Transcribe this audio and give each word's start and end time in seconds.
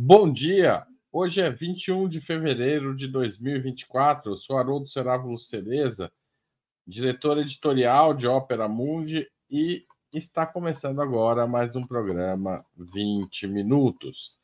Bom 0.00 0.30
dia! 0.30 0.86
Hoje 1.10 1.40
é 1.40 1.50
21 1.50 2.08
de 2.08 2.20
fevereiro 2.20 2.94
de 2.94 3.08
2024. 3.08 4.30
Eu 4.30 4.36
sou 4.36 4.56
Haroldo 4.56 4.86
Serávulo 4.86 5.36
Cereza, 5.36 6.08
diretor 6.86 7.36
editorial 7.36 8.14
de 8.14 8.28
Ópera 8.28 8.68
Mundi 8.68 9.28
e 9.50 9.84
está 10.12 10.46
começando 10.46 11.02
agora 11.02 11.48
mais 11.48 11.74
um 11.74 11.84
programa 11.84 12.64
20 12.76 13.48
Minutos. 13.48 14.38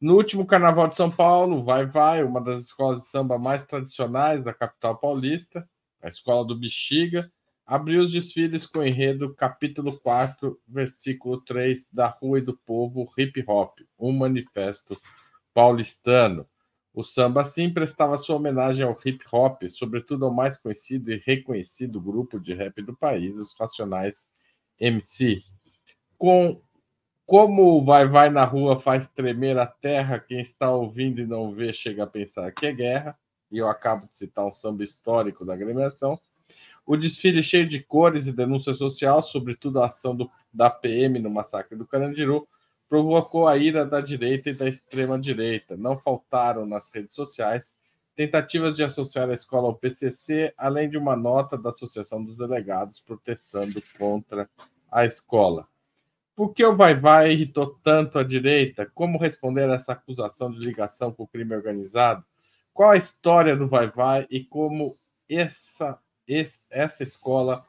No 0.00 0.16
último 0.16 0.44
Carnaval 0.44 0.88
de 0.88 0.96
São 0.96 1.08
Paulo, 1.08 1.62
Vai 1.62 1.86
Vai, 1.86 2.24
uma 2.24 2.40
das 2.40 2.62
escolas 2.62 3.02
de 3.02 3.06
samba 3.06 3.38
mais 3.38 3.64
tradicionais 3.64 4.42
da 4.42 4.52
capital 4.52 4.98
paulista, 4.98 5.64
a 6.02 6.08
Escola 6.08 6.44
do 6.44 6.58
Bexiga, 6.58 7.32
abriu 7.66 8.00
os 8.00 8.12
desfiles 8.12 8.64
com 8.64 8.78
o 8.78 8.86
enredo 8.86 9.34
capítulo 9.34 9.98
4, 9.98 10.58
versículo 10.68 11.40
3 11.40 11.88
da 11.92 12.06
Rua 12.06 12.38
e 12.38 12.42
do 12.42 12.56
Povo 12.56 13.08
Hip 13.18 13.44
Hop, 13.48 13.80
um 13.98 14.12
manifesto 14.12 14.96
paulistano. 15.52 16.46
O 16.94 17.04
samba 17.04 17.42
assim 17.42 17.68
prestava 17.70 18.16
sua 18.16 18.36
homenagem 18.36 18.86
ao 18.86 18.96
hip 19.04 19.22
hop, 19.30 19.64
sobretudo 19.68 20.24
ao 20.24 20.32
mais 20.32 20.56
conhecido 20.56 21.12
e 21.12 21.22
reconhecido 21.26 22.00
grupo 22.00 22.40
de 22.40 22.54
rap 22.54 22.80
do 22.80 22.96
país, 22.96 23.36
os 23.36 23.54
Racionais 23.58 24.30
MC. 24.80 25.42
Com 26.16 26.58
como 27.26 27.78
o 27.78 27.84
vai 27.84 28.08
vai 28.08 28.30
na 28.30 28.44
rua 28.44 28.80
faz 28.80 29.08
tremer 29.08 29.58
a 29.58 29.66
terra, 29.66 30.20
quem 30.20 30.40
está 30.40 30.70
ouvindo 30.70 31.20
e 31.20 31.26
não 31.26 31.50
vê 31.50 31.70
chega 31.72 32.04
a 32.04 32.06
pensar 32.06 32.50
que 32.52 32.64
é 32.64 32.72
guerra, 32.72 33.18
e 33.50 33.58
eu 33.58 33.68
acabo 33.68 34.06
de 34.06 34.16
citar 34.16 34.46
um 34.46 34.52
samba 34.52 34.82
histórico 34.82 35.44
da 35.44 35.52
agremiação. 35.52 36.18
O 36.86 36.96
desfile 36.96 37.42
cheio 37.42 37.68
de 37.68 37.80
cores 37.80 38.28
e 38.28 38.32
denúncia 38.32 38.72
social, 38.72 39.20
sobretudo 39.20 39.82
a 39.82 39.86
ação 39.86 40.14
do, 40.14 40.30
da 40.54 40.70
PM 40.70 41.18
no 41.18 41.28
massacre 41.28 41.76
do 41.76 41.84
Carandiru, 41.84 42.46
provocou 42.88 43.48
a 43.48 43.56
ira 43.56 43.84
da 43.84 44.00
direita 44.00 44.50
e 44.50 44.54
da 44.54 44.68
extrema-direita. 44.68 45.76
Não 45.76 45.98
faltaram 45.98 46.64
nas 46.64 46.94
redes 46.94 47.16
sociais 47.16 47.74
tentativas 48.14 48.76
de 48.76 48.82
associar 48.82 49.28
a 49.28 49.34
escola 49.34 49.66
ao 49.66 49.74
PCC, 49.74 50.54
além 50.56 50.88
de 50.88 50.96
uma 50.96 51.14
nota 51.14 51.58
da 51.58 51.68
Associação 51.68 52.24
dos 52.24 52.38
Delegados 52.38 52.98
protestando 53.00 53.82
contra 53.98 54.48
a 54.90 55.04
escola. 55.04 55.68
Por 56.34 56.54
que 56.54 56.64
o 56.64 56.74
Vai 56.74 56.94
Vai 56.94 57.32
irritou 57.32 57.78
tanto 57.82 58.18
a 58.18 58.24
direita? 58.24 58.90
Como 58.94 59.18
responder 59.18 59.68
a 59.68 59.74
essa 59.74 59.92
acusação 59.92 60.50
de 60.50 60.58
ligação 60.58 61.12
com 61.12 61.24
o 61.24 61.28
crime 61.28 61.54
organizado? 61.54 62.24
Qual 62.72 62.90
a 62.90 62.96
história 62.96 63.56
do 63.56 63.68
Vai 63.68 63.90
Vai 63.90 64.26
e 64.30 64.44
como 64.44 64.94
essa 65.28 65.98
essa 66.70 67.02
escola 67.02 67.64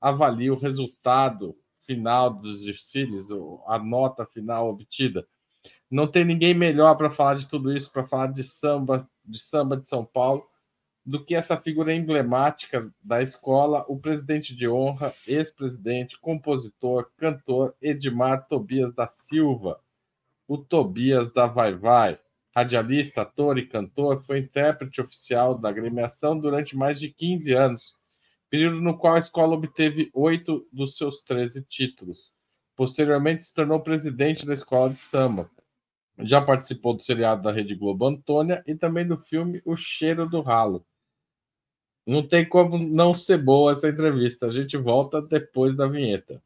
avalia 0.00 0.52
o 0.52 0.58
resultado 0.58 1.56
final 1.80 2.30
dos 2.30 2.64
desfiles, 2.64 3.26
a 3.66 3.78
nota 3.78 4.26
final 4.26 4.68
obtida. 4.68 5.26
Não 5.90 6.06
tem 6.06 6.24
ninguém 6.24 6.54
melhor 6.54 6.96
para 6.96 7.10
falar 7.10 7.34
de 7.34 7.46
tudo 7.46 7.74
isso, 7.76 7.92
para 7.92 8.06
falar 8.06 8.28
de 8.28 8.42
samba, 8.42 9.08
de 9.24 9.38
samba 9.38 9.76
de 9.76 9.88
São 9.88 10.04
Paulo, 10.04 10.48
do 11.04 11.24
que 11.24 11.34
essa 11.34 11.56
figura 11.56 11.94
emblemática 11.94 12.92
da 13.02 13.20
escola, 13.20 13.84
o 13.88 13.98
presidente 13.98 14.54
de 14.54 14.68
honra, 14.68 15.12
ex-presidente, 15.26 16.18
compositor, 16.20 17.10
cantor 17.16 17.74
Edmar 17.80 18.46
Tobias 18.48 18.94
da 18.94 19.06
Silva, 19.08 19.80
o 20.46 20.56
Tobias 20.56 21.30
da 21.32 21.46
Vai 21.46 21.74
Vai. 21.74 22.18
Radialista, 22.54 23.22
ator 23.22 23.58
e 23.58 23.66
cantor, 23.66 24.20
foi 24.20 24.38
intérprete 24.38 25.00
oficial 25.00 25.56
da 25.56 25.70
agremiação 25.70 26.38
durante 26.38 26.76
mais 26.76 27.00
de 27.00 27.08
15 27.08 27.52
anos 27.52 28.01
período 28.52 28.82
no 28.82 28.98
qual 28.98 29.14
a 29.14 29.18
escola 29.18 29.54
obteve 29.54 30.10
oito 30.12 30.68
dos 30.70 30.98
seus 30.98 31.22
13 31.22 31.64
títulos. 31.64 32.30
Posteriormente, 32.76 33.44
se 33.44 33.54
tornou 33.54 33.80
presidente 33.80 34.44
da 34.44 34.52
escola 34.52 34.90
de 34.90 34.98
samba. 34.98 35.50
Já 36.18 36.38
participou 36.38 36.92
do 36.92 37.02
seriado 37.02 37.42
da 37.42 37.50
Rede 37.50 37.74
Globo 37.74 38.06
Antônia 38.06 38.62
e 38.66 38.74
também 38.74 39.06
do 39.06 39.16
filme 39.16 39.62
O 39.64 39.74
Cheiro 39.74 40.28
do 40.28 40.42
Ralo. 40.42 40.84
Não 42.06 42.28
tem 42.28 42.46
como 42.46 42.76
não 42.76 43.14
ser 43.14 43.38
boa 43.38 43.72
essa 43.72 43.88
entrevista. 43.88 44.48
A 44.48 44.50
gente 44.50 44.76
volta 44.76 45.22
depois 45.22 45.74
da 45.74 45.86
vinheta. 45.86 46.42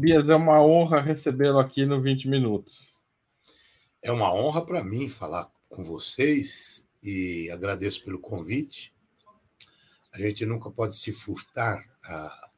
Tobias, 0.00 0.30
é 0.30 0.34
uma 0.34 0.64
honra 0.64 0.98
recebê-lo 0.98 1.58
aqui 1.58 1.84
no 1.84 2.00
20 2.00 2.26
Minutos. 2.26 2.98
É 4.00 4.10
uma 4.10 4.32
honra 4.32 4.64
para 4.64 4.82
mim 4.82 5.10
falar 5.10 5.52
com 5.68 5.82
vocês 5.82 6.88
e 7.02 7.50
agradeço 7.50 8.02
pelo 8.02 8.18
convite. 8.18 8.94
A 10.10 10.18
gente 10.18 10.46
nunca 10.46 10.70
pode 10.70 10.96
se 10.96 11.12
furtar 11.12 11.84
a 12.02 12.48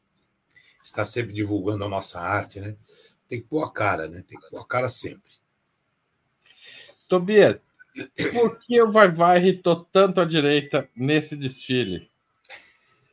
estar 0.85 1.05
sempre 1.05 1.33
divulgando 1.33 1.85
a 1.85 1.89
nossa 1.89 2.21
arte, 2.21 2.61
né? 2.61 2.77
Tem 3.27 3.41
que 3.41 3.49
pôr 3.49 3.65
a 3.65 3.73
cara, 3.73 4.07
né? 4.07 4.23
Tem 4.25 4.39
que 4.39 4.49
pôr 4.49 4.61
a 4.61 4.65
cara 4.65 4.89
sempre. 4.89 5.33
Tobias, 7.09 7.59
por 8.33 8.61
que 8.61 8.81
o 8.81 8.93
Vai 8.93 9.11
Vai 9.11 9.39
irritou 9.41 9.85
tanto 9.85 10.21
a 10.21 10.25
direita 10.25 10.89
nesse 10.95 11.35
desfile? 11.35 12.09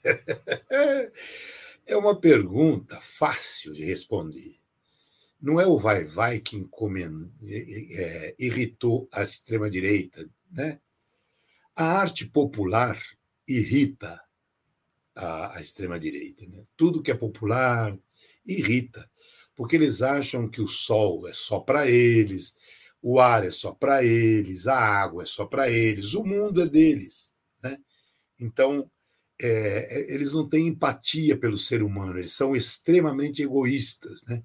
É 1.90 1.98
uma 1.98 2.16
pergunta 2.16 3.02
fácil 3.02 3.74
de 3.74 3.84
responder. 3.84 4.60
Não 5.42 5.60
é 5.60 5.66
o 5.66 5.76
vai-vai 5.76 6.40
que 6.40 6.56
é, 7.42 8.36
irritou 8.38 9.10
a 9.12 9.24
extrema-direita. 9.24 10.30
Né? 10.52 10.80
A 11.76 11.86
arte 12.00 12.28
popular 12.28 13.02
irrita 13.48 14.22
a, 15.16 15.58
a 15.58 15.62
extrema-direita. 15.62 16.46
Né? 16.46 16.64
Tudo 16.78 17.02
que 17.02 17.10
é 17.10 17.16
popular 17.16 17.98
irrita, 18.46 19.10
porque 19.56 19.76
eles 19.76 20.04
acham 20.04 20.48
que 20.48 20.62
o 20.62 20.68
sol 20.68 21.28
é 21.28 21.34
só 21.34 21.60
para 21.60 21.90
eles, 21.90 22.56
o 23.02 23.20
ar 23.20 23.44
é 23.44 23.50
só 23.50 23.72
para 23.72 24.04
eles, 24.04 24.68
a 24.68 24.78
água 24.78 25.24
é 25.24 25.26
só 25.26 25.44
para 25.44 25.72
eles, 25.72 26.14
o 26.14 26.24
mundo 26.24 26.62
é 26.62 26.68
deles. 26.68 27.34
Né? 27.64 27.80
Então, 28.40 28.92
é, 29.42 30.14
eles 30.14 30.34
não 30.34 30.48
têm 30.48 30.68
empatia 30.68 31.38
pelo 31.38 31.58
ser 31.58 31.82
humano, 31.82 32.18
eles 32.18 32.34
são 32.34 32.56
extremamente 32.56 33.42
egoístas, 33.42 34.24
né? 34.24 34.44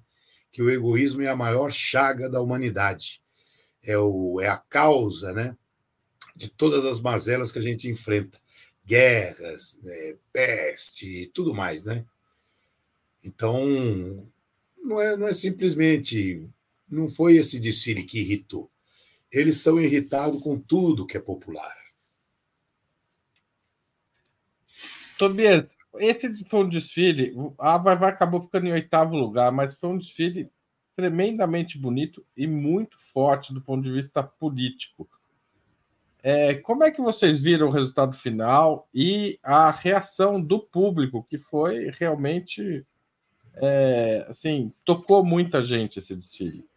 que 0.55 0.61
o 0.61 0.69
egoísmo 0.69 1.21
é 1.21 1.27
a 1.27 1.35
maior 1.35 1.69
chaga 1.69 2.29
da 2.29 2.39
humanidade, 2.39 3.21
é, 3.83 3.97
o, 3.97 4.39
é 4.39 4.47
a 4.47 4.55
causa 4.55 5.33
né, 5.33 5.53
de 6.33 6.47
todas 6.47 6.85
as 6.85 7.01
mazelas 7.01 7.51
que 7.51 7.59
a 7.59 7.61
gente 7.61 7.89
enfrenta, 7.89 8.39
guerras, 8.85 9.81
né, 9.83 10.15
peste 10.31 11.23
e 11.23 11.27
tudo 11.27 11.53
mais. 11.53 11.83
Né? 11.83 12.05
Então, 13.21 14.31
não 14.81 15.01
é, 15.01 15.17
não 15.17 15.27
é 15.27 15.33
simplesmente, 15.33 16.49
não 16.89 17.09
foi 17.09 17.35
esse 17.35 17.59
desfile 17.59 18.05
que 18.05 18.21
irritou, 18.21 18.71
eles 19.29 19.57
são 19.57 19.77
irritados 19.77 20.41
com 20.41 20.57
tudo 20.57 21.05
que 21.05 21.17
é 21.17 21.19
popular. 21.19 21.75
Tobias, 25.17 25.65
esse 25.97 26.43
foi 26.45 26.63
um 26.63 26.69
desfile. 26.69 27.33
A 27.57 27.77
Vai 27.77 27.97
Vai 27.97 28.09
acabou 28.09 28.41
ficando 28.41 28.67
em 28.67 28.71
oitavo 28.71 29.15
lugar, 29.15 29.51
mas 29.51 29.75
foi 29.75 29.89
um 29.89 29.97
desfile 29.97 30.49
tremendamente 30.95 31.77
bonito 31.77 32.25
e 32.35 32.47
muito 32.47 32.97
forte 32.99 33.53
do 33.53 33.61
ponto 33.61 33.83
de 33.83 33.91
vista 33.91 34.23
político. 34.23 35.07
É, 36.23 36.55
como 36.55 36.83
é 36.83 36.89
que 36.89 37.01
vocês 37.01 37.39
viram 37.39 37.67
o 37.67 37.71
resultado 37.71 38.15
final 38.15 38.89
e 38.93 39.37
a 39.43 39.69
reação 39.69 40.41
do 40.41 40.59
público, 40.59 41.25
que 41.29 41.37
foi 41.37 41.91
realmente 41.99 42.85
é, 43.57 44.25
assim, 44.27 44.73
tocou 44.83 45.23
muita 45.23 45.63
gente 45.63 45.99
esse 45.99 46.15
desfile? 46.15 46.67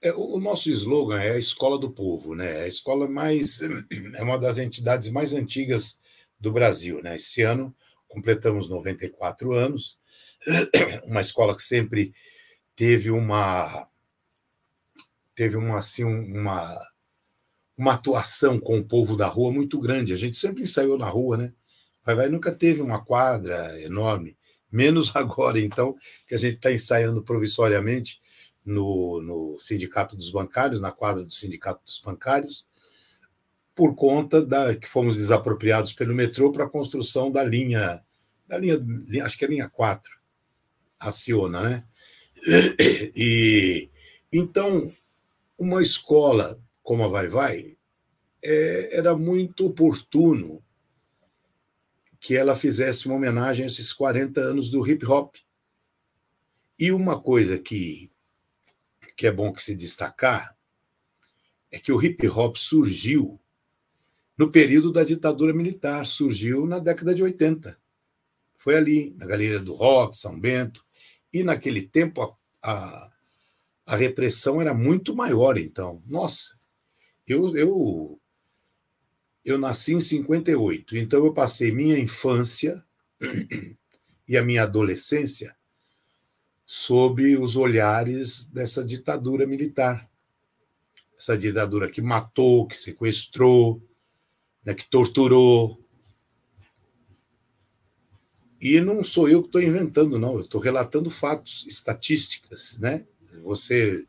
É, 0.00 0.12
o 0.12 0.38
nosso 0.38 0.70
slogan 0.70 1.20
é 1.20 1.32
a 1.32 1.38
escola 1.38 1.76
do 1.76 1.90
povo, 1.90 2.34
né? 2.34 2.60
A 2.60 2.68
escola 2.68 3.08
mais 3.08 3.60
é 4.14 4.22
uma 4.22 4.38
das 4.38 4.58
entidades 4.58 5.10
mais 5.10 5.34
antigas 5.34 6.00
do 6.38 6.52
Brasil. 6.52 7.02
Né? 7.02 7.16
Esse 7.16 7.42
ano 7.42 7.74
completamos 8.06 8.68
94 8.68 9.52
anos, 9.52 9.98
uma 11.04 11.20
escola 11.20 11.54
que 11.54 11.62
sempre 11.62 12.12
teve 12.74 13.10
uma 13.10 13.88
teve 15.34 15.56
uma 15.56 15.78
assim 15.78 16.04
uma 16.04 16.78
uma 17.76 17.94
atuação 17.94 18.58
com 18.58 18.78
o 18.78 18.84
povo 18.84 19.16
da 19.16 19.28
rua 19.28 19.52
muito 19.52 19.78
grande. 19.78 20.12
A 20.12 20.16
gente 20.16 20.36
sempre 20.36 20.62
ensaiou 20.64 20.98
na 20.98 21.08
rua, 21.08 21.36
né? 21.36 21.52
Vai 22.04 22.16
Vai 22.16 22.28
nunca 22.28 22.52
teve 22.52 22.82
uma 22.82 23.04
quadra 23.04 23.80
enorme, 23.80 24.36
menos 24.70 25.14
agora, 25.16 25.60
então, 25.60 25.94
que 26.26 26.34
a 26.34 26.38
gente 26.38 26.56
está 26.56 26.72
ensaiando 26.72 27.22
provisoriamente 27.22 28.20
no, 28.64 29.22
no 29.22 29.58
Sindicato 29.60 30.16
dos 30.16 30.30
Bancários, 30.30 30.80
na 30.80 30.90
quadra 30.90 31.24
do 31.24 31.30
Sindicato 31.30 31.84
dos 31.84 32.00
Bancários, 32.00 32.66
por 33.78 33.94
conta 33.94 34.44
da 34.44 34.74
que 34.74 34.88
fomos 34.88 35.14
desapropriados 35.14 35.92
pelo 35.92 36.12
metrô 36.12 36.50
para 36.50 36.64
a 36.64 36.68
construção 36.68 37.30
da 37.30 37.44
linha, 37.44 38.04
da 38.44 38.58
linha, 38.58 38.76
acho 39.22 39.38
que 39.38 39.44
é 39.44 39.46
a 39.46 39.50
linha 39.52 39.70
4, 39.70 40.18
a 40.98 41.12
Ciona, 41.12 41.62
né? 41.62 41.84
E, 43.14 43.88
Então, 44.32 44.92
uma 45.56 45.80
escola 45.80 46.60
como 46.82 47.04
a 47.04 47.08
Vai 47.08 47.28
Vai 47.28 47.78
é, 48.42 48.96
era 48.96 49.16
muito 49.16 49.66
oportuno 49.66 50.60
que 52.18 52.36
ela 52.36 52.56
fizesse 52.56 53.06
uma 53.06 53.14
homenagem 53.14 53.62
a 53.62 53.68
esses 53.68 53.92
40 53.92 54.40
anos 54.40 54.70
do 54.70 54.84
hip 54.84 55.06
hop. 55.06 55.36
E 56.76 56.90
uma 56.90 57.20
coisa 57.20 57.56
que, 57.56 58.10
que 59.16 59.24
é 59.24 59.30
bom 59.30 59.52
que 59.52 59.62
se 59.62 59.76
destacar 59.76 60.56
é 61.70 61.78
que 61.78 61.92
o 61.92 62.02
hip 62.02 62.26
hop 62.26 62.56
surgiu 62.56 63.40
no 64.38 64.52
período 64.52 64.92
da 64.92 65.02
ditadura 65.02 65.52
militar, 65.52 66.06
surgiu 66.06 66.64
na 66.64 66.78
década 66.78 67.12
de 67.12 67.24
80. 67.24 67.76
Foi 68.56 68.76
ali, 68.76 69.14
na 69.18 69.26
Galeria 69.26 69.58
do 69.58 69.74
Rock, 69.74 70.16
São 70.16 70.38
Bento, 70.38 70.84
e 71.32 71.42
naquele 71.42 71.82
tempo 71.82 72.22
a, 72.22 72.70
a, 72.70 73.12
a 73.84 73.96
repressão 73.96 74.60
era 74.60 74.72
muito 74.72 75.14
maior, 75.14 75.58
então. 75.58 76.00
Nossa, 76.06 76.56
eu, 77.26 77.56
eu, 77.56 78.20
eu 79.44 79.58
nasci 79.58 79.94
em 79.94 80.00
58, 80.00 80.96
então 80.96 81.24
eu 81.24 81.34
passei 81.34 81.72
minha 81.72 81.98
infância 81.98 82.82
e 84.28 84.36
a 84.36 84.42
minha 84.42 84.62
adolescência 84.62 85.56
sob 86.64 87.36
os 87.38 87.56
olhares 87.56 88.44
dessa 88.44 88.84
ditadura 88.84 89.46
militar. 89.46 90.08
Essa 91.18 91.36
ditadura 91.36 91.90
que 91.90 92.02
matou, 92.02 92.66
que 92.66 92.76
sequestrou, 92.76 93.82
né, 94.68 94.74
que 94.74 94.86
torturou. 94.86 95.82
E 98.60 98.78
não 98.82 99.02
sou 99.02 99.26
eu 99.26 99.40
que 99.40 99.48
estou 99.48 99.62
inventando, 99.62 100.18
não. 100.18 100.34
Eu 100.34 100.42
estou 100.42 100.60
relatando 100.60 101.08
fatos, 101.08 101.64
estatísticas, 101.66 102.76
né? 102.76 103.06
Você 103.44 104.06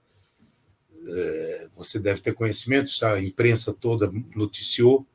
é, 1.08 1.68
você 1.74 1.98
deve 1.98 2.20
ter 2.20 2.34
conhecimento, 2.34 2.92
a 3.06 3.22
imprensa 3.22 3.74
toda 3.74 4.12
noticiou 4.36 5.08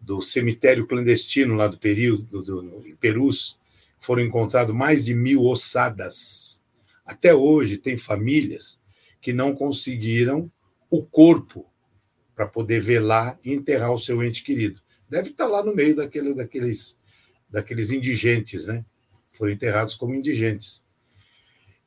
do 0.00 0.22
cemitério 0.22 0.86
clandestino 0.86 1.54
lá 1.54 1.68
do 1.68 1.78
período 1.78 2.22
do, 2.22 2.42
do, 2.42 2.86
em 2.86 2.96
Perus, 2.96 3.58
foram 3.98 4.22
encontrados 4.22 4.74
mais 4.74 5.04
de 5.04 5.14
mil 5.14 5.42
ossadas. 5.42 6.64
Até 7.04 7.34
hoje 7.34 7.76
tem 7.76 7.98
famílias 7.98 8.80
que 9.20 9.32
não 9.32 9.54
conseguiram 9.54 10.50
o 10.88 11.04
corpo 11.04 11.66
para 12.34 12.46
poder 12.46 12.80
velar 12.80 13.38
e 13.44 13.52
enterrar 13.52 13.92
o 13.92 13.98
seu 13.98 14.22
ente 14.22 14.42
querido. 14.42 14.85
Deve 15.08 15.30
estar 15.30 15.46
lá 15.46 15.64
no 15.64 15.74
meio 15.74 15.94
daquele, 15.94 16.34
daqueles, 16.34 16.98
daqueles 17.48 17.92
indigentes, 17.92 18.66
né? 18.66 18.84
Foram 19.30 19.52
enterrados 19.52 19.94
como 19.94 20.14
indigentes. 20.14 20.84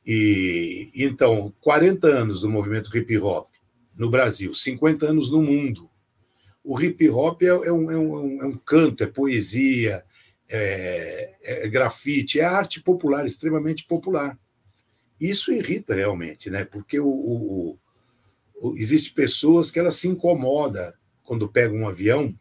E 0.06 0.90
então, 0.94 1.52
40 1.60 2.06
anos 2.06 2.40
do 2.40 2.48
movimento 2.48 2.96
hip 2.96 3.16
hop 3.18 3.50
no 3.94 4.08
Brasil, 4.08 4.54
50 4.54 5.06
anos 5.06 5.30
no 5.30 5.42
mundo. 5.42 5.90
O 6.64 6.80
hip 6.80 7.08
hop 7.10 7.42
é, 7.42 7.46
é, 7.46 7.72
um, 7.72 7.90
é, 7.90 7.96
um, 7.96 8.42
é 8.42 8.46
um, 8.46 8.52
canto, 8.52 9.04
é 9.04 9.06
poesia, 9.06 10.02
é, 10.48 11.34
é, 11.42 11.68
grafite, 11.68 12.40
é 12.40 12.44
arte 12.44 12.82
popular, 12.82 13.26
extremamente 13.26 13.84
popular. 13.84 14.38
Isso 15.20 15.52
irrita 15.52 15.94
realmente, 15.94 16.48
né? 16.48 16.64
Porque 16.64 16.98
o, 16.98 17.06
o, 17.06 17.78
o, 18.56 18.76
existe 18.76 19.12
pessoas 19.12 19.70
que 19.70 19.78
elas 19.78 19.96
se 19.96 20.08
incomodam 20.08 20.92
quando 21.22 21.48
pegam 21.48 21.78
um 21.78 21.88
avião 21.88 22.34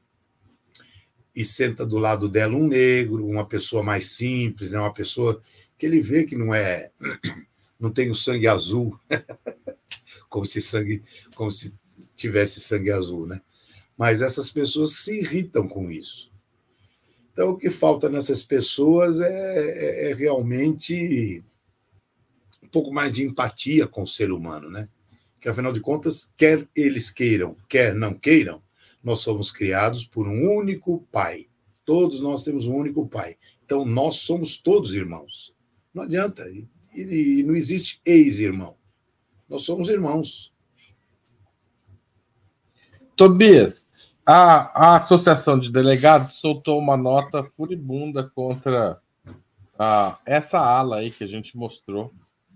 e 1.40 1.46
senta 1.46 1.86
do 1.86 1.98
lado 1.98 2.28
dela 2.28 2.54
um 2.54 2.68
negro, 2.68 3.26
uma 3.26 3.46
pessoa 3.46 3.82
mais 3.82 4.08
simples, 4.08 4.72
né? 4.72 4.80
uma 4.80 4.94
pessoa 4.94 5.42
que 5.78 5.86
ele 5.86 6.02
vê 6.02 6.26
que 6.26 6.36
não 6.36 6.54
é 6.54 6.92
não 7.80 7.90
tem 7.90 8.12
o 8.12 8.16
sangue 8.16 8.46
azul, 8.46 9.00
como 10.28 10.46
se 10.46 10.62
sangue, 10.62 11.02
como 11.36 11.50
se 11.50 11.74
tivesse 12.14 12.60
sangue 12.60 12.92
azul, 12.92 13.26
né? 13.26 13.42
Mas 13.98 14.22
essas 14.22 14.52
pessoas 14.52 14.98
se 14.98 15.18
irritam 15.18 15.66
com 15.66 15.90
isso. 15.90 16.30
Então, 17.32 17.52
o 17.52 17.58
que 17.58 17.70
falta 17.70 18.10
nessas 18.10 18.44
pessoas 18.44 19.22
é, 19.22 19.30
é, 19.30 20.12
é 20.12 20.14
realmente 20.14 21.42
um 22.62 22.68
pouco 22.68 22.92
mais 22.92 23.14
de 23.14 23.24
empatia 23.24 23.88
com 23.88 24.04
o 24.04 24.08
ser 24.08 24.30
humano, 24.30 24.70
né? 24.70 24.90
Que 25.40 25.48
afinal 25.48 25.72
de 25.72 25.80
contas, 25.80 26.34
quer 26.36 26.68
eles 26.76 27.10
queiram, 27.10 27.56
quer 27.70 27.96
não 27.96 28.14
queiram, 28.14 28.62
nós 29.04 29.20
somos 29.20 29.52
criados 29.52 30.04
por 30.04 30.28
um 30.28 30.58
único 30.58 31.06
pai. 31.12 31.48
Todos 31.86 32.22
nós 32.22 32.44
temos 32.44 32.68
um 32.68 32.76
único 32.76 33.08
pai. 33.08 33.38
Então, 33.64 33.86
nós 33.86 34.18
somos 34.18 34.58
todos 34.58 34.94
irmãos. 34.94 35.54
Não 35.94 36.04
adianta 36.04 36.44
e 36.94 37.44
não 37.44 37.56
existe 37.56 38.02
ex-irmão. 38.06 38.76
Nós 39.48 39.64
somos 39.64 39.90
irmãos. 39.90 40.54
Tobias, 43.16 43.88
a, 44.26 44.94
a 44.94 44.98
Associação 44.98 45.60
de 45.60 45.72
Delegados 45.72 46.34
soltou 46.34 46.80
uma 46.80 46.96
nota 46.96 47.44
furibunda 47.44 48.30
contra 48.30 49.02
a, 49.78 50.20
essa 50.26 50.60
ala 50.60 50.98
aí 50.98 51.12
que 51.12 51.24
a 51.24 51.28
gente 51.28 51.58
mostrou, 51.58 52.14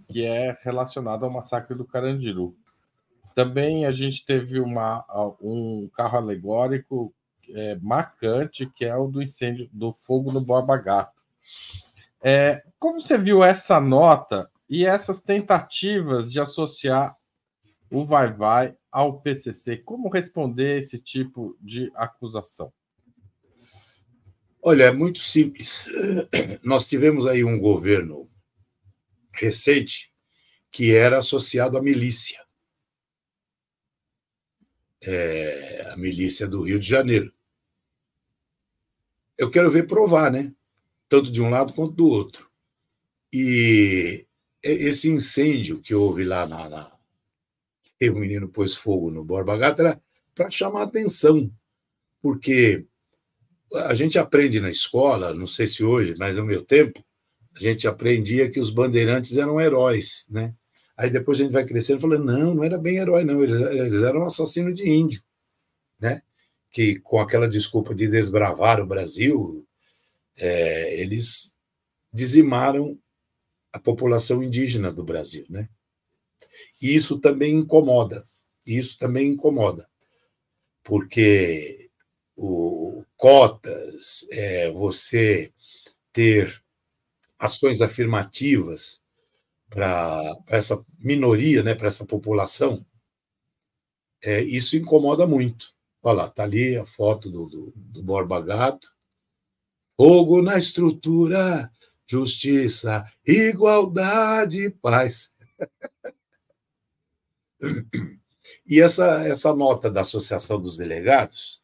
que 0.07 0.24
é 0.24 0.56
relacionada 0.63 1.25
ao 1.25 1.31
massacre 1.31 1.75
do 1.75 1.86
Carandiru. 1.86 2.56
Também 3.35 3.85
a 3.85 3.91
gente 3.91 4.25
teve 4.25 4.59
uma, 4.59 5.06
um 5.41 5.89
carro 5.95 6.18
alegórico 6.18 7.13
é, 7.50 7.75
marcante, 7.81 8.65
que 8.68 8.85
é 8.85 8.95
o 8.95 9.07
do 9.07 9.21
incêndio 9.21 9.69
do 9.71 9.91
fogo 9.91 10.31
no 10.31 10.41
Borba 10.41 10.77
Gato. 10.77 11.21
É, 12.21 12.63
como 12.80 13.01
você 13.01 13.18
viu 13.18 13.44
essa 13.44 13.81
nota 13.81 14.50
e 14.69 14.85
essas 14.85 15.21
tentativas 15.21 16.31
de 16.31 16.39
associar 16.39 17.18
o 17.91 18.06
Vai 18.06 18.31
Vai 18.31 18.75
ao 18.91 19.19
PCC? 19.19 19.77
Como 19.77 20.09
responder 20.09 20.79
esse 20.79 21.01
tipo 21.01 21.57
de 21.59 21.91
acusação? 21.95 22.71
Olha, 24.62 24.86
é 24.86 24.91
muito 24.91 25.19
simples. 25.19 25.89
Nós 26.63 26.88
tivemos 26.88 27.27
aí 27.27 27.44
um 27.44 27.59
governo 27.59 28.29
recente 29.33 30.13
que 30.71 30.95
era 30.95 31.18
associado 31.18 31.77
à 31.77 31.81
milícia. 31.81 32.43
É, 35.05 35.89
a 35.91 35.97
milícia 35.97 36.47
do 36.47 36.63
Rio 36.63 36.79
de 36.79 36.88
Janeiro. 36.88 37.31
Eu 39.38 39.51
quero 39.51 39.69
ver 39.69 39.85
provar, 39.85 40.31
né? 40.31 40.53
tanto 41.13 41.31
de 41.31 41.44
um 41.44 41.50
lado 41.51 41.73
quanto 41.73 41.94
do 41.94 42.07
outro. 42.07 42.50
E 43.31 44.25
esse 44.63 45.07
incêndio 45.09 45.79
que 45.79 45.94
houve 45.94 46.23
lá 46.23 46.47
na, 46.47 46.67
na 46.67 46.91
que 48.00 48.09
o 48.09 48.15
menino 48.15 48.50
pôs 48.50 48.75
fogo 48.75 49.12
no 49.12 49.24
Borba 49.24 49.55
Gato 49.55 49.83
era 49.83 50.01
para 50.33 50.50
chamar 50.50 50.81
atenção, 50.81 51.51
porque 52.19 52.88
a 53.75 53.93
gente 53.93 54.17
aprende 54.17 54.60
na 54.60 54.72
escola, 54.72 55.36
não 55.36 55.45
sei 55.45 55.67
se 55.67 55.83
hoje, 55.83 56.15
mas 56.17 56.38
no 56.38 56.45
meu 56.45 56.63
tempo, 56.63 57.05
a 57.55 57.60
gente 57.60 57.88
aprendia 57.88 58.50
que 58.50 58.60
os 58.60 58.72
bandeirantes 58.72 59.38
eram 59.38 59.62
heróis, 59.62 60.25
né? 60.31 60.55
Aí 61.03 61.10
depois 61.10 61.38
a 61.38 61.43
gente 61.43 61.51
vai 61.51 61.65
crescendo 61.65 62.00
falando, 62.00 62.24
não, 62.24 62.53
não 62.55 62.63
era 62.63 62.77
bem 62.77 62.95
herói, 62.95 63.25
não, 63.25 63.43
eles, 63.43 63.60
eles 63.60 64.01
eram 64.03 64.24
assassinos 64.24 64.74
de 64.74 64.89
índio, 64.89 65.22
né? 66.00 66.22
Que 66.72 66.98
com 66.98 67.19
aquela 67.19 67.45
desculpa 67.45 67.93
de 67.93 68.07
desbravar 68.07 68.79
o 68.79 68.86
Brasil, 68.86 69.67
é, 70.38 70.98
eles 70.98 71.57
dizimaram 72.10 72.98
a 73.74 73.79
população 73.79 74.41
indígena 74.41 74.93
do 74.93 75.03
Brasil, 75.03 75.45
né? 75.50 75.67
E 76.81 76.95
isso 76.95 77.19
também 77.19 77.53
incomoda, 77.53 78.25
isso 78.65 78.98
também 78.98 79.27
incomoda, 79.27 79.86
porque 80.86 81.89
o 82.33 83.03
cotas, 83.17 84.25
é, 84.31 84.72
você 84.72 85.51
ter 86.13 86.63
ações 87.38 87.81
afirmativas 87.81 89.02
para 89.74 90.24
essa 90.48 90.86
minoria, 91.00 91.63
né, 91.63 91.74
para 91.74 91.88
essa 91.88 92.06
população, 92.06 92.86
é, 94.22 94.42
isso 94.42 94.77
incomoda 94.77 95.25
muito. 95.25 95.74
Olha 96.03 96.18
lá, 96.18 96.25
está 96.27 96.44
ali 96.44 96.77
a 96.77 96.86
foto 96.86 97.30
do, 97.30 97.48
do, 97.48 97.74
do 97.75 98.03
Borba 98.03 98.39
Gato, 98.39 98.88
Fogo 99.96 100.42
na 100.42 100.58
estrutura, 100.58 101.72
justiça, 102.06 103.06
igualdade, 103.25 104.70
paz. 104.82 105.32
E 108.65 108.80
essa, 108.80 109.27
essa 109.27 109.53
nota 109.53 109.92
da 109.92 110.01
Associação 110.01 110.60
dos 110.60 110.77
Delegados, 110.77 111.62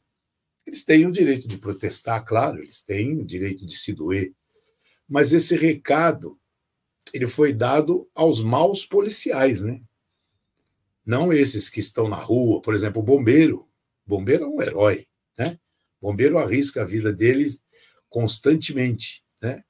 eles 0.66 0.84
têm 0.84 1.06
o 1.06 1.12
direito 1.12 1.48
de 1.48 1.58
protestar, 1.58 2.26
claro, 2.26 2.62
eles 2.62 2.82
têm 2.82 3.18
o 3.18 3.26
direito 3.26 3.66
de 3.66 3.78
se 3.78 3.94
doer, 3.94 4.34
mas 5.08 5.32
esse 5.32 5.56
recado 5.56 6.39
ele 7.14 7.28
foi 7.28 7.54
dado 7.54 8.10
aos 8.14 8.42
maus 8.42 8.86
policiais, 8.86 9.62
né? 9.62 9.82
Não 11.06 11.34
esses 11.34 11.70
que 11.70 11.80
estão 11.80 12.08
na 12.08 12.18
rua, 12.18 12.62
por 12.62 12.76
exemplo, 12.76 13.02
o 13.02 13.06
bombeiro. 13.06 13.68
O 14.06 14.10
bombeiro 14.10 14.44
é 14.44 14.48
um 14.48 14.62
herói, 14.62 15.08
né? 15.38 15.60
O 16.00 16.08
bombeiro 16.10 16.38
arrisca 16.38 16.82
a 16.82 16.86
vida 16.86 17.12
deles 17.12 17.64
constantemente. 18.10 19.24
Né? 19.42 19.64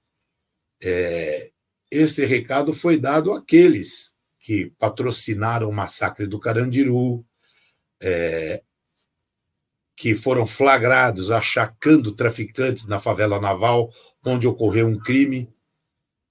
É, 0.82 1.52
esse 1.92 2.26
recado 2.26 2.74
foi 2.74 3.00
dado 3.00 3.32
àqueles 3.32 4.16
que 4.40 4.72
patrocinaram 4.78 5.70
o 5.70 5.74
massacre 5.74 6.26
do 6.26 6.40
Carandiru, 6.40 7.26
é, 8.02 8.64
que 9.96 10.16
foram 10.16 10.48
flagrados 10.48 11.30
achacando 11.30 12.14
traficantes 12.14 12.88
na 12.88 13.00
favela 13.00 13.40
naval, 13.40 13.92
onde 14.24 14.48
ocorreu 14.48 14.88
um 14.88 14.98
crime, 14.98 15.54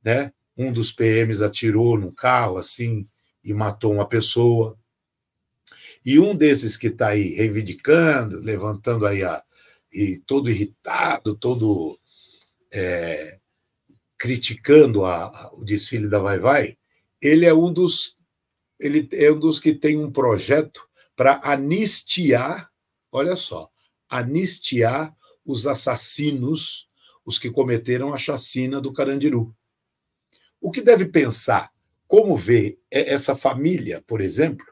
né? 0.03 0.33
Um 0.59 0.73
dos 0.73 0.91
PMs 0.91 1.41
atirou 1.41 1.97
no 1.97 2.13
carro 2.13 2.59
assim 2.59 3.09
e 3.45 3.55
matou 3.55 3.93
uma 3.93 4.09
pessoa. 4.09 4.77
E 6.05 6.19
um 6.19 6.35
desses 6.35 6.77
que 6.77 6.89
está 6.89 7.09
aí 7.09 7.35
reivindicando, 7.35 8.41
levantando 8.41 9.07
aí 9.07 9.23
a, 9.23 9.43
e 9.93 10.19
todo 10.27 10.51
irritado, 10.51 11.37
todo 11.37 11.99
é, 12.73 13.39
criticando 14.19 15.05
a, 15.05 15.27
a, 15.27 15.55
o 15.55 15.65
desfile 15.65 16.09
da 16.09 16.19
Vai 16.19 16.39
Vai, 16.39 16.79
ele 17.23 17.47
é 17.47 17.55
um 17.55 17.73
dos 17.73 18.19
ele 18.81 19.09
é 19.13 19.33
um 19.33 19.39
dos 19.39 19.59
que 19.59 19.75
tem 19.75 19.97
um 19.97 20.11
projeto 20.11 20.89
para 21.17 21.41
anistiar, 21.43 22.71
olha 23.11 23.35
só, 23.35 23.69
anistiar 24.09 25.13
os 25.45 25.67
assassinos, 25.67 26.89
os 27.25 27.39
que 27.39 27.51
cometeram 27.51 28.15
a 28.15 28.19
chacina 28.19 28.81
do 28.81 28.93
Carandiru. 28.93 29.53
O 30.61 30.71
que 30.71 30.81
deve 30.81 31.07
pensar? 31.07 31.71
Como 32.07 32.35
ver 32.35 32.79
essa 32.91 33.37
família, 33.37 34.03
por 34.07 34.21
exemplo? 34.21 34.67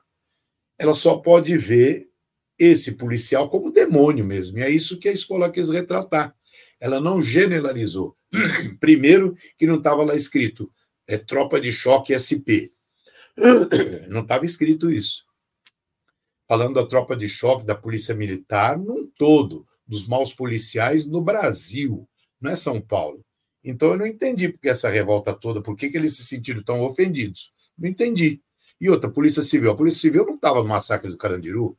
Ela 0.79 0.95
só 0.95 1.19
pode 1.19 1.57
ver 1.57 2.09
esse 2.59 2.93
policial 2.93 3.49
como 3.49 3.71
demônio 3.71 4.25
mesmo. 4.25 4.59
E 4.59 4.63
é 4.63 4.71
isso 4.71 4.99
que 4.99 5.09
a 5.09 5.13
escola 5.13 5.51
quis 5.51 5.71
retratar. 5.71 6.35
Ela 6.81 7.01
não 7.01 7.21
generalizou. 7.21 8.17
Primeiro, 8.81 9.35
que 9.57 9.67
não 9.67 9.77
estava 9.77 10.03
lá 10.05 10.15
escrito 10.15 10.71
é 11.07 11.17
tropa 11.17 11.61
de 11.61 11.71
choque 11.71 12.19
SP. 12.19 12.75
Não 14.09 14.23
estava 14.23 14.45
escrito 14.45 14.91
isso. 14.91 15.25
Falando 16.49 16.75
da 16.75 16.87
tropa 16.87 17.17
de 17.17 17.29
choque 17.29 17.65
da 17.65 17.75
Polícia 17.75 18.15
Militar 18.15 18.79
num 18.79 19.07
todo, 19.17 19.67
dos 19.87 20.09
maus 20.09 20.33
policiais 20.33 21.07
no 21.07 21.21
Brasil, 21.21 22.09
não 22.41 22.51
é 22.51 22.57
São 22.57 22.81
Paulo. 22.81 23.25
Então 23.67 23.91
eu 23.91 23.99
não 23.99 24.07
entendi 24.07 24.49
porque 24.49 24.69
essa 24.69 24.89
revolta 24.89 25.35
toda, 25.35 25.61
por 25.61 25.77
que, 25.77 25.91
que 25.91 25.97
eles 25.97 26.17
se 26.17 26.25
sentiram 26.25 26.63
tão 26.63 26.83
ofendidos. 26.83 27.53
Não 27.77 27.89
entendi. 27.89 28.41
E 28.81 28.89
outra, 28.89 29.11
Polícia 29.11 29.43
Civil. 29.43 29.73
A 29.73 29.77
Polícia 29.77 30.01
Civil 30.01 30.25
não 30.25 30.37
estava 30.37 30.63
no 30.63 30.69
massacre 30.69 31.11
do 31.11 31.17
Carandiru. 31.17 31.77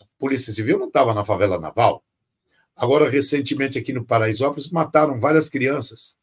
A 0.00 0.06
Polícia 0.18 0.52
Civil 0.52 0.80
não 0.80 0.88
estava 0.88 1.14
na 1.14 1.24
favela 1.24 1.60
naval. 1.60 2.04
Agora, 2.74 3.08
recentemente, 3.08 3.78
aqui 3.78 3.92
no 3.92 4.04
Paraisópolis, 4.04 4.68
mataram 4.68 5.20
várias 5.20 5.48
crianças. 5.48 6.18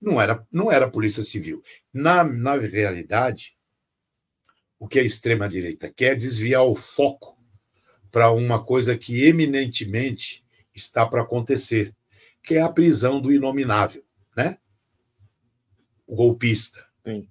Não 0.00 0.20
era, 0.20 0.46
não 0.50 0.72
era 0.72 0.90
Polícia 0.90 1.22
Civil. 1.22 1.62
Na, 1.92 2.24
na 2.24 2.56
realidade, 2.56 3.54
o 4.78 4.88
que 4.88 4.98
a 4.98 5.02
extrema-direita 5.02 5.92
quer 5.94 6.12
é 6.12 6.16
desviar 6.16 6.64
o 6.64 6.74
foco 6.74 7.38
para 8.10 8.30
uma 8.30 8.64
coisa 8.64 8.96
que 8.96 9.26
eminentemente 9.26 10.44
está 10.74 11.06
para 11.06 11.22
acontecer, 11.22 11.94
que 12.42 12.54
é 12.54 12.60
a 12.60 12.68
prisão 12.68 13.20
do 13.20 13.32
inominável, 13.32 14.02
né? 14.36 14.58
O 16.06 16.14
golpista. 16.14 16.84
Sim. 17.06 17.28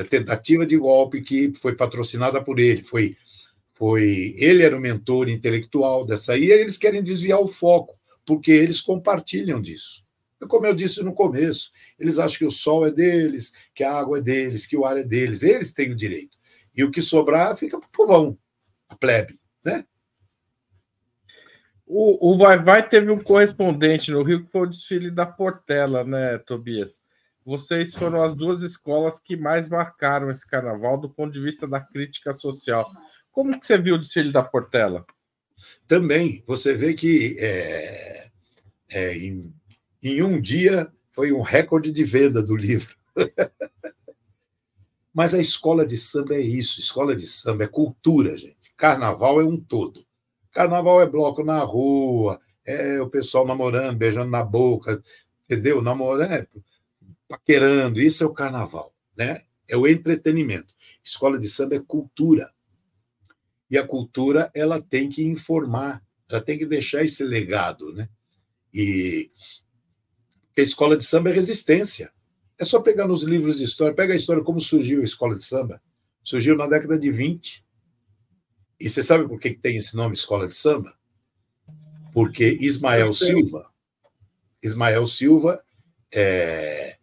A 0.00 0.04
tentativa 0.04 0.66
de 0.66 0.76
golpe 0.76 1.22
que 1.22 1.52
foi 1.54 1.74
patrocinada 1.74 2.42
por 2.42 2.58
ele, 2.58 2.82
foi 2.82 3.16
foi 3.78 4.34
ele 4.36 4.64
era 4.64 4.76
o 4.76 4.80
mentor 4.80 5.28
intelectual 5.28 6.04
dessa 6.04 6.32
aí, 6.32 6.46
e 6.46 6.52
eles 6.52 6.76
querem 6.76 7.00
desviar 7.00 7.40
o 7.40 7.46
foco, 7.46 7.96
porque 8.26 8.50
eles 8.50 8.80
compartilham 8.80 9.62
disso. 9.62 10.04
Como 10.48 10.66
eu 10.66 10.74
disse 10.74 11.02
no 11.04 11.14
começo, 11.14 11.70
eles 11.96 12.18
acham 12.18 12.38
que 12.38 12.44
o 12.44 12.50
sol 12.50 12.86
é 12.86 12.90
deles, 12.90 13.52
que 13.72 13.84
a 13.84 13.92
água 13.92 14.18
é 14.18 14.20
deles, 14.20 14.66
que 14.66 14.76
o 14.76 14.84
ar 14.84 14.98
é 14.98 15.04
deles, 15.04 15.44
eles 15.44 15.72
têm 15.72 15.92
o 15.92 15.96
direito. 15.96 16.36
E 16.74 16.82
o 16.82 16.90
que 16.90 17.00
sobrar 17.00 17.56
fica 17.56 17.78
para 17.78 17.86
o 17.86 17.92
povão, 17.92 18.36
a 18.88 18.96
plebe, 18.96 19.38
né? 19.64 19.84
O, 21.90 22.32
o 22.32 22.36
Vai 22.36 22.62
Vai 22.62 22.86
teve 22.86 23.10
um 23.10 23.18
correspondente 23.18 24.10
no 24.10 24.22
Rio 24.22 24.44
que 24.44 24.52
foi 24.52 24.62
o 24.62 24.66
desfile 24.66 25.10
da 25.10 25.24
Portela, 25.24 26.04
né, 26.04 26.36
Tobias? 26.38 27.02
Vocês 27.46 27.94
foram 27.94 28.20
as 28.20 28.34
duas 28.34 28.60
escolas 28.60 29.18
que 29.18 29.34
mais 29.34 29.70
marcaram 29.70 30.30
esse 30.30 30.46
carnaval 30.46 30.98
do 30.98 31.08
ponto 31.08 31.32
de 31.32 31.40
vista 31.40 31.66
da 31.66 31.80
crítica 31.80 32.34
social. 32.34 32.90
Como 33.32 33.58
que 33.58 33.66
você 33.66 33.78
viu 33.78 33.94
o 33.94 33.98
desfile 33.98 34.30
da 34.30 34.42
Portela? 34.42 35.06
Também, 35.86 36.44
você 36.46 36.74
vê 36.74 36.92
que 36.92 37.36
é, 37.38 38.28
é, 38.90 39.16
em, 39.16 39.50
em 40.02 40.22
um 40.22 40.38
dia 40.38 40.92
foi 41.12 41.32
um 41.32 41.40
recorde 41.40 41.90
de 41.90 42.04
venda 42.04 42.42
do 42.42 42.54
livro. 42.54 42.94
Mas 45.14 45.32
a 45.32 45.38
escola 45.38 45.86
de 45.86 45.96
samba 45.96 46.34
é 46.34 46.40
isso, 46.40 46.80
escola 46.80 47.16
de 47.16 47.26
samba 47.26 47.64
é 47.64 47.66
cultura, 47.66 48.36
gente. 48.36 48.72
Carnaval 48.76 49.40
é 49.40 49.44
um 49.44 49.58
todo. 49.58 50.06
Carnaval 50.58 51.00
é 51.00 51.06
bloco 51.06 51.44
na 51.44 51.60
rua, 51.60 52.40
é 52.66 53.00
o 53.00 53.08
pessoal 53.08 53.46
namorando, 53.46 53.96
beijando 53.96 54.28
na 54.28 54.42
boca, 54.42 55.00
entendeu? 55.44 55.80
Namorando, 55.80 56.32
é, 56.32 56.48
paquerando, 57.28 58.00
isso 58.00 58.24
é 58.24 58.26
o 58.26 58.32
carnaval, 58.32 58.92
né? 59.16 59.42
É 59.68 59.76
o 59.76 59.86
entretenimento. 59.86 60.74
Escola 61.00 61.38
de 61.38 61.48
samba 61.48 61.76
é 61.76 61.78
cultura. 61.78 62.52
E 63.70 63.78
a 63.78 63.86
cultura 63.86 64.50
ela 64.52 64.82
tem 64.82 65.08
que 65.08 65.22
informar, 65.22 66.02
ela 66.28 66.40
tem 66.40 66.58
que 66.58 66.66
deixar 66.66 67.04
esse 67.04 67.22
legado, 67.22 67.92
né? 67.92 68.08
E 68.74 69.30
a 70.58 70.60
escola 70.60 70.96
de 70.96 71.04
samba 71.04 71.30
é 71.30 71.34
resistência. 71.34 72.10
É 72.58 72.64
só 72.64 72.80
pegar 72.80 73.06
nos 73.06 73.22
livros 73.22 73.58
de 73.58 73.64
história, 73.64 73.94
pega 73.94 74.12
a 74.12 74.16
história 74.16 74.42
como 74.42 74.60
surgiu 74.60 75.02
a 75.02 75.04
escola 75.04 75.36
de 75.36 75.44
samba. 75.44 75.80
Surgiu 76.24 76.56
na 76.56 76.66
década 76.66 76.98
de 76.98 77.12
20. 77.12 77.64
E 78.80 78.88
você 78.88 79.02
sabe 79.02 79.26
por 79.26 79.38
que 79.40 79.50
tem 79.50 79.76
esse 79.76 79.96
nome 79.96 80.14
escola 80.14 80.46
de 80.46 80.54
samba? 80.54 80.94
Porque 82.12 82.56
Ismael 82.60 83.12
Silva, 83.12 83.70
Ismael 84.62 85.06
Silva 85.06 85.62
é, 86.12 86.96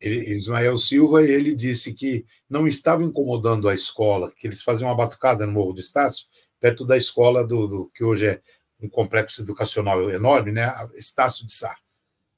ele, 0.00 0.32
Ismael 0.32 0.76
Silva 0.76 1.22
ele 1.22 1.54
disse 1.54 1.92
que 1.92 2.24
não 2.48 2.66
estava 2.66 3.02
incomodando 3.02 3.68
a 3.68 3.74
escola, 3.74 4.32
que 4.34 4.46
eles 4.46 4.62
faziam 4.62 4.88
uma 4.88 4.96
batucada 4.96 5.46
no 5.46 5.52
Morro 5.52 5.74
do 5.74 5.80
Estácio, 5.80 6.26
perto 6.58 6.84
da 6.84 6.96
escola 6.96 7.46
do, 7.46 7.66
do 7.66 7.90
que 7.94 8.02
hoje 8.02 8.26
é 8.26 8.40
um 8.82 8.88
complexo 8.88 9.42
educacional 9.42 10.10
enorme, 10.10 10.52
né? 10.52 10.72
Estácio 10.94 11.44
de 11.44 11.52
Sá. 11.52 11.76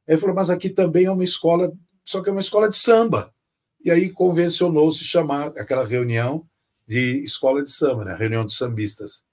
Ele 0.06 0.18
falou, 0.18 0.34
mas 0.34 0.50
aqui 0.50 0.68
também 0.68 1.04
é 1.04 1.10
uma 1.10 1.22
escola, 1.22 1.72
só 2.04 2.20
que 2.20 2.28
é 2.28 2.32
uma 2.32 2.40
escola 2.40 2.68
de 2.68 2.76
samba. 2.76 3.32
E 3.84 3.90
aí 3.90 4.10
convencionou-se 4.10 5.04
chamar 5.04 5.48
aquela 5.56 5.84
reunião 5.84 6.42
de 6.92 7.24
escola 7.24 7.62
de 7.62 7.70
samba, 7.70 8.04
né? 8.04 8.14
reunião 8.14 8.44
dos 8.44 8.58
sambistas. 8.58 9.24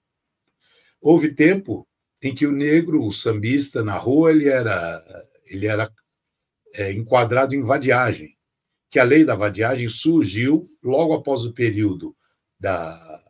Houve 1.01 1.33
tempo 1.33 1.85
em 2.21 2.33
que 2.33 2.47
o 2.47 2.53
negro, 2.53 3.05
o 3.05 3.11
sambista 3.11 3.83
na 3.83 3.97
rua, 3.97 4.31
ele 4.31 4.47
era, 4.47 5.03
ele 5.45 5.67
era 5.67 5.91
é, 6.73 6.93
enquadrado 6.93 7.53
em 7.53 7.61
vadiagem, 7.61 8.37
que 8.89 8.97
a 8.97 9.03
lei 9.03 9.25
da 9.25 9.35
vadiagem 9.35 9.89
surgiu 9.89 10.71
logo 10.81 11.13
após 11.13 11.43
o 11.45 11.53
período 11.53 12.15
da, 12.57 13.23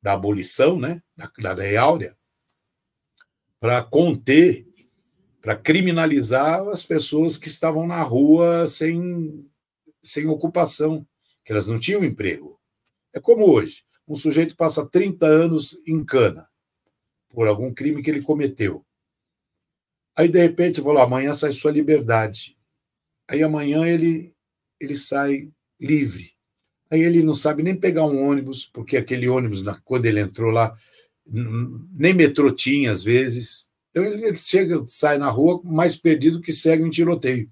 da 0.00 0.12
abolição, 0.12 0.78
né, 0.78 1.02
da, 1.16 1.30
da 1.36 1.52
Lei 1.52 1.76
Áurea, 1.76 2.16
para 3.58 3.82
conter, 3.82 4.64
para 5.40 5.56
criminalizar 5.56 6.60
as 6.68 6.84
pessoas 6.84 7.36
que 7.36 7.48
estavam 7.48 7.88
na 7.88 8.02
rua 8.02 8.68
sem, 8.68 9.50
sem 10.00 10.28
ocupação, 10.28 11.04
que 11.44 11.52
elas 11.52 11.66
não 11.66 11.78
tinham 11.78 12.04
emprego. 12.04 12.53
É 13.14 13.20
como 13.20 13.48
hoje: 13.48 13.84
um 14.06 14.14
sujeito 14.14 14.56
passa 14.56 14.84
30 14.84 15.24
anos 15.24 15.80
em 15.86 16.04
cana 16.04 16.48
por 17.30 17.46
algum 17.46 17.72
crime 17.72 18.02
que 18.02 18.10
ele 18.10 18.22
cometeu. 18.22 18.84
Aí, 20.16 20.28
de 20.28 20.40
repente, 20.40 20.82
falou: 20.82 21.02
amanhã 21.02 21.32
sai 21.32 21.52
sua 21.52 21.70
liberdade. 21.70 22.56
Aí 23.28 23.42
amanhã 23.42 23.86
ele, 23.86 24.34
ele 24.78 24.96
sai 24.96 25.48
livre. 25.80 26.32
Aí 26.90 27.00
ele 27.00 27.22
não 27.22 27.34
sabe 27.34 27.62
nem 27.62 27.74
pegar 27.74 28.04
um 28.04 28.22
ônibus, 28.22 28.66
porque 28.66 28.96
aquele 28.96 29.28
ônibus, 29.28 29.62
quando 29.84 30.06
ele 30.06 30.20
entrou 30.20 30.50
lá, 30.50 30.76
nem 31.26 32.12
metrô 32.12 32.50
tinha 32.52 32.92
às 32.92 33.02
vezes. 33.02 33.70
Então 33.90 34.04
ele 34.04 34.34
chega, 34.34 34.84
sai 34.86 35.18
na 35.18 35.30
rua 35.30 35.60
mais 35.64 35.96
perdido 35.96 36.40
que 36.40 36.52
segue 36.52 36.82
um 36.82 36.90
tiroteio. 36.90 37.50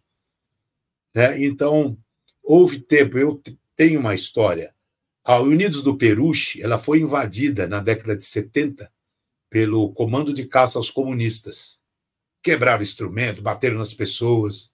Né? 1.14 1.44
Então, 1.44 1.96
houve 2.42 2.80
tempo, 2.80 3.18
eu 3.18 3.40
tenho 3.74 4.00
uma 4.00 4.14
história. 4.14 4.74
A 5.24 5.38
Unidos 5.40 5.82
do 5.82 5.96
Peruche 5.96 6.60
ela 6.62 6.78
foi 6.78 7.00
invadida 7.00 7.66
na 7.66 7.80
década 7.80 8.16
de 8.16 8.24
70 8.24 8.90
pelo 9.48 9.92
comando 9.92 10.32
de 10.32 10.46
caça 10.46 10.78
aos 10.78 10.90
comunistas. 10.90 11.80
Quebraram 12.42 12.82
instrumento, 12.82 13.42
bateram 13.42 13.78
nas 13.78 13.94
pessoas. 13.94 14.70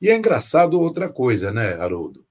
E 0.00 0.08
é 0.08 0.16
engraçado 0.16 0.78
outra 0.78 1.08
coisa, 1.08 1.50
né, 1.50 1.72
Haroldo? 1.74 2.24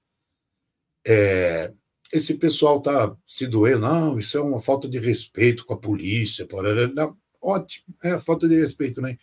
É, 1.04 1.72
esse 2.12 2.38
pessoal 2.38 2.78
está 2.78 3.14
se 3.26 3.46
doendo, 3.46 3.80
não, 3.80 4.18
isso 4.18 4.38
é 4.38 4.40
uma 4.40 4.60
falta 4.60 4.88
de 4.88 4.98
respeito 4.98 5.64
com 5.64 5.74
a 5.74 5.78
polícia. 5.78 6.46
Não, 6.94 7.16
ótimo, 7.40 7.94
é 8.02 8.18
falta 8.18 8.48
de 8.48 8.58
respeito, 8.58 9.02
né? 9.02 9.16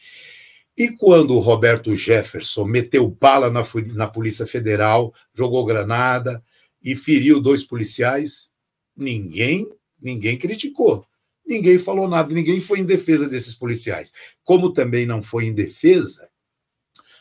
E 0.77 0.89
quando 0.91 1.33
o 1.33 1.39
Roberto 1.39 1.95
Jefferson 1.95 2.65
meteu 2.65 3.09
bala 3.09 3.49
na, 3.49 3.63
na 3.93 4.07
Polícia 4.07 4.45
Federal, 4.45 5.11
jogou 5.33 5.65
granada, 5.65 6.43
e 6.87 6.95
feriu 6.95 7.41
dois 7.41 7.65
policiais, 7.65 8.49
ninguém, 8.95 9.69
ninguém 10.01 10.37
criticou. 10.37 11.05
Ninguém 11.45 11.77
falou 11.77 12.07
nada, 12.07 12.33
ninguém 12.33 12.61
foi 12.61 12.79
em 12.79 12.85
defesa 12.85 13.27
desses 13.27 13.53
policiais. 13.53 14.13
Como 14.41 14.71
também 14.71 15.05
não 15.05 15.21
foi 15.21 15.47
em 15.47 15.53
defesa 15.53 16.29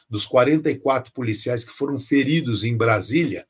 dos 0.08 0.24
44 0.24 1.12
policiais 1.12 1.64
que 1.64 1.72
foram 1.72 1.98
feridos 1.98 2.62
em 2.62 2.76
Brasília 2.76 3.44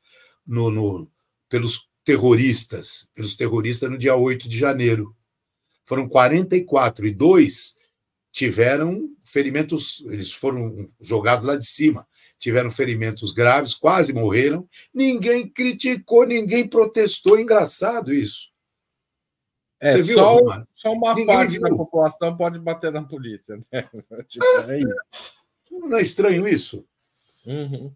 no, 0.45 0.71
no, 0.71 1.07
pelos 1.47 1.87
terroristas, 2.03 3.07
pelos 3.13 3.35
terroristas 3.35 3.87
no 3.87 3.97
dia 3.97 4.15
8 4.15 4.49
de 4.49 4.57
janeiro. 4.57 5.15
Foram 5.83 6.07
44 6.07 7.05
e 7.05 7.11
dois 7.11 7.75
tiveram 8.31 9.07
ferimentos, 9.23 10.03
eles 10.07 10.31
foram 10.31 10.89
jogados 10.99 11.45
lá 11.45 11.55
de 11.55 11.67
cima, 11.67 12.07
tiveram 12.37 12.69
ferimentos 12.69 13.33
graves, 13.33 13.73
quase 13.73 14.13
morreram. 14.13 14.67
Ninguém 14.93 15.47
criticou, 15.49 16.25
ninguém 16.25 16.67
protestou. 16.67 17.39
Engraçado 17.39 18.13
isso. 18.13 18.51
É, 19.79 19.91
Você 19.91 20.01
viu, 20.01 20.15
só, 20.15 20.37
só 20.73 20.93
uma 20.93 21.13
ninguém 21.13 21.27
parte 21.27 21.51
viu. 21.51 21.61
da 21.61 21.69
população 21.69 22.35
pode 22.35 22.59
bater 22.59 22.91
na 22.91 23.03
polícia. 23.03 23.57
Né? 23.57 23.63
tipo, 24.27 24.45
é 24.67 24.79
isso. 24.79 25.37
Não 25.71 25.97
é 25.97 26.01
estranho 26.01 26.47
isso? 26.47 26.87
Uhum. 27.45 27.93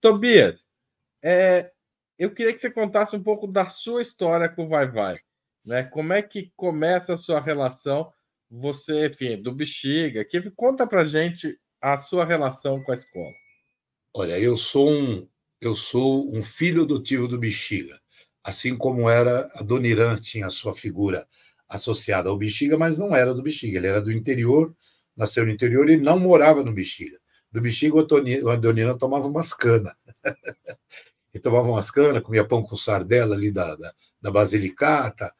Tobias, 0.00 0.66
é, 1.22 1.70
eu 2.18 2.32
queria 2.32 2.52
que 2.52 2.58
você 2.58 2.70
contasse 2.70 3.16
um 3.16 3.22
pouco 3.22 3.46
da 3.46 3.68
sua 3.68 4.02
história 4.02 4.48
com 4.48 4.64
o 4.64 4.68
Vai 4.68 4.88
Vai. 4.90 5.16
Né? 5.64 5.84
Como 5.84 6.12
é 6.12 6.22
que 6.22 6.52
começa 6.56 7.14
a 7.14 7.16
sua 7.16 7.40
relação? 7.40 8.12
Você, 8.50 9.06
enfim, 9.06 9.40
do 9.40 9.52
Bexiga. 9.52 10.24
Que, 10.24 10.50
conta 10.50 10.86
pra 10.86 11.04
gente 11.04 11.58
a 11.82 11.98
sua 11.98 12.24
relação 12.24 12.82
com 12.82 12.92
a 12.92 12.94
escola. 12.94 13.34
Olha, 14.14 14.38
eu 14.38 14.56
sou 14.56 14.90
um, 14.90 15.26
eu 15.60 15.74
sou 15.74 16.34
um 16.34 16.42
filho 16.42 16.82
adotivo 16.82 17.26
do 17.26 17.38
Bexiga. 17.38 18.00
Assim 18.44 18.76
como 18.76 19.08
era 19.08 19.50
a 19.54 19.62
Dona 19.62 19.86
Irã, 19.86 20.14
tinha 20.16 20.46
a 20.46 20.50
sua 20.50 20.74
figura 20.74 21.26
associada 21.68 22.28
ao 22.28 22.36
Bexiga, 22.36 22.78
mas 22.78 22.98
não 22.98 23.14
era 23.14 23.34
do 23.34 23.42
Bexiga. 23.42 23.78
Ele 23.78 23.86
era 23.86 24.00
do 24.00 24.12
interior 24.12 24.74
nasceu 25.16 25.44
no 25.44 25.52
interior 25.52 25.88
e 25.88 25.96
não 25.96 26.18
morava 26.18 26.62
no 26.62 26.72
Bexiga. 26.72 27.18
No 27.52 27.60
Bexiga, 27.60 27.96
o 27.96 28.50
Adonina 28.50 28.96
tomava 28.96 29.26
umas 29.28 29.52
canas. 29.52 29.94
ele 31.32 31.42
tomava 31.42 31.68
umas 31.68 31.90
canas, 31.90 32.22
comia 32.22 32.44
pão 32.44 32.62
com 32.62 32.76
sardela 32.76 33.34
ali 33.34 33.50
da, 33.50 33.74
da, 33.76 33.92
da 34.20 34.30
Basilicata, 34.30 35.32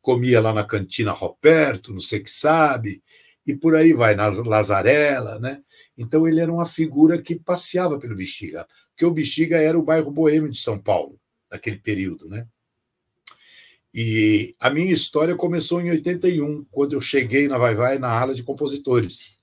comia 0.00 0.40
lá 0.40 0.52
na 0.52 0.64
cantina 0.64 1.12
Roberto, 1.12 1.92
não 1.92 2.00
sei 2.00 2.20
que 2.20 2.30
sabe, 2.30 3.02
e 3.46 3.54
por 3.54 3.74
aí 3.74 3.92
vai, 3.92 4.14
na 4.14 4.28
Lazarela, 4.28 5.38
né? 5.38 5.62
Então 6.00 6.26
ele 6.26 6.40
era 6.40 6.50
uma 6.50 6.64
figura 6.64 7.20
que 7.20 7.38
passeava 7.38 7.98
pelo 7.98 8.16
Bexiga, 8.16 8.66
porque 8.88 9.04
o 9.04 9.10
Bexiga 9.10 9.58
era 9.58 9.78
o 9.78 9.82
bairro 9.82 10.10
boêmio 10.10 10.50
de 10.50 10.58
São 10.58 10.78
Paulo, 10.78 11.20
naquele 11.52 11.76
período, 11.76 12.26
né? 12.26 12.48
E 13.92 14.54
a 14.58 14.70
minha 14.70 14.90
história 14.90 15.36
começou 15.36 15.78
em 15.78 15.90
81, 15.90 16.64
quando 16.70 16.94
eu 16.94 17.02
cheguei 17.02 17.46
na 17.46 17.58
Vai 17.58 17.74
Vai 17.74 17.98
na 17.98 18.08
ala 18.08 18.34
de 18.34 18.42
compositores. 18.42 19.36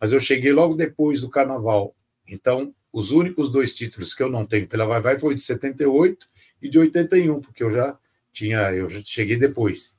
Mas 0.00 0.12
eu 0.12 0.20
cheguei 0.20 0.52
logo 0.52 0.76
depois 0.76 1.22
do 1.22 1.28
carnaval. 1.28 1.96
Então, 2.28 2.72
os 2.92 3.10
únicos 3.10 3.50
dois 3.50 3.74
títulos 3.74 4.14
que 4.14 4.22
eu 4.22 4.30
não 4.30 4.46
tenho 4.46 4.68
pela 4.68 4.86
Vai 4.86 5.00
Vai 5.00 5.18
foi 5.18 5.34
de 5.34 5.40
78 5.40 6.24
e 6.62 6.68
de 6.68 6.78
81, 6.78 7.40
porque 7.40 7.64
eu 7.64 7.70
já 7.72 7.98
tinha, 8.30 8.72
eu 8.72 8.88
já 8.88 9.00
cheguei 9.02 9.36
depois. 9.36 9.98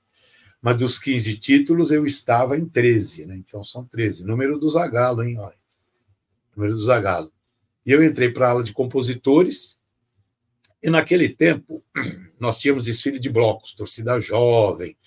Mas 0.61 0.77
dos 0.77 0.97
15 0.97 1.37
títulos 1.37 1.91
eu 1.91 2.05
estava 2.05 2.57
em 2.57 2.65
13, 2.65 3.25
né? 3.25 3.35
Então 3.35 3.61
são 3.61 3.83
13. 3.83 4.23
Número 4.23 4.57
do 4.57 4.69
Zagalo, 4.69 5.21
hein? 5.21 5.37
Olha. 5.37 5.60
Do 6.69 6.77
Zagalo. 6.77 7.31
E 7.85 7.91
eu 7.91 8.03
entrei 8.03 8.31
para 8.31 8.47
a 8.47 8.49
ala 8.51 8.63
de 8.63 8.73
compositores, 8.73 9.79
e 10.83 10.89
naquele 10.89 11.29
tempo, 11.29 11.83
nós 12.39 12.59
tínhamos 12.59 12.85
desfile 12.85 13.19
de 13.19 13.29
blocos, 13.29 13.73
torcida 13.73 14.19
jovem, 14.19 14.97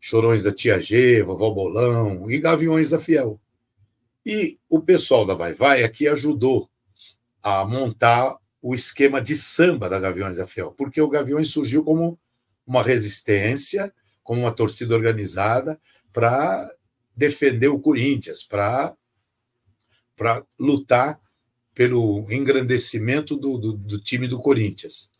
chorões 0.00 0.44
da 0.44 0.52
Tia 0.52 0.80
G, 0.80 1.22
Vovó 1.22 1.50
Bolão 1.50 2.30
e 2.30 2.38
Gaviões 2.38 2.90
da 2.90 3.00
Fiel. 3.00 3.40
E 4.24 4.58
o 4.68 4.80
pessoal 4.80 5.24
da 5.24 5.34
Vai 5.34 5.54
Vai 5.54 5.84
aqui 5.84 6.08
ajudou 6.08 6.68
a 7.42 7.64
montar 7.64 8.36
o 8.60 8.74
esquema 8.74 9.20
de 9.20 9.34
samba 9.34 9.88
da 9.88 9.98
Gaviões 9.98 10.36
da 10.36 10.46
Fiel, 10.46 10.72
porque 10.72 11.00
o 11.00 11.08
Gaviões 11.08 11.50
surgiu 11.50 11.82
como 11.84 12.18
uma 12.66 12.82
resistência, 12.82 13.92
como 14.22 14.42
uma 14.42 14.52
torcida 14.52 14.94
organizada 14.94 15.80
para 16.12 16.70
defender 17.16 17.68
o 17.68 17.80
Corinthians, 17.80 18.44
para 18.44 18.96
lutar 20.58 21.20
pelo 21.74 22.26
engrandecimento 22.30 23.36
do, 23.36 23.58
do, 23.58 23.72
do 23.72 23.98
time 24.00 24.28
do 24.28 24.38
Corinthians. 24.38 25.10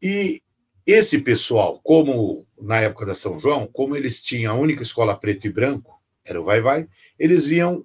E 0.00 0.42
esse 0.86 1.20
pessoal, 1.20 1.80
como 1.82 2.46
na 2.60 2.80
época 2.80 3.06
da 3.06 3.14
São 3.14 3.38
João, 3.38 3.66
como 3.66 3.96
eles 3.96 4.22
tinham 4.22 4.54
a 4.54 4.58
única 4.58 4.82
escola 4.82 5.16
preto 5.16 5.46
e 5.46 5.52
branco, 5.52 6.00
era 6.24 6.40
o 6.40 6.44
Vai 6.44 6.60
Vai, 6.60 6.88
eles 7.18 7.46
vinham 7.46 7.84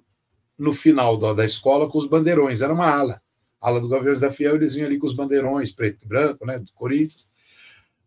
no 0.58 0.74
final 0.74 1.16
da, 1.16 1.32
da 1.32 1.44
escola 1.44 1.88
com 1.88 1.96
os 1.96 2.06
bandeirões, 2.06 2.60
era 2.60 2.72
uma 2.72 2.86
ala. 2.86 3.22
ala 3.58 3.80
do 3.80 3.88
Gaviões 3.88 4.20
da 4.20 4.30
Fiel, 4.30 4.56
eles 4.56 4.74
vinham 4.74 4.86
ali 4.86 4.98
com 4.98 5.06
os 5.06 5.14
bandeirões 5.14 5.72
preto 5.72 6.04
e 6.04 6.08
branco, 6.08 6.44
né, 6.44 6.58
do 6.58 6.72
Corinthians. 6.74 7.30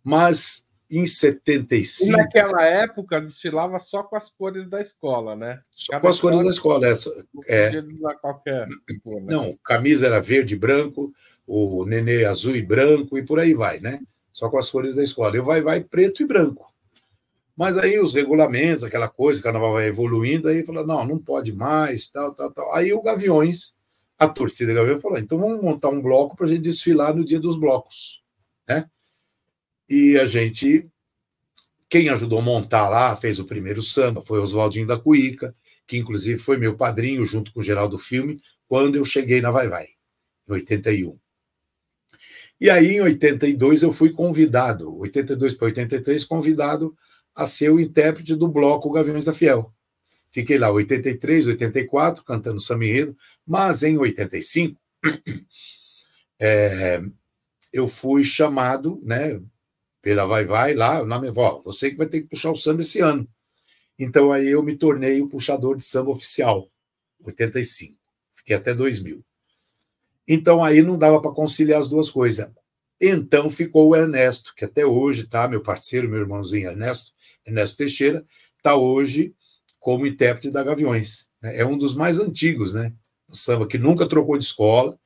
Mas 0.03 0.67
em 0.97 1.07
75. 1.07 2.11
E 2.11 2.15
naquela 2.15 2.63
época 2.63 3.19
desfilava 3.19 3.79
só 3.79 4.03
com 4.03 4.15
as 4.15 4.29
cores 4.29 4.67
da 4.67 4.79
escola, 4.79 5.35
né? 5.35 5.59
Só 5.73 5.93
Cada 5.93 6.01
com 6.01 6.07
as 6.07 6.19
cores 6.19 6.43
da 6.43 6.49
escola. 6.51 6.87
É, 6.87 6.93
é. 7.47 7.83
Qualquer, 8.21 8.67
tipo, 8.87 9.19
né? 9.19 9.33
Não, 9.33 9.57
camisa 9.63 10.05
era 10.05 10.21
verde 10.21 10.53
e 10.53 10.57
branco, 10.57 11.11
o 11.47 11.83
nenê 11.85 12.25
azul 12.25 12.55
e 12.55 12.61
branco 12.61 13.17
e 13.17 13.23
por 13.25 13.39
aí 13.39 13.55
vai, 13.55 13.79
né? 13.79 14.01
Só 14.31 14.49
com 14.49 14.59
as 14.59 14.69
cores 14.69 14.93
da 14.93 15.03
escola. 15.03 15.35
E 15.35 15.41
vai 15.41 15.61
vai 15.61 15.81
preto 15.81 16.21
e 16.21 16.27
branco. 16.27 16.71
Mas 17.55 17.77
aí 17.77 17.99
os 17.99 18.13
regulamentos, 18.13 18.83
aquela 18.83 19.07
coisa, 19.07 19.39
o 19.39 19.43
carnaval 19.43 19.73
vai 19.73 19.87
evoluindo, 19.87 20.47
aí 20.47 20.63
fala, 20.63 20.85
não, 20.85 21.05
não 21.05 21.19
pode 21.19 21.53
mais, 21.53 22.07
tal, 22.07 22.35
tal, 22.35 22.51
tal. 22.51 22.73
Aí 22.73 22.93
o 22.93 23.01
Gaviões, 23.01 23.75
a 24.17 24.27
torcida 24.27 24.73
Gaviões 24.73 25.01
falou, 25.01 25.17
então 25.17 25.39
vamos 25.39 25.61
montar 25.61 25.89
um 25.89 26.01
bloco 26.01 26.35
para 26.35 26.45
a 26.45 26.49
gente 26.49 26.61
desfilar 26.61 27.15
no 27.15 27.25
dia 27.25 27.39
dos 27.39 27.59
blocos, 27.59 28.23
né? 28.67 28.89
E 29.93 30.17
a 30.17 30.25
gente, 30.25 30.89
quem 31.87 32.09
ajudou 32.09 32.39
a 32.39 32.41
montar 32.41 32.89
lá, 32.89 33.15
fez 33.15 33.37
o 33.37 33.45
primeiro 33.45 33.79
samba, 33.79 34.23
foi 34.23 34.39
Oswaldinho 34.39 34.87
da 34.87 34.97
Cuíca, 34.97 35.55
que 35.85 35.95
inclusive 35.95 36.39
foi 36.39 36.57
meu 36.57 36.75
padrinho 36.75 37.23
junto 37.27 37.53
com 37.53 37.59
o 37.59 37.63
Geraldo 37.63 37.99
Filme, 37.99 38.41
quando 38.67 38.95
eu 38.95 39.05
cheguei 39.05 39.39
na 39.39 39.51
Vai 39.51 39.67
Vai, 39.67 39.89
em 40.49 40.51
81. 40.51 41.15
E 42.59 42.71
aí, 42.71 42.95
em 42.95 43.01
82, 43.01 43.83
eu 43.83 43.93
fui 43.93 44.09
convidado, 44.09 44.97
82 44.97 45.53
para 45.53 45.65
83, 45.65 46.23
convidado 46.23 46.97
a 47.35 47.45
ser 47.45 47.69
o 47.69 47.79
intérprete 47.79 48.35
do 48.35 48.47
bloco 48.47 48.91
Gaviões 48.91 49.25
da 49.25 49.33
Fiel. 49.33 49.71
Fiquei 50.31 50.57
lá 50.57 50.71
83, 50.71 51.45
84, 51.45 52.23
cantando 52.23 52.59
samba 52.59 52.85
enredo, 52.85 53.15
mas 53.45 53.83
em 53.83 53.95
85 53.95 54.75
é, 56.39 56.99
eu 57.71 57.87
fui 57.87 58.23
chamado, 58.23 58.99
né, 59.03 59.39
pela 60.03 60.25
Vai 60.25 60.43
Vai 60.45 60.75
lá, 60.75 61.03
na 61.05 61.17
minha 61.17 61.31
avó, 61.31 61.61
você 61.63 61.89
que 61.89 61.95
vai 61.95 62.05
ter 62.05 62.21
que 62.21 62.27
puxar 62.27 62.51
o 62.51 62.55
samba 62.55 62.81
esse 62.81 62.99
ano. 62.99 63.27
Então 63.97 64.31
aí 64.31 64.49
eu 64.49 64.61
me 64.61 64.75
tornei 64.75 65.21
o 65.21 65.29
puxador 65.29 65.77
de 65.77 65.83
samba 65.83 66.11
oficial, 66.11 66.69
85. 67.23 67.97
Fiquei 68.31 68.55
até 68.55 68.75
2000. 68.75 69.23
Então 70.27 70.63
aí 70.63 70.81
não 70.81 70.97
dava 70.97 71.21
para 71.21 71.31
conciliar 71.31 71.79
as 71.79 71.87
duas 71.87 72.11
coisas. 72.11 72.51
Então 72.99 73.49
ficou 73.49 73.89
o 73.89 73.95
Ernesto, 73.95 74.53
que 74.55 74.65
até 74.65 74.85
hoje 74.85 75.25
tá, 75.25 75.47
meu 75.47 75.61
parceiro, 75.61 76.09
meu 76.09 76.19
irmãozinho 76.19 76.69
Ernesto, 76.69 77.11
Ernesto 77.45 77.77
Teixeira, 77.77 78.25
está 78.57 78.75
hoje 78.75 79.33
como 79.79 80.05
intérprete 80.05 80.51
da 80.51 80.63
Gaviões. 80.63 81.29
É 81.41 81.65
um 81.65 81.77
dos 81.77 81.95
mais 81.95 82.19
antigos, 82.19 82.73
né? 82.73 82.93
O 83.29 83.35
samba 83.37 83.67
que 83.67 83.77
nunca 83.77 84.07
trocou 84.07 84.37
de 84.37 84.43
escola. 84.43 84.97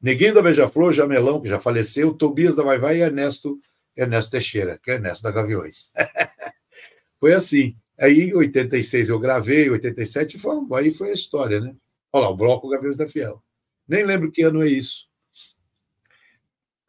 Neguinho 0.00 0.34
da 0.34 0.42
Beija-Flor, 0.42 0.92
Jamelão, 0.92 1.40
que 1.40 1.48
já 1.48 1.58
faleceu, 1.58 2.14
Tobias 2.14 2.54
da 2.54 2.62
Vai 2.62 2.78
Vai 2.78 2.98
e 2.98 3.00
Ernesto, 3.00 3.58
Ernesto 3.96 4.32
Teixeira, 4.32 4.78
que 4.78 4.90
é 4.90 4.94
Ernesto 4.94 5.22
da 5.22 5.30
Gaviões. 5.30 5.90
foi 7.18 7.32
assim. 7.32 7.76
Aí, 7.98 8.30
em 8.30 8.34
86 8.34 9.08
eu 9.08 9.18
gravei, 9.18 9.70
87 9.70 10.38
foi, 10.38 10.56
aí 10.74 10.92
foi 10.92 11.10
a 11.10 11.14
história, 11.14 11.60
né? 11.60 11.74
Olha 12.12 12.24
lá, 12.24 12.30
o 12.30 12.36
Bloco 12.36 12.68
Gaviões 12.68 12.96
da 12.96 13.08
Fiel. 13.08 13.42
Nem 13.88 14.04
lembro 14.04 14.30
que 14.30 14.42
ano 14.42 14.62
é 14.62 14.68
isso. 14.68 15.08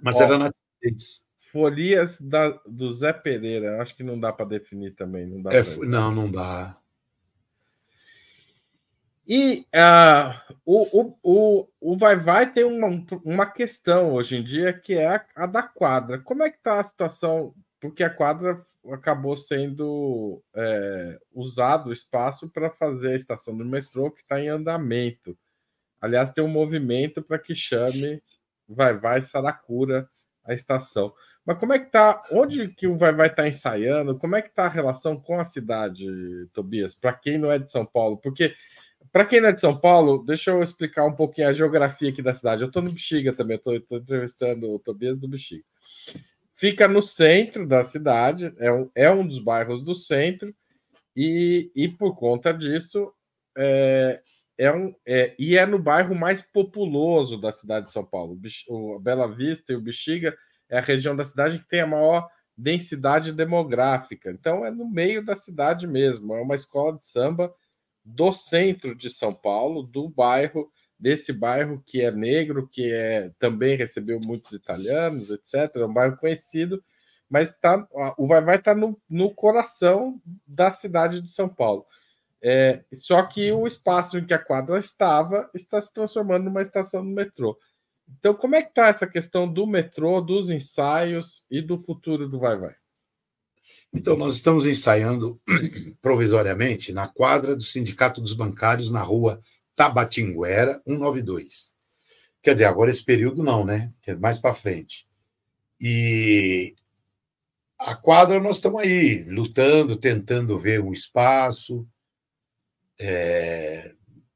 Mas 0.02 0.18
Ó, 0.18 0.24
era 0.24 0.38
na 0.38 0.52
Folias 1.52 2.20
da, 2.20 2.50
do 2.68 2.94
Zé 2.94 3.14
Pereira. 3.14 3.82
Acho 3.82 3.96
que 3.96 4.04
não 4.04 4.20
dá 4.20 4.32
para 4.32 4.46
definir 4.46 4.96
também. 4.96 5.26
Não, 5.26 5.42
dá 5.42 5.52
é, 5.54 5.64
não, 5.86 6.12
não 6.14 6.30
dá. 6.30 6.78
E 9.28 9.66
uh, 9.76 10.56
o, 10.66 11.18
o, 11.22 11.68
o, 11.82 11.98
Vai 11.98 12.16
Vai 12.16 12.52
tem 12.52 12.64
uma, 12.64 13.06
uma 13.26 13.46
questão 13.46 14.14
hoje 14.14 14.38
em 14.38 14.44
dia 14.44 14.72
que 14.72 14.94
é 14.94 15.08
a, 15.08 15.26
a 15.36 15.46
da 15.46 15.64
quadra. 15.64 16.18
Como 16.20 16.44
é 16.44 16.50
que 16.50 16.58
está 16.58 16.80
a 16.80 16.84
situação? 16.84 17.54
Porque 17.82 18.04
a 18.04 18.10
quadra 18.10 18.58
acabou 18.92 19.36
sendo 19.36 20.42
é, 20.56 21.20
usado 21.34 21.90
o 21.90 21.94
espaço 21.94 22.50
para 22.50 22.70
fazer 22.70 23.10
a 23.10 23.16
estação 23.16 23.56
do 23.56 23.66
metrô 23.66 24.10
que 24.10 24.22
está 24.22 24.40
em 24.40 24.48
andamento. 24.48 25.38
Aliás, 26.00 26.32
tem 26.32 26.44
um 26.44 26.48
movimento 26.48 27.22
para 27.22 27.38
que 27.38 27.54
chame 27.54 28.24
Vai 28.68 28.98
Vai 28.98 29.22
Saracura 29.22 30.10
a 30.46 30.54
estação. 30.54 31.14
Mas 31.46 31.60
como 31.60 31.74
é 31.74 31.80
que 31.80 31.92
tá? 31.92 32.24
Onde 32.32 32.70
que 32.70 32.88
o 32.88 32.98
vai 32.98 33.14
vai 33.14 33.34
tá 33.34 33.48
ensaiando? 33.48 34.18
Como 34.18 34.36
é 34.36 34.42
que 34.42 34.50
tá 34.50 34.66
a 34.66 34.70
relação 34.70 35.20
com 35.20 35.40
a 35.40 35.46
cidade, 35.46 36.06
Tobias? 36.54 36.96
Para 36.96 37.14
quem 37.14 37.38
não 37.38 37.52
é 37.52 37.60
de 37.60 37.70
São 37.70 37.86
Paulo, 37.86 38.18
porque 38.18 38.56
para 39.12 39.26
quem 39.26 39.42
não 39.42 39.50
é 39.50 39.54
de 39.54 39.62
São 39.62 39.80
Paulo, 39.80 40.24
deixa 40.26 40.52
eu 40.52 40.64
explicar 40.64 41.06
um 41.06 41.14
pouquinho 41.14 41.48
a 41.48 41.54
geografia 41.54 42.10
aqui 42.10 42.22
da 42.22 42.34
cidade. 42.34 42.62
Eu 42.62 42.68
estou 42.68 42.82
no 42.82 42.92
Bexiga 42.92 43.34
também, 43.34 43.58
estou 43.58 43.76
entrevistando 43.76 44.72
o 44.72 44.80
Tobias 44.80 45.20
do 45.20 45.28
Bexiga. 45.28 45.64
Fica 46.54 46.88
no 46.88 47.02
centro 47.02 47.68
da 47.68 47.84
cidade, 47.84 48.54
é 48.58 48.72
um, 48.72 48.90
é 48.96 49.12
um 49.12 49.26
dos 49.26 49.40
bairros 49.40 49.84
do 49.84 49.94
centro, 49.94 50.54
e, 51.16 51.72
e 51.76 51.88
por 51.88 52.16
conta 52.16 52.52
disso, 52.52 53.12
é, 53.58 54.22
é 54.58 54.72
um, 54.72 54.94
é, 55.06 55.36
e 55.38 55.58
é 55.58 55.66
no 55.66 55.80
bairro 55.80 56.16
mais 56.16 56.42
populoso 56.42 57.40
da 57.40 57.52
cidade 57.52 57.88
de 57.88 57.92
São 57.92 58.06
Paulo. 58.06 58.40
O 58.68 59.00
Bela 59.00 59.28
Vista 59.28 59.72
e 59.72 59.76
o 59.76 59.82
Bexiga 59.82 60.36
é 60.70 60.78
a 60.78 60.82
região 60.82 61.16
da 61.16 61.24
cidade 61.24 61.60
que 61.60 61.68
tem 61.68 61.82
a 61.82 61.88
maior 61.88 62.28
densidade 62.58 63.32
demográfica. 63.32 64.32
Então 64.32 64.66
é 64.66 64.72
no 64.72 64.90
meio 64.90 65.24
da 65.24 65.36
cidade 65.36 65.86
mesmo. 65.88 66.34
É 66.34 66.42
uma 66.42 66.56
escola 66.56 66.96
de 66.96 67.04
samba 67.04 67.54
do 68.08 68.32
centro 68.32 68.96
de 68.96 69.10
São 69.10 69.34
Paulo, 69.34 69.84
do 69.84 70.08
bairro, 70.08 70.72
desse 70.98 71.34
bairro 71.34 71.84
que 71.86 72.02
é 72.02 72.10
negro, 72.10 72.68
que 72.68 72.92
é 72.92 73.32
também 73.38 73.76
recebeu 73.76 74.20
muitos 74.26 74.54
italianos, 74.54 75.30
etc. 75.30 75.76
É 75.76 75.86
um 75.86 75.94
bairro 75.94 76.16
conhecido, 76.16 76.82
mas 77.30 77.54
tá, 77.54 77.86
o 78.18 78.26
Vai 78.26 78.42
Vai 78.42 78.56
está 78.56 78.74
no, 78.74 78.98
no 79.10 79.34
coração 79.36 80.22
da 80.48 80.72
cidade 80.72 81.22
de 81.22 81.30
São 81.30 81.50
Paulo. 81.50 81.86
É, 82.42 82.84
só 82.94 83.22
que 83.24 83.52
o 83.52 83.68
espaço 83.68 84.18
em 84.18 84.26
que 84.26 84.34
a 84.34 84.44
quadra 84.44 84.80
estava 84.80 85.50
está 85.54 85.82
se 85.82 85.94
transformando 85.94 86.46
numa 86.46 86.62
estação 86.62 87.04
do 87.04 87.12
metrô. 87.12 87.60
Então, 88.18 88.34
como 88.34 88.56
é 88.56 88.62
que 88.62 88.70
está 88.70 88.88
essa 88.88 89.06
questão 89.06 89.52
do 89.52 89.68
metrô, 89.68 90.22
dos 90.22 90.50
ensaios 90.50 91.46
e 91.52 91.62
do 91.62 91.78
futuro 91.78 92.30
do 92.30 92.40
Vai 92.40 92.58
Vai? 92.58 92.76
Então, 93.94 94.16
nós 94.18 94.36
estamos 94.36 94.66
ensaiando 94.66 95.40
provisoriamente 96.02 96.92
na 96.92 97.08
quadra 97.08 97.56
do 97.56 97.64
Sindicato 97.64 98.22
dos 98.22 98.34
Bancários, 98.34 98.92
na 98.92 99.02
rua 99.02 99.42
Tabatinguera, 99.76 100.82
192. 100.86 101.76
Quer 102.42 102.54
dizer, 102.54 102.66
agora 102.66 102.90
esse 102.90 103.04
período 103.04 103.44
não, 103.44 103.66
né? 103.66 103.92
É 104.06 104.16
mais 104.16 104.40
para 104.40 104.54
frente. 104.54 105.08
E 105.80 106.76
a 107.78 107.96
quadra 107.96 108.40
nós 108.40 108.58
estamos 108.58 108.82
aí, 108.82 109.24
lutando, 109.24 109.96
tentando 109.96 110.58
ver 110.58 110.82
um 110.82 110.92
espaço, 110.92 111.88
é, 113.00 113.94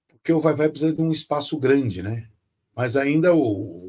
porque 0.09 0.31
o 0.31 0.39
Vai 0.39 0.53
Vai 0.53 0.69
precisa 0.69 0.93
de 0.93 1.01
um 1.01 1.11
espaço 1.11 1.57
grande, 1.57 2.03
né? 2.03 2.27
Mas 2.75 2.95
ainda 2.95 3.33
o, 3.33 3.87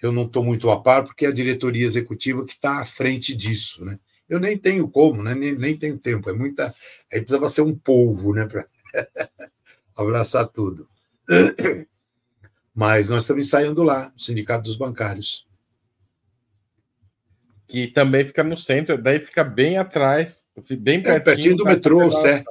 eu 0.00 0.12
não 0.12 0.24
estou 0.24 0.44
muito 0.44 0.70
a 0.70 0.80
par, 0.80 1.04
porque 1.04 1.26
é 1.26 1.28
a 1.28 1.32
diretoria 1.32 1.84
executiva 1.84 2.44
que 2.44 2.52
está 2.52 2.80
à 2.80 2.84
frente 2.84 3.34
disso, 3.34 3.84
né? 3.84 3.98
Eu 4.28 4.40
nem 4.40 4.58
tenho 4.58 4.88
como, 4.88 5.22
né? 5.22 5.34
nem, 5.34 5.54
nem 5.56 5.76
tenho 5.76 5.98
tempo. 5.98 6.28
É 6.28 6.32
muita. 6.32 6.74
Aí 7.12 7.20
precisava 7.20 7.48
ser 7.48 7.62
um 7.62 7.74
polvo, 7.74 8.34
né? 8.34 8.46
Para 8.46 8.66
abraçar 9.96 10.48
tudo. 10.48 10.88
Mas 12.74 13.08
nós 13.08 13.24
estamos 13.24 13.46
ensaiando 13.46 13.82
lá, 13.82 14.10
no 14.10 14.20
Sindicato 14.20 14.64
dos 14.64 14.76
Bancários. 14.76 15.46
Que 17.66 17.88
também 17.88 18.24
fica 18.26 18.44
no 18.44 18.56
centro, 18.56 19.00
daí 19.00 19.20
fica 19.20 19.42
bem 19.42 19.76
atrás, 19.76 20.46
bem 20.78 21.02
pertinho, 21.02 21.16
é, 21.16 21.20
pertinho 21.20 21.56
do 21.56 21.64
metrô, 21.64 22.12
Sé. 22.12 22.44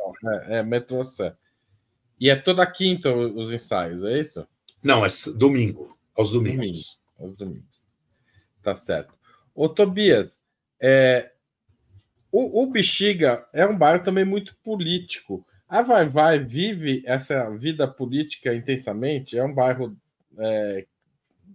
É, 0.47 0.57
é, 0.57 0.63
metrô 0.63 1.03
Sé. 1.03 1.33
E 2.19 2.29
é 2.29 2.35
toda 2.35 2.65
quinta 2.65 3.13
os 3.13 3.51
ensaios, 3.51 4.03
é 4.03 4.19
isso? 4.19 4.45
Não, 4.83 5.05
é 5.05 5.09
domingo, 5.35 5.97
aos 6.15 6.31
domingos. 6.31 6.57
Domingo, 6.59 6.83
aos 7.19 7.37
domingos. 7.37 7.81
Tá 8.61 8.75
certo. 8.75 9.13
Ô, 9.53 9.69
Tobias, 9.69 10.41
é, 10.81 11.31
o, 12.35 12.63
o 12.63 12.67
Bexiga 12.67 13.47
é 13.53 13.65
um 13.65 13.77
bairro 13.77 14.03
também 14.03 14.25
muito 14.25 14.57
político. 14.57 15.47
A 15.69 15.81
Vai 15.81 16.09
Vai 16.09 16.43
vive 16.43 17.01
essa 17.05 17.49
vida 17.51 17.87
política 17.87 18.53
intensamente, 18.53 19.37
é 19.37 19.43
um 19.43 19.53
bairro 19.53 19.95
é, 20.37 20.85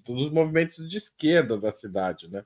dos 0.03 0.31
movimentos 0.31 0.89
de 0.89 0.97
esquerda 0.97 1.59
da 1.59 1.71
cidade, 1.71 2.31
né? 2.31 2.43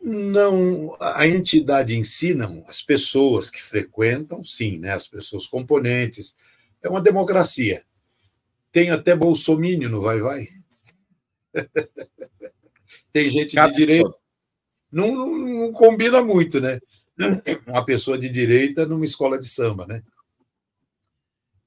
Não, 0.00 0.96
a 0.98 1.26
entidade 1.28 1.94
em 1.94 2.04
si 2.04 2.32
não, 2.32 2.64
as 2.66 2.80
pessoas 2.80 3.50
que 3.50 3.62
frequentam, 3.62 4.42
sim, 4.42 4.78
né? 4.78 4.92
As 4.92 5.06
pessoas 5.06 5.46
componentes. 5.46 6.34
É 6.82 6.88
uma 6.88 7.02
democracia. 7.02 7.84
Tem 8.72 8.88
até 8.88 9.14
bolsomínio 9.14 9.90
no 9.90 10.00
Vai 10.00 10.20
Vai. 10.20 10.48
Tem 13.12 13.30
gente 13.30 13.60
de 13.60 13.72
direita. 13.72 14.17
Não, 14.90 15.14
não, 15.14 15.38
não, 15.38 15.72
combina 15.72 16.22
muito, 16.22 16.60
né? 16.60 16.80
Uma 17.66 17.84
pessoa 17.84 18.18
de 18.18 18.28
direita 18.28 18.86
numa 18.86 19.04
escola 19.04 19.38
de 19.38 19.46
samba, 19.46 19.86
né? 19.86 20.02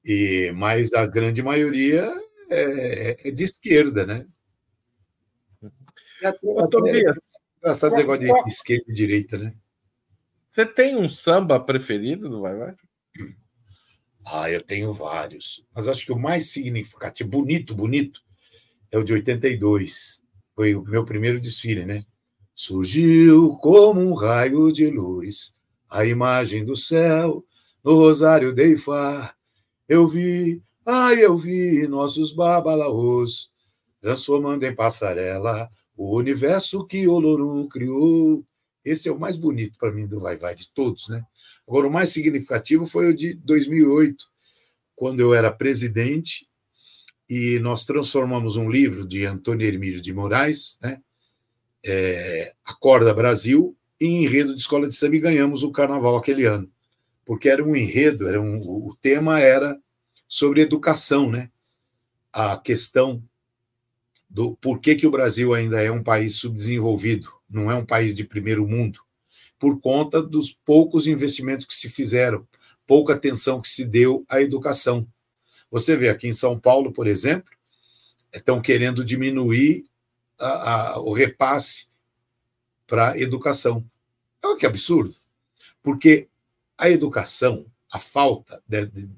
E, 0.03 0.51
mas 0.55 0.93
a 0.93 1.05
grande 1.05 1.43
maioria 1.43 2.12
é, 2.49 3.29
é 3.29 3.31
de 3.31 3.43
esquerda, 3.43 4.05
né? 4.05 4.25
Até, 6.23 6.38
Tobias, 6.69 7.17
Engraçado 7.57 7.93
esse 7.93 8.01
negócio 8.01 8.43
de 8.43 8.51
esquerda 8.51 8.86
e 8.88 8.93
direita, 8.93 9.38
né? 9.38 9.53
Você 10.47 10.65
tem 10.65 10.97
um 10.97 11.07
samba 11.07 11.60
preferido 11.60 12.27
do 12.27 12.41
Vai 12.41 12.57
Vai? 12.57 12.75
Ah, 14.25 14.51
eu 14.51 14.62
tenho 14.62 14.93
vários. 14.93 15.65
Mas 15.73 15.88
acho 15.88 16.05
que 16.05 16.12
o 16.12 16.19
mais 16.19 16.51
significativo, 16.51 17.29
bonito, 17.29 17.75
bonito, 17.75 18.21
é 18.91 18.97
o 18.97 19.03
de 19.03 19.13
82. 19.13 20.21
Foi 20.55 20.75
o 20.75 20.84
meu 20.84 21.05
primeiro 21.05 21.39
desfile, 21.39 21.86
né? 21.86 22.03
Surgiu 22.63 23.58
como 23.58 24.00
um 24.02 24.13
raio 24.13 24.71
de 24.71 24.86
luz 24.88 25.52
a 25.89 26.06
imagem 26.06 26.63
do 26.63 26.76
céu 26.76 27.43
no 27.84 27.95
rosário 27.95 28.54
de 28.54 28.74
Ifá. 28.76 29.34
Eu 29.89 30.08
vi, 30.08 30.62
ai, 30.86 31.26
eu 31.26 31.36
vi 31.39 31.88
nossos 31.88 32.32
babalaôs 32.32 33.50
transformando 34.00 34.63
em 34.63 34.76
passarela 34.76 35.71
o 35.97 36.15
universo 36.15 36.86
que 36.86 37.08
Olorum 37.08 37.67
criou. 37.67 38.45
Esse 38.86 39.10
é 39.10 39.12
o 39.12 39.19
mais 39.19 39.36
bonito 39.36 39.80
para 39.80 39.91
mim 39.91 40.06
do 40.06 40.19
Vai 40.19 40.38
Vai 40.38 40.54
de 40.54 40.71
todos, 40.71 41.10
né? 41.10 41.24
Agora, 41.67 41.88
o 41.88 41.91
mais 41.91 42.10
significativo 42.10 42.86
foi 42.86 43.10
o 43.10 43.13
de 43.15 43.34
2008, 43.34 44.24
quando 44.95 45.19
eu 45.19 45.34
era 45.34 45.52
presidente 45.52 46.47
e 47.28 47.58
nós 47.58 47.86
transformamos 47.86 48.56
um 48.56 48.69
livro 48.69 49.08
de 49.08 49.26
Antônio 49.26 49.65
Hermílio 49.65 50.00
de 50.00 50.13
Moraes, 50.13 50.78
né? 50.80 51.02
É, 51.83 52.53
Acorda 52.63 53.13
Brasil, 53.13 53.75
em 53.99 54.23
enredo 54.23 54.55
de 54.55 54.61
escola 54.61 54.87
de 54.87 54.95
samba 54.95 55.15
e 55.15 55.19
ganhamos 55.19 55.63
o 55.63 55.71
carnaval 55.71 56.15
aquele 56.15 56.45
ano. 56.45 56.69
Porque 57.25 57.49
era 57.49 57.63
um 57.63 57.75
enredo, 57.75 58.27
era 58.27 58.41
um, 58.41 58.59
o 58.59 58.95
tema 59.01 59.39
era 59.39 59.79
sobre 60.27 60.61
educação, 60.61 61.29
né? 61.29 61.51
A 62.33 62.57
questão 62.57 63.23
do 64.29 64.55
por 64.55 64.79
que, 64.79 64.95
que 64.95 65.05
o 65.05 65.11
Brasil 65.11 65.53
ainda 65.53 65.81
é 65.81 65.91
um 65.91 66.01
país 66.01 66.35
subdesenvolvido, 66.35 67.29
não 67.49 67.69
é 67.69 67.75
um 67.75 67.85
país 67.85 68.15
de 68.15 68.23
primeiro 68.23 68.65
mundo, 68.65 69.01
por 69.59 69.79
conta 69.79 70.21
dos 70.21 70.51
poucos 70.51 71.05
investimentos 71.05 71.65
que 71.65 71.75
se 71.75 71.89
fizeram, 71.89 72.47
pouca 72.87 73.13
atenção 73.13 73.61
que 73.61 73.69
se 73.69 73.85
deu 73.85 74.25
à 74.27 74.41
educação. 74.41 75.05
Você 75.69 75.95
vê 75.95 76.09
aqui 76.09 76.27
em 76.27 76.33
São 76.33 76.57
Paulo, 76.57 76.91
por 76.91 77.07
exemplo, 77.07 77.51
estão 78.33 78.61
querendo 78.61 79.03
diminuir 79.03 79.83
a, 80.41 80.93
a, 80.93 80.99
o 80.99 81.13
repasse 81.13 81.88
para 82.88 83.17
educação. 83.17 83.86
Olha 84.43 84.58
que 84.58 84.65
absurdo, 84.65 85.15
porque 85.82 86.27
a 86.77 86.89
educação, 86.89 87.65
a 87.91 87.99
falta 87.99 88.62
de, 88.67 88.86
de, 88.88 89.10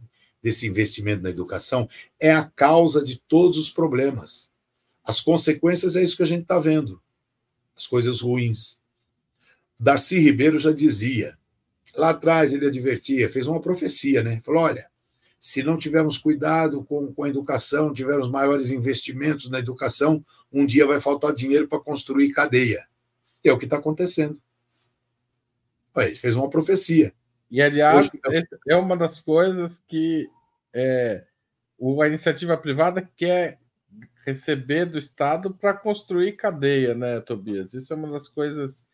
desse 0.42 0.68
investimento 0.68 1.24
na 1.24 1.30
educação, 1.30 1.90
é 2.20 2.32
a 2.32 2.44
causa 2.44 3.02
de 3.04 3.18
todos 3.18 3.58
os 3.58 3.70
problemas. 3.70 4.52
As 5.04 5.22
consequências 5.22 5.96
é 5.96 6.04
isso 6.04 6.18
que 6.18 6.24
a 6.24 6.28
gente 6.28 6.44
está 6.44 6.60
vendo, 6.60 7.02
as 7.76 7.88
coisas 7.88 8.22
ruins. 8.22 8.80
Darcy 9.80 10.20
Ribeiro 10.20 10.60
já 10.60 10.72
dizia, 10.72 11.38
lá 11.96 12.12
atrás 12.12 12.54
ele 12.54 12.68
advertia, 12.68 13.30
fez 13.30 13.48
uma 13.48 13.62
profecia, 13.62 14.24
né? 14.24 14.40
Falou: 14.42 14.64
olha, 14.64 14.90
se 15.44 15.62
não 15.62 15.78
tivermos 15.78 16.18
cuidado 16.18 16.86
com, 16.86 17.14
com 17.14 17.24
a 17.26 17.28
educação, 17.28 17.92
tivermos 17.92 18.30
maiores 18.30 18.72
investimentos 18.72 19.50
na 19.50 19.60
educação, 19.60 20.26
um 20.50 20.66
dia 20.66 20.88
vai 20.88 21.02
faltar 21.02 21.34
dinheiro 21.34 21.68
para 21.68 21.82
construir 21.82 22.32
cadeia. 22.32 22.88
É 23.44 23.52
o 23.52 23.60
que 23.60 23.66
está 23.66 23.76
acontecendo. 23.76 24.42
Olha, 25.94 26.06
ele 26.06 26.16
fez 26.16 26.38
uma 26.38 26.50
profecia. 26.50 27.14
E, 27.52 27.62
aliás, 27.62 28.10
Hoje... 28.26 28.48
é 28.70 28.76
uma 28.78 28.96
das 28.96 29.20
coisas 29.20 29.84
que 29.86 30.30
é, 30.72 31.26
a 32.02 32.08
iniciativa 32.08 32.56
privada 32.56 33.02
quer 33.02 33.60
receber 34.26 34.86
do 34.86 34.98
Estado 34.98 35.54
para 35.54 35.74
construir 35.74 36.38
cadeia, 36.38 36.96
né, 36.96 37.20
Tobias? 37.20 37.74
Isso 37.74 37.92
é 37.92 37.98
uma 37.98 38.10
das 38.10 38.30
coisas. 38.30 38.86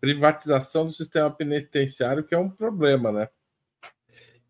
Privatização 0.00 0.86
do 0.86 0.92
sistema 0.92 1.32
penitenciário, 1.32 2.22
que 2.22 2.32
é 2.32 2.38
um 2.38 2.48
problema, 2.48 3.10
né? 3.10 3.28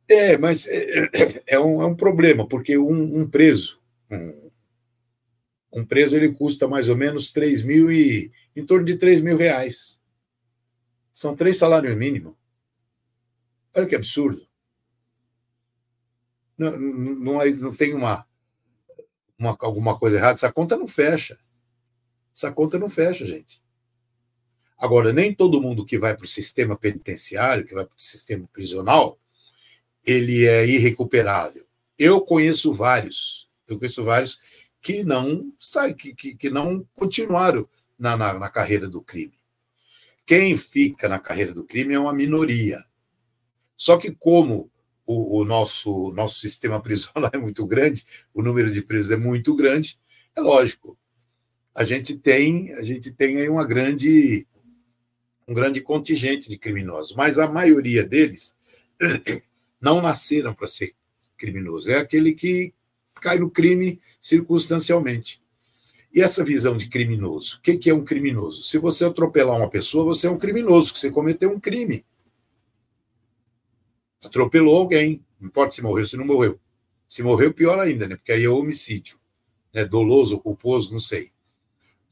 É, 0.09 0.39
mas 0.39 0.69
é, 0.69 1.43
é, 1.47 1.59
um, 1.59 1.83
é 1.83 1.87
um 1.87 1.95
problema, 1.95 2.47
porque 2.47 2.79
um, 2.79 3.21
um 3.21 3.29
preso, 3.29 3.81
um, 4.11 4.51
Um 5.73 5.85
preso 5.85 6.17
ele 6.17 6.33
custa 6.33 6.69
mais 6.69 6.89
ou 6.89 6.97
menos 6.97 7.33
3 7.33 7.63
mil 7.63 7.91
e 7.93 8.33
em 8.55 8.65
torno 8.65 8.87
de 8.87 8.97
3 8.97 9.21
mil 9.21 9.37
reais. 9.37 10.03
São 11.13 11.35
três 11.35 11.57
salários 11.57 11.97
mínimos. 11.97 12.35
Olha 13.75 13.87
que 13.87 13.95
absurdo. 13.95 14.47
Não, 16.57 16.79
não, 16.79 17.15
não, 17.15 17.51
não 17.57 17.75
tem 17.75 17.95
uma, 17.95 18.27
uma, 19.39 19.57
alguma 19.61 19.99
coisa 19.99 20.17
errada. 20.17 20.33
Essa 20.33 20.53
conta 20.53 20.77
não 20.77 20.89
fecha. 20.89 21.39
Essa 22.35 22.53
conta 22.53 22.79
não 22.79 22.89
fecha, 22.89 23.27
gente. 23.27 23.63
Agora, 24.79 25.13
nem 25.13 25.35
todo 25.35 25.61
mundo 25.61 25.85
que 25.85 25.99
vai 25.99 26.15
para 26.15 26.25
o 26.25 26.29
sistema 26.29 26.77
penitenciário, 26.77 27.67
que 27.67 27.75
vai 27.75 27.85
para 27.85 27.97
o 27.97 28.03
sistema 28.03 28.47
prisional, 28.53 29.19
ele 30.07 30.47
é 30.47 30.65
irrecuperável. 30.65 31.67
Eu 31.99 32.21
conheço 32.21 32.73
vários. 32.73 33.49
Eu 33.67 33.77
conheço 33.79 34.05
vários 34.05 34.39
que 34.81 35.03
não 35.03 35.53
sai, 35.59 35.93
que, 35.95 36.15
que, 36.15 36.37
que 36.37 36.49
não 36.49 36.87
continuaram 36.95 37.69
na, 37.99 38.17
na, 38.17 38.35
na 38.35 38.49
carreira 38.49 38.89
do 38.89 39.03
crime. 39.03 39.37
Quem 40.25 40.57
fica 40.57 41.09
na 41.09 41.19
carreira 41.19 41.53
do 41.53 41.65
crime 41.65 41.95
é 41.95 41.99
uma 41.99 42.13
minoria. 42.13 42.85
Só 43.77 43.97
que, 43.97 44.13
como 44.13 44.71
o, 45.05 45.41
o, 45.41 45.45
nosso, 45.45 46.13
nosso 46.13 46.39
sistema 46.39 46.81
prisional 46.83 47.31
é 47.33 47.39
muito 47.39 47.67
grande, 47.67 48.05
o 48.33 48.43
número 48.43 48.71
de 48.71 48.83
presos 48.83 49.13
é 49.13 49.17
muito 49.17 49.55
grande, 49.57 49.99
é 50.37 50.41
lógico. 50.41 50.97
A 51.75 51.85
gente 51.85 52.17
tem, 52.17 52.73
a 52.75 52.83
gente 52.83 53.13
tem 53.13 53.39
aí 53.39 53.49
uma 53.49 53.65
grande, 53.65 54.47
um 55.47 55.55
grande 55.55 55.81
contingente 55.81 56.49
de 56.49 56.57
criminosos, 56.57 57.15
mas 57.15 57.39
a 57.39 57.49
maioria 57.49 58.05
deles 58.05 58.57
não 59.81 60.01
nasceram 60.01 60.55
para 60.55 60.67
ser 60.67 60.95
criminoso. 61.37 61.91
É 61.91 61.99
aquele 61.99 62.35
que 62.35 62.75
cai 63.15 63.39
no 63.39 63.51
crime 63.51 64.01
circunstancialmente. 64.21 65.43
E 66.13 66.23
essa 66.23 66.43
visão 66.43 66.77
de 66.77 66.89
criminoso, 66.89 67.59
o 67.59 67.61
que 67.61 67.91
é 67.91 67.95
um 67.95 68.05
criminoso? 68.05 68.63
Se 68.63 68.79
você 68.79 69.05
atropelar 69.05 69.57
uma 69.57 69.69
pessoa, 69.69 70.05
você 70.05 70.27
é 70.27 70.31
um 70.31 70.39
criminoso, 70.39 70.93
que 70.93 70.99
você 70.99 71.11
cometeu 71.11 71.51
um 71.51 71.61
crime. 71.61 72.07
Atropelou 74.25 74.79
alguém, 74.79 75.23
não 75.39 75.49
importa 75.49 75.75
se 75.75 75.83
morreu 75.83 76.07
se 76.07 76.17
não 76.17 76.25
morreu. 76.25 76.59
Se 77.07 77.23
morreu, 77.23 77.53
pior 77.53 77.79
ainda, 77.79 78.09
né? 78.09 78.17
Porque 78.17 78.33
aí 78.33 78.45
é 78.45 78.49
homicídio. 78.49 79.19
Né? 79.73 79.85
Doloso 79.85 80.39
culposo, 80.41 80.93
não 80.93 81.01
sei. 81.01 81.31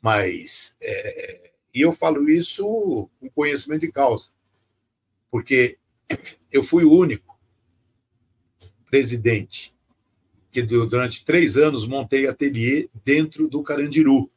Mas, 0.02 0.76
é... 0.80 1.52
e 1.72 1.80
eu 1.80 1.90
falo 1.90 2.28
isso 2.28 3.10
com 3.18 3.30
conhecimento 3.30 3.80
de 3.80 3.90
causa. 3.90 4.28
Porque 5.30 5.78
eu 6.52 6.62
fui 6.62 6.84
o 6.84 6.92
único 6.92 7.33
presidente 8.94 9.74
que 10.52 10.62
durante 10.62 11.24
três 11.24 11.56
anos 11.56 11.84
montei 11.84 12.28
ateliê 12.28 12.88
dentro 13.04 13.48
do 13.48 13.60
Carandiru. 13.60 14.30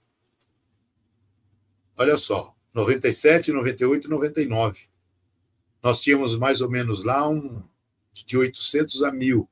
Olha 1.96 2.18
só, 2.18 2.56
97, 2.74 3.52
98 3.52 4.10
99. 4.10 4.88
Nós 5.84 6.02
tínhamos 6.02 6.36
mais 6.40 6.60
ou 6.60 6.72
menos 6.72 7.04
lá 7.04 7.30
um, 7.30 7.62
de 8.12 8.36
800 8.36 9.04
a 9.04 9.12
mil 9.12 9.48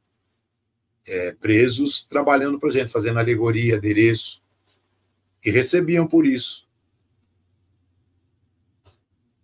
é, 1.06 1.34
presos 1.34 2.02
trabalhando 2.02 2.58
para 2.58 2.70
a 2.70 2.72
gente, 2.72 2.92
fazendo 2.92 3.20
alegoria, 3.20 3.78
adereço, 3.78 4.42
e 5.46 5.52
recebiam 5.52 6.08
por 6.08 6.26
isso. 6.26 6.68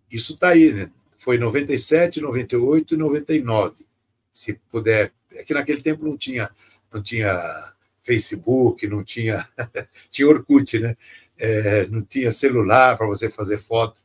Isso 0.10 0.34
está 0.34 0.50
aí, 0.50 0.74
né? 0.74 0.92
Foi 1.18 1.38
97, 1.38 2.20
98 2.20 2.96
e 2.96 2.98
99. 2.98 3.86
Se 4.32 4.54
puder. 4.72 5.14
É 5.42 5.44
que 5.44 5.54
naquele 5.54 5.82
tempo 5.82 6.06
não 6.06 6.18
tinha 6.18 6.50
não 6.92 7.02
tinha 7.02 7.74
Facebook, 8.02 8.86
não 8.88 9.04
tinha. 9.04 9.48
tinha 10.10 10.28
Orkut, 10.28 10.80
né? 10.80 10.98
É, 11.38 11.88
não 11.88 12.04
tinha 12.04 12.32
celular 12.32 12.98
para 12.98 13.08
você 13.08 13.30
fazer 13.30 13.60
foto. 13.60 14.02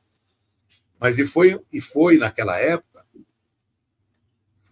Mas 0.99 1.18
e 1.18 1.27
foi, 1.27 1.61
e 1.72 1.81
foi 1.81 2.16
naquela 2.16 2.59
época, 2.59 3.05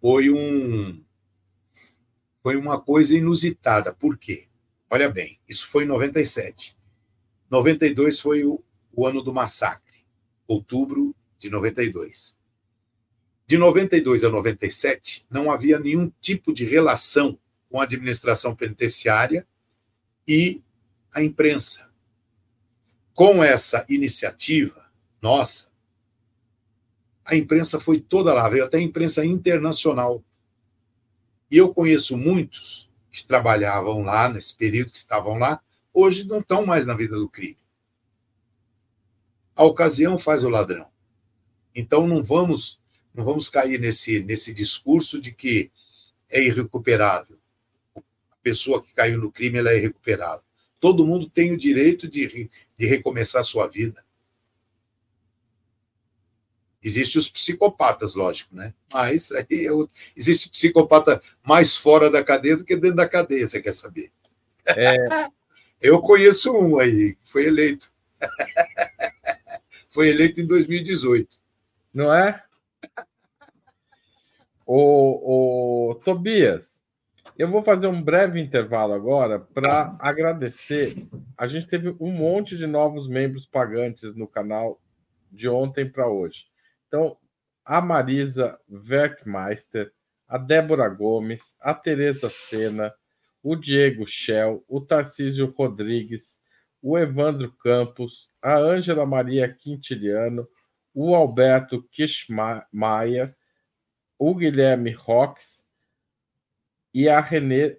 foi 0.01 0.31
um. 0.31 1.03
Foi 2.43 2.57
uma 2.57 2.81
coisa 2.81 3.17
inusitada. 3.17 3.93
Por 3.93 4.19
quê? 4.19 4.47
Olha 4.91 5.11
bem, 5.11 5.41
isso 5.49 5.67
foi 5.69 5.85
em 5.85 5.89
97. 5.89 6.77
92 7.51 8.21
foi 8.21 8.45
o, 8.45 8.63
o 8.93 9.07
ano 9.07 9.23
do 9.23 9.33
massacre, 9.33 10.05
outubro 10.47 11.15
de 11.39 11.51
92. 11.51 12.37
De 13.47 13.59
92 13.59 14.25
a 14.25 14.31
97, 14.31 15.27
não 15.31 15.51
havia 15.51 15.79
nenhum 15.79 16.11
tipo 16.21 16.53
de 16.53 16.65
relação 16.65 17.39
com 17.69 17.81
a 17.81 17.85
administração 17.85 18.55
penitenciária 18.55 19.47
e 20.27 20.63
a 21.13 21.23
imprensa. 21.23 21.91
Com 23.15 23.45
essa 23.45 23.85
iniciativa 23.89 24.85
nossa, 25.25 25.71
a 27.25 27.35
imprensa 27.35 27.81
foi 27.81 27.99
toda 27.99 28.35
lá, 28.35 28.47
veio 28.47 28.65
até 28.65 28.77
a 28.77 28.83
imprensa 28.83 29.25
internacional. 29.25 30.23
E 31.51 31.57
eu 31.57 31.73
conheço 31.73 32.19
muitos 32.19 32.91
que 33.11 33.27
trabalhavam 33.27 34.03
lá, 34.03 34.29
nesse 34.29 34.55
período 34.55 34.91
que 34.91 34.99
estavam 34.99 35.39
lá, 35.39 35.63
hoje 35.95 36.29
não 36.29 36.41
estão 36.41 36.67
mais 36.67 36.85
na 36.85 36.93
vida 36.93 37.17
do 37.17 37.27
crime. 37.27 37.57
A 39.57 39.65
ocasião 39.65 40.19
faz 40.19 40.45
o 40.45 40.51
ladrão. 40.51 40.89
Então 41.75 42.07
não 42.07 42.23
vamos 42.23 42.79
não 43.15 43.25
vamos 43.25 43.49
cair 43.49 43.79
nesse, 43.79 44.21
nesse 44.23 44.53
discurso 44.53 45.21
de 45.21 45.33
que 45.33 45.71
é 46.29 46.43
irrecuperável 46.43 47.39
pessoa 48.45 48.85
que 48.85 48.93
caiu 48.93 49.19
no 49.19 49.33
crime 49.33 49.59
ela 49.59 49.73
é 49.73 49.79
recuperável. 49.79 50.45
Todo 50.79 51.07
mundo 51.07 51.29
tem 51.31 51.51
o 51.51 51.57
direito 51.57 52.07
de, 52.07 52.51
de 52.77 52.87
recomeçar 52.87 53.41
a 53.41 53.45
sua 53.45 53.67
vida. 53.67 54.05
Existem 56.83 57.19
os 57.19 57.31
psicopatas, 57.31 58.15
lógico, 58.15 58.55
né? 58.55 58.75
Mas 58.93 59.33
aí 59.33 59.47
eu, 59.65 59.89
existe 60.15 60.51
psicopata 60.51 61.23
mais 61.43 61.75
fora 61.75 62.11
da 62.11 62.23
cadeia 62.23 62.59
do 62.59 62.65
que 62.65 62.77
dentro 62.77 62.97
da 62.97 63.09
cadeia, 63.09 63.47
você 63.47 63.63
quer 63.63 63.73
saber? 63.73 64.13
É... 64.67 64.95
Eu 65.81 66.01
conheço 66.01 66.51
um 66.51 66.79
aí, 66.79 67.15
foi 67.23 67.45
eleito. 67.45 67.93
foi 69.91 70.09
eleito 70.09 70.41
em 70.41 70.47
2018. 70.47 71.37
Não 71.93 72.15
é? 72.15 72.43
O, 74.67 75.91
o 75.91 75.95
Tobias, 75.97 76.83
eu 77.37 77.49
vou 77.49 77.63
fazer 77.63 77.87
um 77.87 78.03
breve 78.03 78.41
intervalo 78.41 78.93
agora 78.93 79.39
para 79.39 79.97
agradecer. 79.99 81.07
A 81.37 81.47
gente 81.47 81.67
teve 81.67 81.95
um 82.01 82.11
monte 82.11 82.57
de 82.57 82.67
novos 82.67 83.09
membros 83.09 83.47
pagantes 83.47 84.15
no 84.15 84.27
canal 84.27 84.81
de 85.31 85.49
ontem 85.49 85.91
para 85.91 86.09
hoje. 86.09 86.47
Então, 86.87 87.17
a 87.65 87.81
Marisa 87.81 88.59
Werkmeister, 88.71 89.93
a 90.29 90.39
Débora 90.39 90.89
Gomes, 90.89 91.57
a 91.61 91.75
Tereza 91.75 92.31
Sena, 92.31 92.95
o 93.43 93.57
Diego 93.57 94.07
Shell, 94.07 94.65
o 94.69 94.81
Tarcísio 94.81 95.53
Rodrigues, 95.57 96.41
o 96.81 96.97
Evandro 96.99 97.53
Campos, 97.63 98.31
a 98.41 98.57
Ângela 98.57 99.05
Maria 99.05 99.53
Quintiliano, 99.53 100.49
o 100.95 101.15
Alberto 101.15 101.83
Kishmaia, 101.91 103.37
o 104.19 104.35
Guilherme 104.35 104.93
Rox, 104.93 105.67
e 106.95 107.09
a 107.09 107.21
Renê 107.21 107.77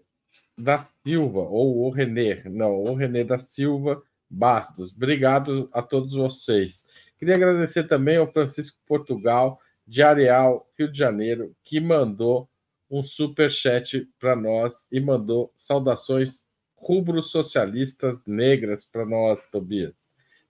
da 0.57 0.87
Silva, 1.01 1.39
ou 1.39 1.85
o 1.85 1.89
Renê, 1.89 2.43
não, 2.45 2.83
o 2.83 2.93
Renê 2.93 3.23
da 3.23 3.39
Silva 3.39 4.03
Bastos. 4.29 4.93
Obrigado 4.93 5.69
a 5.71 5.81
todos 5.81 6.15
vocês. 6.15 6.85
Queria 7.17 7.35
agradecer 7.35 7.85
também 7.85 8.17
ao 8.17 8.31
Francisco 8.31 8.77
Portugal, 8.85 9.59
de 9.87 10.03
Areal, 10.03 10.69
Rio 10.77 10.91
de 10.91 10.97
Janeiro, 10.97 11.55
que 11.63 11.79
mandou 11.79 12.49
um 12.91 13.03
super 13.03 13.49
chat 13.49 14.07
para 14.19 14.35
nós 14.35 14.85
e 14.91 14.99
mandou 14.99 15.53
saudações 15.55 16.43
rubros 16.75 17.31
socialistas 17.31 18.21
negras 18.25 18.83
para 18.83 19.05
nós, 19.05 19.45
Tobias. 19.45 19.95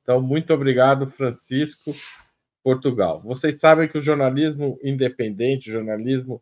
Então, 0.02 0.22
muito 0.22 0.54
obrigado, 0.54 1.08
Francisco 1.08 1.94
Portugal. 2.66 3.22
Vocês 3.22 3.60
sabem 3.60 3.88
que 3.88 3.96
o 3.96 4.02
jornalismo 4.02 4.80
independente, 4.84 5.70
jornalismo 5.70 6.42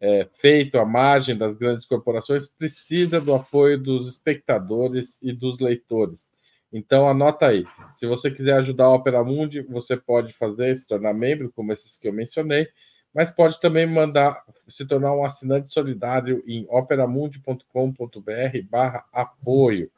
é, 0.00 0.28
feito 0.40 0.76
à 0.76 0.84
margem 0.84 1.38
das 1.38 1.54
grandes 1.54 1.84
corporações 1.84 2.44
precisa 2.44 3.20
do 3.20 3.32
apoio 3.32 3.80
dos 3.80 4.08
espectadores 4.08 5.20
e 5.22 5.32
dos 5.32 5.60
leitores. 5.60 6.28
Então 6.72 7.08
anota 7.08 7.46
aí. 7.46 7.64
Se 7.94 8.04
você 8.04 8.32
quiser 8.32 8.54
ajudar 8.54 8.86
a 8.86 8.94
Opera 8.94 9.22
Mundi, 9.22 9.60
você 9.62 9.96
pode 9.96 10.32
fazer, 10.32 10.74
se 10.74 10.88
tornar 10.88 11.14
membro, 11.14 11.52
como 11.52 11.72
esses 11.72 11.96
que 11.96 12.08
eu 12.08 12.12
mencionei, 12.12 12.66
mas 13.14 13.30
pode 13.30 13.60
também 13.60 13.86
mandar 13.86 14.42
se 14.66 14.84
tornar 14.84 15.14
um 15.14 15.24
assinante 15.24 15.72
solidário 15.72 16.42
em 16.48 16.66
operamundi.com.br 16.68 17.62
barra 18.68 19.06
apoio. 19.12 19.88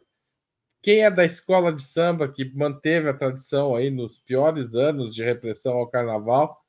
Quem 0.82 1.02
é 1.04 1.12
da 1.12 1.26
escola 1.26 1.72
de 1.72 1.84
samba 1.84 2.28
que 2.28 2.46
manteve 2.56 3.08
a 3.10 3.14
tradição 3.14 3.76
aí 3.76 3.92
nos 3.92 4.18
piores 4.18 4.76
anos 4.76 5.14
de 5.14 5.24
repressão 5.24 5.74
ao 5.74 5.88
carnaval, 5.88 6.60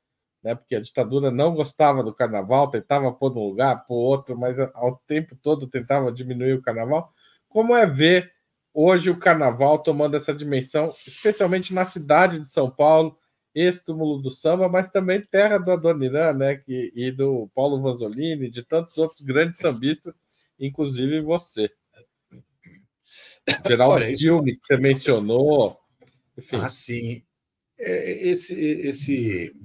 né? 0.43 0.53
Porque 0.55 0.75
a 0.75 0.81
ditadura 0.81 1.31
não 1.31 1.55
gostava 1.55 2.03
do 2.03 2.13
carnaval, 2.13 2.69
tentava 2.69 3.11
pôr 3.11 3.33
num 3.33 3.47
lugar, 3.47 3.85
pôr 3.85 3.95
outro, 3.95 4.37
mas 4.37 4.59
ao 4.59 5.01
tempo 5.07 5.35
todo 5.35 5.67
tentava 5.67 6.11
diminuir 6.11 6.53
o 6.53 6.61
carnaval. 6.61 7.11
Como 7.47 7.75
é 7.75 7.85
ver 7.85 8.31
hoje 8.73 9.09
o 9.09 9.17
carnaval 9.17 9.79
tomando 9.79 10.17
essa 10.17 10.33
dimensão, 10.33 10.89
especialmente 11.05 11.73
na 11.73 11.85
cidade 11.85 12.39
de 12.39 12.49
São 12.49 12.69
Paulo, 12.69 13.17
esse 13.53 13.83
túmulo 13.83 14.21
do 14.21 14.31
samba, 14.31 14.67
mas 14.67 14.89
também 14.89 15.21
terra 15.21 15.57
do 15.57 15.71
Adoniran, 15.71 16.33
né? 16.33 16.55
Que, 16.55 16.91
e 16.95 17.11
do 17.11 17.49
Paulo 17.53 17.81
Vanzolini, 17.81 18.49
de 18.49 18.63
tantos 18.63 18.97
outros 18.97 19.21
grandes 19.21 19.59
sambistas, 19.59 20.15
inclusive 20.59 21.21
você. 21.21 21.69
Geraldo 23.67 23.93
Olha, 23.95 24.17
Filme, 24.17 24.55
que 24.55 24.65
você 24.65 24.77
mencionou. 24.77 25.77
Enfim. 26.37 26.55
Ah, 26.57 26.69
sim. 26.69 27.23
É, 27.77 28.27
esse, 28.29 28.55
esse, 28.55 29.55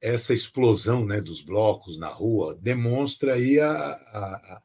essa 0.00 0.34
explosão 0.34 1.04
né, 1.04 1.20
dos 1.20 1.40
blocos 1.40 1.98
na 1.98 2.08
rua 2.08 2.58
demonstra 2.60 3.34
aí 3.34 3.58
a, 3.60 3.70
a, 3.70 4.62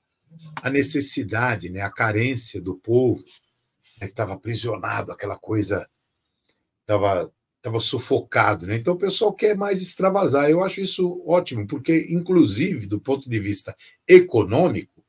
a 0.64 0.70
necessidade, 0.70 1.70
né, 1.70 1.82
a 1.82 1.92
carência 1.92 2.62
do 2.62 2.76
povo 2.76 3.24
né, 4.00 4.08
que 4.08 4.14
estava 4.14 4.34
aprisionado, 4.34 5.12
aquela 5.12 5.38
coisa 5.38 5.88
estava 6.82 7.32
estava 7.64 7.80
sufocado, 7.80 8.68
né? 8.68 8.76
Então 8.76 8.94
o 8.94 8.98
pessoal 8.98 9.32
quer 9.32 9.56
mais 9.56 9.82
extravasar. 9.82 10.50
Eu 10.50 10.62
acho 10.62 10.82
isso 10.82 11.24
ótimo, 11.26 11.66
porque 11.66 12.08
inclusive 12.10 12.86
do 12.86 13.00
ponto 13.00 13.30
de 13.30 13.40
vista 13.40 13.74
econômico 14.06 15.02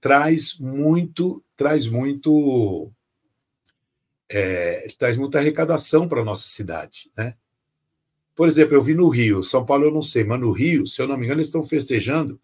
traz 0.00 0.58
muito 0.58 1.44
traz 1.56 1.86
muito 1.86 2.90
é, 4.28 4.88
traz 4.98 5.16
muita 5.16 5.38
arrecadação 5.38 6.08
para 6.08 6.24
nossa 6.24 6.48
cidade. 6.48 7.08
Né? 7.16 7.36
Por 8.34 8.48
exemplo, 8.48 8.74
eu 8.74 8.82
vi 8.82 8.94
no 8.94 9.08
Rio, 9.08 9.44
São 9.44 9.64
Paulo 9.64 9.84
eu 9.84 9.92
não 9.92 10.02
sei, 10.02 10.24
mas 10.24 10.40
no 10.40 10.50
Rio, 10.50 10.86
se 10.88 11.00
eu 11.00 11.06
não 11.06 11.16
me 11.16 11.24
engano, 11.24 11.38
eles 11.38 11.46
estão 11.46 11.62
festejando 11.62 12.40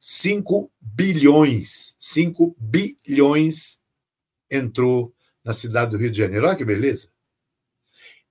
5 0.00 0.70
bilhões, 0.80 1.94
5 1.98 2.56
bilhões 2.58 3.78
entrou 4.50 5.12
na 5.44 5.52
cidade 5.52 5.90
do 5.90 5.98
Rio 5.98 6.10
de 6.10 6.16
Janeiro. 6.16 6.46
Olha 6.46 6.56
que 6.56 6.64
beleza. 6.64 7.08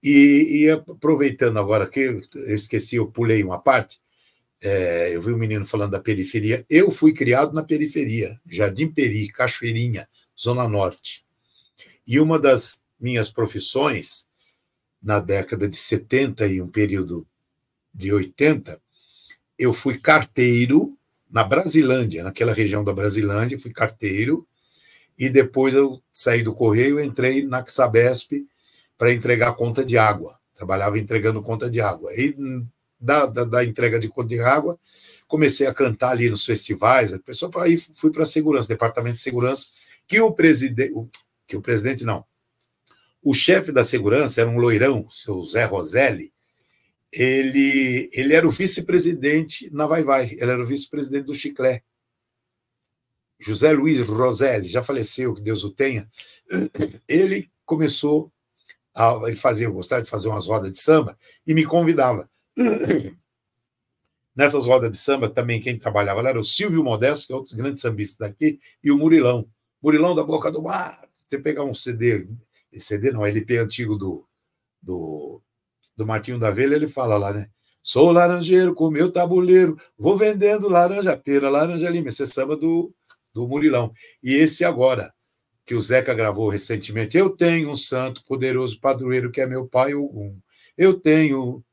E, 0.03 0.63
e 0.63 0.69
aproveitando 0.69 1.57
agora 1.59 1.87
que 1.87 1.99
eu 1.99 2.55
esqueci, 2.55 2.95
eu 2.95 3.07
pulei 3.07 3.43
uma 3.43 3.59
parte, 3.59 3.99
é, 4.61 5.15
eu 5.15 5.21
vi 5.21 5.31
um 5.31 5.37
menino 5.37 5.65
falando 5.65 5.91
da 5.91 5.99
periferia. 5.99 6.65
Eu 6.69 6.91
fui 6.91 7.13
criado 7.13 7.53
na 7.53 7.63
periferia, 7.63 8.39
Jardim 8.45 8.87
Peri, 8.87 9.27
Cachoeirinha, 9.29 10.07
Zona 10.39 10.67
Norte. 10.67 11.25
E 12.05 12.19
uma 12.19 12.39
das 12.39 12.83
minhas 12.99 13.29
profissões, 13.29 14.27
na 15.01 15.19
década 15.19 15.67
de 15.67 15.75
70 15.75 16.47
e 16.47 16.61
um 16.61 16.67
período 16.67 17.27
de 17.93 18.13
80, 18.13 18.81
eu 19.57 19.73
fui 19.73 19.97
carteiro 19.97 20.97
na 21.29 21.43
Brasilândia, 21.43 22.23
naquela 22.23 22.53
região 22.53 22.83
da 22.83 22.93
Brasilândia, 22.93 23.59
fui 23.59 23.71
carteiro, 23.71 24.47
e 25.17 25.29
depois 25.29 25.73
eu 25.73 26.01
saí 26.11 26.43
do 26.43 26.53
Correio 26.53 26.99
entrei 26.99 27.45
na 27.45 27.65
Sabesp 27.65 28.45
para 29.01 29.11
entregar 29.11 29.55
conta 29.55 29.83
de 29.83 29.97
água. 29.97 30.39
Trabalhava 30.53 30.99
entregando 30.99 31.41
conta 31.41 31.67
de 31.67 31.81
água. 31.81 32.13
E 32.13 32.35
da, 32.99 33.25
da, 33.25 33.43
da 33.43 33.65
entrega 33.65 33.97
de 33.97 34.07
conta 34.07 34.27
de 34.27 34.39
água, 34.39 34.77
comecei 35.27 35.65
a 35.65 35.73
cantar 35.73 36.11
ali 36.11 36.29
nos 36.29 36.45
festivais, 36.45 37.11
a 37.11 37.17
pessoa 37.17 37.51
aí 37.63 37.77
fui 37.77 38.11
para 38.11 38.21
a 38.21 38.27
segurança, 38.27 38.67
departamento 38.67 39.15
de 39.15 39.23
segurança, 39.23 39.69
que 40.07 40.21
o 40.21 40.31
presidente, 40.31 40.93
que 41.47 41.57
o 41.57 41.63
presidente 41.63 42.05
não, 42.05 42.23
o 43.23 43.33
chefe 43.33 43.71
da 43.71 43.83
segurança 43.83 44.41
era 44.41 44.49
um 44.51 44.59
loirão, 44.59 45.09
seu 45.09 45.43
Zé 45.45 45.65
Roselli, 45.65 46.31
ele, 47.11 48.07
ele 48.13 48.35
era 48.35 48.47
o 48.47 48.51
vice-presidente 48.51 49.67
na 49.73 49.87
Vai 49.87 50.03
Vai, 50.03 50.25
ele 50.33 50.51
era 50.51 50.61
o 50.61 50.65
vice-presidente 50.65 51.25
do 51.25 51.33
Chiclé. 51.33 51.81
José 53.39 53.71
Luiz 53.71 54.07
Roselli, 54.07 54.67
já 54.67 54.83
faleceu, 54.83 55.33
que 55.33 55.41
Deus 55.41 55.63
o 55.63 55.71
tenha, 55.71 56.07
ele 57.07 57.49
começou 57.65 58.31
ele 59.25 59.35
fazia, 59.35 59.69
gostava 59.69 60.01
de 60.01 60.09
fazer 60.09 60.27
umas 60.27 60.47
rodas 60.47 60.71
de 60.71 60.79
samba 60.79 61.17
e 61.45 61.53
me 61.53 61.65
convidava. 61.65 62.29
Nessas 64.35 64.65
rodas 64.65 64.91
de 64.91 64.97
samba 64.97 65.29
também 65.29 65.59
quem 65.59 65.77
trabalhava 65.77 66.21
lá 66.21 66.29
era 66.29 66.39
o 66.39 66.43
Silvio 66.43 66.83
Modesto, 66.83 67.27
que 67.27 67.33
é 67.33 67.35
outro 67.35 67.55
grande 67.55 67.79
sambista 67.79 68.27
daqui, 68.27 68.59
e 68.83 68.91
o 68.91 68.97
Murilão. 68.97 69.47
Murilão 69.81 70.15
da 70.15 70.23
Boca 70.23 70.51
do 70.51 70.61
Mar. 70.61 71.01
Você 71.27 71.39
pegar 71.39 71.63
um 71.63 71.73
CD, 71.73 72.27
CD 72.77 73.11
não, 73.11 73.25
LP 73.25 73.57
antigo 73.57 73.97
do, 73.97 74.25
do, 74.81 75.41
do 75.95 76.05
Martinho 76.05 76.39
da 76.39 76.51
Velha, 76.51 76.75
ele 76.75 76.87
fala 76.87 77.17
lá, 77.17 77.33
né? 77.33 77.49
Sou 77.81 78.11
laranjeiro 78.11 78.75
com 78.75 78.91
meu 78.91 79.11
tabuleiro, 79.11 79.75
vou 79.97 80.15
vendendo 80.15 80.69
laranja 80.69 81.17
pera, 81.17 81.49
laranja 81.49 81.89
lima. 81.89 82.09
Esse 82.09 82.23
é 82.23 82.25
samba 82.25 82.55
do, 82.55 82.93
do 83.33 83.47
Murilão. 83.47 83.91
E 84.21 84.35
esse 84.35 84.63
agora, 84.63 85.13
que 85.65 85.75
o 85.75 85.81
Zeca 85.81 86.13
gravou 86.13 86.49
recentemente, 86.49 87.17
eu 87.17 87.29
tenho 87.29 87.69
um 87.69 87.77
santo 87.77 88.23
poderoso 88.25 88.79
padroeiro 88.79 89.31
que 89.31 89.41
é 89.41 89.45
meu 89.45 89.67
pai, 89.67 89.93
Ogum. 89.93 90.37
Eu 90.77 90.99
tenho, 90.99 91.63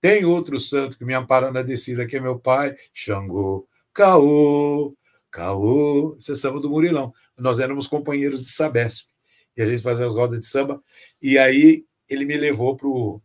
tem 0.00 0.24
outro 0.24 0.60
santo 0.60 0.96
que 0.96 1.04
me 1.04 1.14
ampara 1.14 1.50
na 1.50 1.62
descida, 1.62 2.06
que 2.06 2.16
é 2.16 2.20
meu 2.20 2.38
pai, 2.38 2.74
Xangô, 2.92 3.66
Caô, 3.92 4.96
Caô, 5.30 6.16
esse 6.18 6.32
é 6.32 6.34
samba 6.34 6.60
do 6.60 6.70
Murilão. 6.70 7.12
Nós 7.38 7.58
éramos 7.58 7.86
companheiros 7.86 8.42
de 8.42 8.50
Sabesp. 8.50 9.08
E 9.56 9.62
a 9.62 9.64
gente 9.64 9.82
fazia 9.82 10.06
as 10.06 10.14
rodas 10.14 10.40
de 10.40 10.46
samba. 10.46 10.82
E 11.20 11.38
aí 11.38 11.84
ele 12.08 12.24
me 12.24 12.36
levou 12.36 12.76
para 12.76 12.86
o 12.86 13.20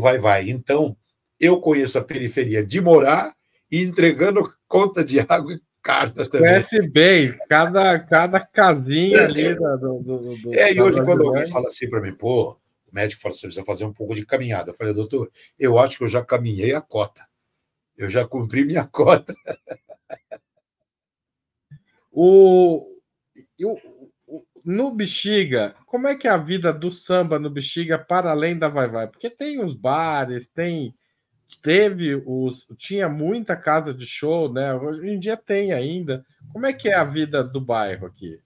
Vai 0.00 0.18
Vai. 0.18 0.50
Então, 0.50 0.96
eu 1.38 1.60
conheço 1.60 1.98
a 1.98 2.04
periferia 2.04 2.64
de 2.64 2.80
morar 2.80 3.34
e 3.70 3.82
entregando 3.82 4.52
conta 4.68 5.04
de 5.04 5.20
água 5.20 5.58
carta 5.84 6.24
também. 6.24 6.48
Conhece 6.48 6.88
bem, 6.88 7.38
cada, 7.46 8.00
cada 8.00 8.40
casinha 8.40 9.18
é, 9.18 9.24
ali 9.24 9.54
do, 9.54 9.76
do, 10.00 10.18
do, 10.38 10.54
É, 10.54 10.72
e 10.72 10.80
hoje 10.80 11.04
quando 11.04 11.26
alguém 11.26 11.46
fala 11.46 11.68
assim 11.68 11.88
para 11.88 12.00
mim, 12.00 12.14
pô, 12.14 12.52
o 12.52 12.58
médico 12.90 13.20
fala, 13.20 13.34
você 13.34 13.46
precisa 13.46 13.66
fazer 13.66 13.84
um 13.84 13.92
pouco 13.92 14.14
de 14.14 14.24
caminhada. 14.24 14.70
Eu 14.70 14.74
falei, 14.74 14.94
doutor, 14.94 15.30
eu 15.58 15.78
acho 15.78 15.98
que 15.98 16.04
eu 16.04 16.08
já 16.08 16.24
caminhei 16.24 16.74
a 16.74 16.80
cota. 16.80 17.26
Eu 17.96 18.08
já 18.08 18.26
cumpri 18.26 18.64
minha 18.64 18.86
cota. 18.88 19.34
O, 22.10 22.86
o, 23.62 24.44
no 24.64 24.90
Bexiga, 24.90 25.74
como 25.84 26.08
é 26.08 26.16
que 26.16 26.26
é 26.26 26.30
a 26.30 26.38
vida 26.38 26.72
do 26.72 26.90
samba 26.90 27.38
no 27.38 27.50
Bexiga 27.50 27.98
para 27.98 28.30
além 28.30 28.58
da 28.58 28.68
Vai 28.68 28.88
Vai? 28.88 29.06
Porque 29.06 29.28
tem 29.28 29.62
os 29.62 29.74
bares, 29.74 30.48
tem 30.48 30.94
teve 31.62 32.22
os 32.26 32.66
tinha 32.76 33.08
muita 33.08 33.56
casa 33.56 33.92
de 33.92 34.06
show, 34.06 34.52
né? 34.52 34.74
Hoje 34.74 35.08
em 35.08 35.18
dia 35.18 35.36
tem 35.36 35.72
ainda. 35.72 36.24
Como 36.52 36.66
é 36.66 36.72
que 36.72 36.88
é 36.88 36.94
a 36.94 37.04
vida 37.04 37.42
do 37.42 37.60
bairro 37.60 38.06
aqui? 38.06 38.38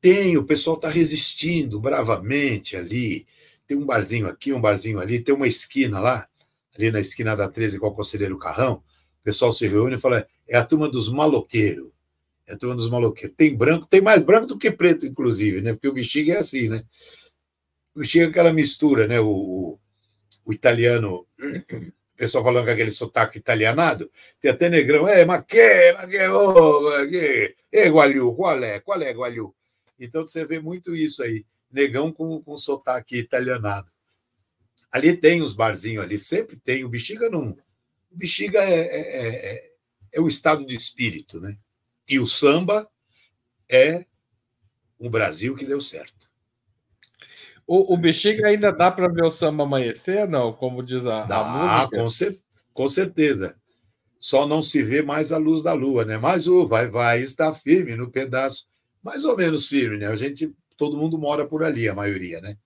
Tem, 0.00 0.36
o 0.36 0.44
pessoal 0.44 0.76
está 0.76 0.88
resistindo 0.88 1.80
bravamente 1.80 2.76
ali. 2.76 3.26
Tem 3.66 3.76
um 3.76 3.84
barzinho 3.84 4.28
aqui, 4.28 4.52
um 4.52 4.60
barzinho 4.60 5.00
ali, 5.00 5.20
tem 5.20 5.34
uma 5.34 5.46
esquina 5.46 6.00
lá, 6.00 6.26
ali 6.74 6.90
na 6.90 7.00
esquina 7.00 7.36
da 7.36 7.48
13 7.48 7.78
com 7.78 7.88
o 7.88 7.94
Conselheiro 7.94 8.38
Carrão. 8.38 8.82
O 9.20 9.24
pessoal 9.24 9.52
se 9.52 9.66
reúne 9.66 9.96
e 9.96 9.98
fala: 9.98 10.26
é 10.46 10.56
a 10.56 10.64
turma 10.64 10.88
dos 10.88 11.10
maloqueiros. 11.10 11.90
É 12.46 12.54
a 12.54 12.56
turma 12.56 12.74
dos 12.74 12.88
maloqueiros. 12.88 13.36
Tem 13.36 13.54
branco, 13.54 13.86
tem 13.86 14.00
mais 14.00 14.22
branco 14.22 14.46
do 14.46 14.58
que 14.58 14.70
preto, 14.70 15.04
inclusive, 15.04 15.60
né? 15.60 15.74
Porque 15.74 15.88
o 15.88 15.92
bexiga 15.92 16.34
é 16.34 16.38
assim, 16.38 16.68
né? 16.68 16.82
O 17.94 18.00
bexiga 18.00 18.24
é 18.24 18.28
aquela 18.28 18.52
mistura, 18.52 19.06
né? 19.06 19.20
O, 19.20 19.78
o 20.46 20.52
italiano, 20.52 21.26
o 21.38 21.97
pessoal 22.18 22.42
falando 22.42 22.64
com 22.64 22.72
aquele 22.72 22.90
sotaque 22.90 23.38
italianado, 23.38 24.10
tem 24.40 24.50
até 24.50 24.68
negrão, 24.68 25.06
é, 25.06 25.24
mas 25.24 25.44
que, 25.46 25.92
mas 25.92 26.10
que, 26.10 26.28
oh, 26.28 27.08
que, 27.08 27.54
é 27.70 27.88
Gualhu, 27.88 28.34
qual 28.34 28.62
é? 28.62 28.80
Qual 28.80 29.00
é 29.00 29.12
Gualhu? 29.12 29.54
Então 29.98 30.26
você 30.26 30.44
vê 30.44 30.58
muito 30.58 30.96
isso 30.96 31.22
aí, 31.22 31.46
negão 31.70 32.12
com, 32.12 32.42
com 32.42 32.58
sotaque 32.58 33.16
italianado. 33.16 33.88
Ali 34.90 35.16
tem 35.16 35.42
os 35.42 35.54
barzinhos 35.54 36.02
ali, 36.02 36.18
sempre 36.18 36.56
tem. 36.56 36.82
O 36.82 36.88
bexiga 36.88 37.28
não. 37.28 37.50
O 38.10 38.16
bexiga 38.16 38.64
é, 38.64 38.80
é, 38.80 39.54
é, 39.54 39.70
é 40.12 40.20
o 40.20 40.26
estado 40.26 40.66
de 40.66 40.74
espírito, 40.74 41.40
né? 41.40 41.56
E 42.08 42.18
o 42.18 42.26
samba 42.26 42.88
é 43.68 44.04
um 44.98 45.10
Brasil 45.10 45.54
que 45.54 45.66
deu 45.66 45.80
certo. 45.80 46.17
O, 47.68 47.92
o 47.92 47.96
Bexiga 47.98 48.48
ainda 48.48 48.72
dá 48.72 48.90
para 48.90 49.12
ver 49.12 49.24
o 49.24 49.30
samba 49.30 49.64
amanhecer, 49.64 50.26
não? 50.26 50.54
Como 50.54 50.82
diz 50.82 51.04
a, 51.04 51.24
dá, 51.24 51.40
a 51.40 51.44
música? 51.44 52.02
Com, 52.02 52.10
cer 52.10 52.40
com 52.72 52.88
certeza. 52.88 53.54
Só 54.18 54.46
não 54.46 54.62
se 54.62 54.82
vê 54.82 55.02
mais 55.02 55.32
a 55.32 55.36
luz 55.36 55.62
da 55.62 55.74
lua, 55.74 56.02
né? 56.02 56.16
Mas 56.16 56.48
o 56.48 56.66
vai, 56.66 56.88
vai 56.88 57.20
está 57.20 57.54
firme 57.54 57.94
no 57.94 58.10
pedaço, 58.10 58.66
mais 59.02 59.22
ou 59.22 59.36
menos 59.36 59.68
firme, 59.68 59.98
né? 59.98 60.06
A 60.06 60.16
gente, 60.16 60.50
todo 60.78 60.96
mundo 60.96 61.18
mora 61.18 61.46
por 61.46 61.62
ali, 61.62 61.86
a 61.86 61.94
maioria, 61.94 62.40
né? 62.40 62.56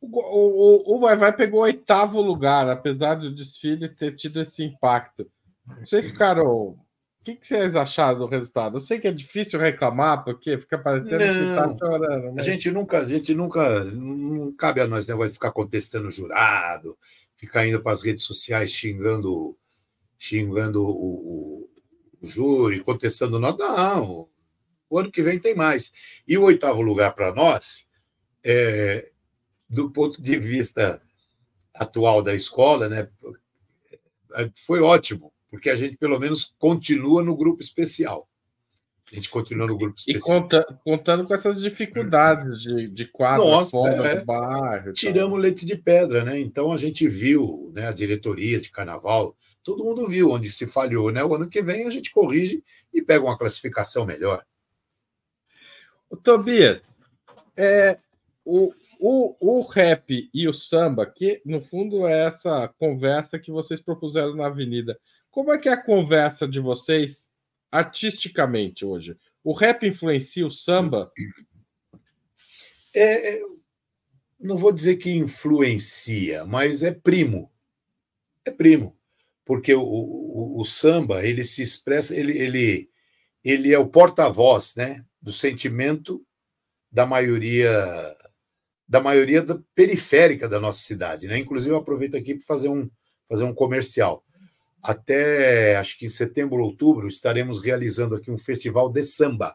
O, 0.00 0.08
o, 0.08 0.96
o 0.96 1.00
Vai 1.00 1.16
Vai 1.16 1.36
pegou 1.36 1.60
o 1.60 1.64
oitavo 1.64 2.20
lugar, 2.20 2.68
apesar 2.68 3.14
do 3.14 3.30
desfile 3.30 3.88
ter 3.88 4.16
tido 4.16 4.40
esse 4.40 4.64
impacto. 4.64 5.30
Vocês 5.78 6.10
ficaram 6.10 6.76
o 7.20 7.24
que, 7.24 7.36
que, 7.36 7.46
vocês 7.46 7.76
acharam 7.76 8.18
do 8.18 8.26
resultado? 8.26 8.78
Eu 8.78 8.80
sei 8.80 8.98
que 8.98 9.06
é 9.06 9.12
difícil 9.12 9.60
reclamar, 9.60 10.24
porque 10.24 10.56
fica 10.56 10.78
parecendo 10.78 11.26
não, 11.26 11.34
que 11.34 11.50
está 11.50 11.78
chorando. 11.78 12.34
Mas... 12.34 12.38
A 12.38 12.50
gente 12.50 12.70
nunca, 12.70 13.00
a 13.00 13.06
gente 13.06 13.34
nunca, 13.34 13.84
não 13.84 14.50
cabe 14.54 14.80
a 14.80 14.86
nós 14.86 15.06
negócio 15.06 15.28
de 15.28 15.34
ficar 15.34 15.52
contestando 15.52 16.08
o 16.08 16.10
jurado, 16.10 16.96
ficar 17.36 17.66
indo 17.66 17.82
para 17.82 17.92
as 17.92 18.02
redes 18.02 18.24
sociais 18.24 18.70
xingando, 18.70 19.54
xingando 20.18 20.82
o, 20.82 20.88
o, 20.88 21.70
o 22.22 22.26
júri, 22.26 22.80
contestando 22.80 23.38
nós. 23.38 23.54
Não, 23.58 24.26
o 24.88 24.98
ano 24.98 25.12
que 25.12 25.22
vem 25.22 25.38
tem 25.38 25.54
mais. 25.54 25.92
E 26.26 26.38
o 26.38 26.44
oitavo 26.44 26.80
lugar 26.80 27.14
para 27.14 27.34
nós, 27.34 27.86
é, 28.42 29.10
do 29.68 29.90
ponto 29.90 30.22
de 30.22 30.38
vista 30.38 31.02
atual 31.74 32.22
da 32.22 32.34
escola, 32.34 32.88
né, 32.88 33.10
foi 34.64 34.80
ótimo 34.80 35.30
porque 35.50 35.68
a 35.68 35.76
gente 35.76 35.96
pelo 35.96 36.18
menos 36.18 36.54
continua 36.58 37.22
no 37.22 37.36
grupo 37.36 37.60
especial. 37.60 38.28
A 39.10 39.16
gente 39.16 39.28
continua 39.28 39.66
no 39.66 39.76
grupo 39.76 39.98
especial. 39.98 40.38
E 40.38 40.40
conta, 40.40 40.80
contando 40.84 41.26
com 41.26 41.34
essas 41.34 41.60
dificuldades 41.60 42.62
de, 42.62 42.86
de 42.88 43.06
quadra 43.06 43.44
Nossa, 43.44 43.70
fora 43.72 44.06
é. 44.06 44.92
Tiramos 44.92 45.32
tal. 45.32 45.40
leite 45.40 45.66
de 45.66 45.76
pedra, 45.76 46.24
né? 46.24 46.38
Então 46.38 46.70
a 46.70 46.76
gente 46.76 47.08
viu, 47.08 47.72
né, 47.74 47.88
a 47.88 47.92
diretoria 47.92 48.60
de 48.60 48.70
carnaval, 48.70 49.36
todo 49.64 49.84
mundo 49.84 50.08
viu 50.08 50.30
onde 50.30 50.50
se 50.50 50.66
falhou, 50.66 51.10
né? 51.10 51.24
O 51.24 51.34
ano 51.34 51.48
que 51.48 51.60
vem 51.60 51.86
a 51.86 51.90
gente 51.90 52.12
corrige 52.12 52.62
e 52.94 53.02
pega 53.02 53.24
uma 53.24 53.36
classificação 53.36 54.06
melhor. 54.06 54.44
O 56.08 56.16
Tobias, 56.16 56.80
é, 57.56 57.98
o, 58.44 58.72
o, 59.00 59.34
o 59.40 59.62
rap 59.62 60.30
e 60.32 60.48
o 60.48 60.54
samba, 60.54 61.06
que 61.06 61.40
no 61.44 61.60
fundo 61.60 62.06
é 62.06 62.26
essa 62.26 62.68
conversa 62.78 63.38
que 63.38 63.50
vocês 63.50 63.80
propuseram 63.80 64.34
na 64.34 64.46
Avenida. 64.46 64.98
Como 65.30 65.52
é 65.52 65.58
que 65.58 65.68
é 65.68 65.72
a 65.72 65.82
conversa 65.82 66.46
de 66.46 66.58
vocês 66.58 67.28
artisticamente 67.70 68.84
hoje? 68.84 69.16
O 69.44 69.52
rap 69.52 69.86
influencia 69.86 70.46
o 70.46 70.50
samba? 70.50 71.12
É, 72.94 73.36
é, 73.36 73.42
não 74.38 74.56
vou 74.56 74.72
dizer 74.72 74.96
que 74.96 75.10
influencia, 75.10 76.44
mas 76.44 76.82
é 76.82 76.92
primo. 76.92 77.50
É 78.44 78.50
primo. 78.50 78.96
Porque 79.44 79.74
o, 79.74 79.82
o, 79.82 80.60
o 80.60 80.64
samba, 80.64 81.24
ele 81.24 81.44
se 81.44 81.62
expressa, 81.62 82.14
ele, 82.14 82.36
ele, 82.36 82.90
ele 83.44 83.72
é 83.72 83.78
o 83.78 83.88
porta-voz 83.88 84.74
né, 84.74 85.04
do 85.20 85.32
sentimento 85.32 86.24
da 86.90 87.06
maioria 87.06 88.16
da 88.88 89.00
maioria 89.00 89.40
da 89.40 89.56
periférica 89.72 90.48
da 90.48 90.58
nossa 90.58 90.80
cidade. 90.80 91.28
Né? 91.28 91.38
Inclusive, 91.38 91.72
eu 91.72 91.78
aproveito 91.78 92.16
aqui 92.16 92.34
para 92.34 92.44
fazer 92.44 92.68
um, 92.68 92.90
fazer 93.28 93.44
um 93.44 93.54
comercial. 93.54 94.24
Até 94.82 95.76
acho 95.76 95.98
que 95.98 96.06
em 96.06 96.08
setembro, 96.08 96.62
outubro, 96.62 97.06
estaremos 97.06 97.62
realizando 97.62 98.14
aqui 98.14 98.30
um 98.30 98.38
festival 98.38 98.90
de 98.90 99.02
samba. 99.02 99.54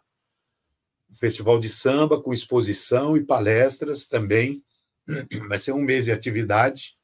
Um 1.10 1.16
festival 1.16 1.60
de 1.60 1.70
samba 1.70 2.22
com 2.22 2.34
exposição 2.34 3.18
e 3.18 3.24
palestras 3.24 4.06
também. 4.06 4.64
Vai 5.48 5.60
ser 5.60 5.72
um 5.72 5.82
mês 5.82 6.06
de 6.06 6.12
atividade 6.12 6.96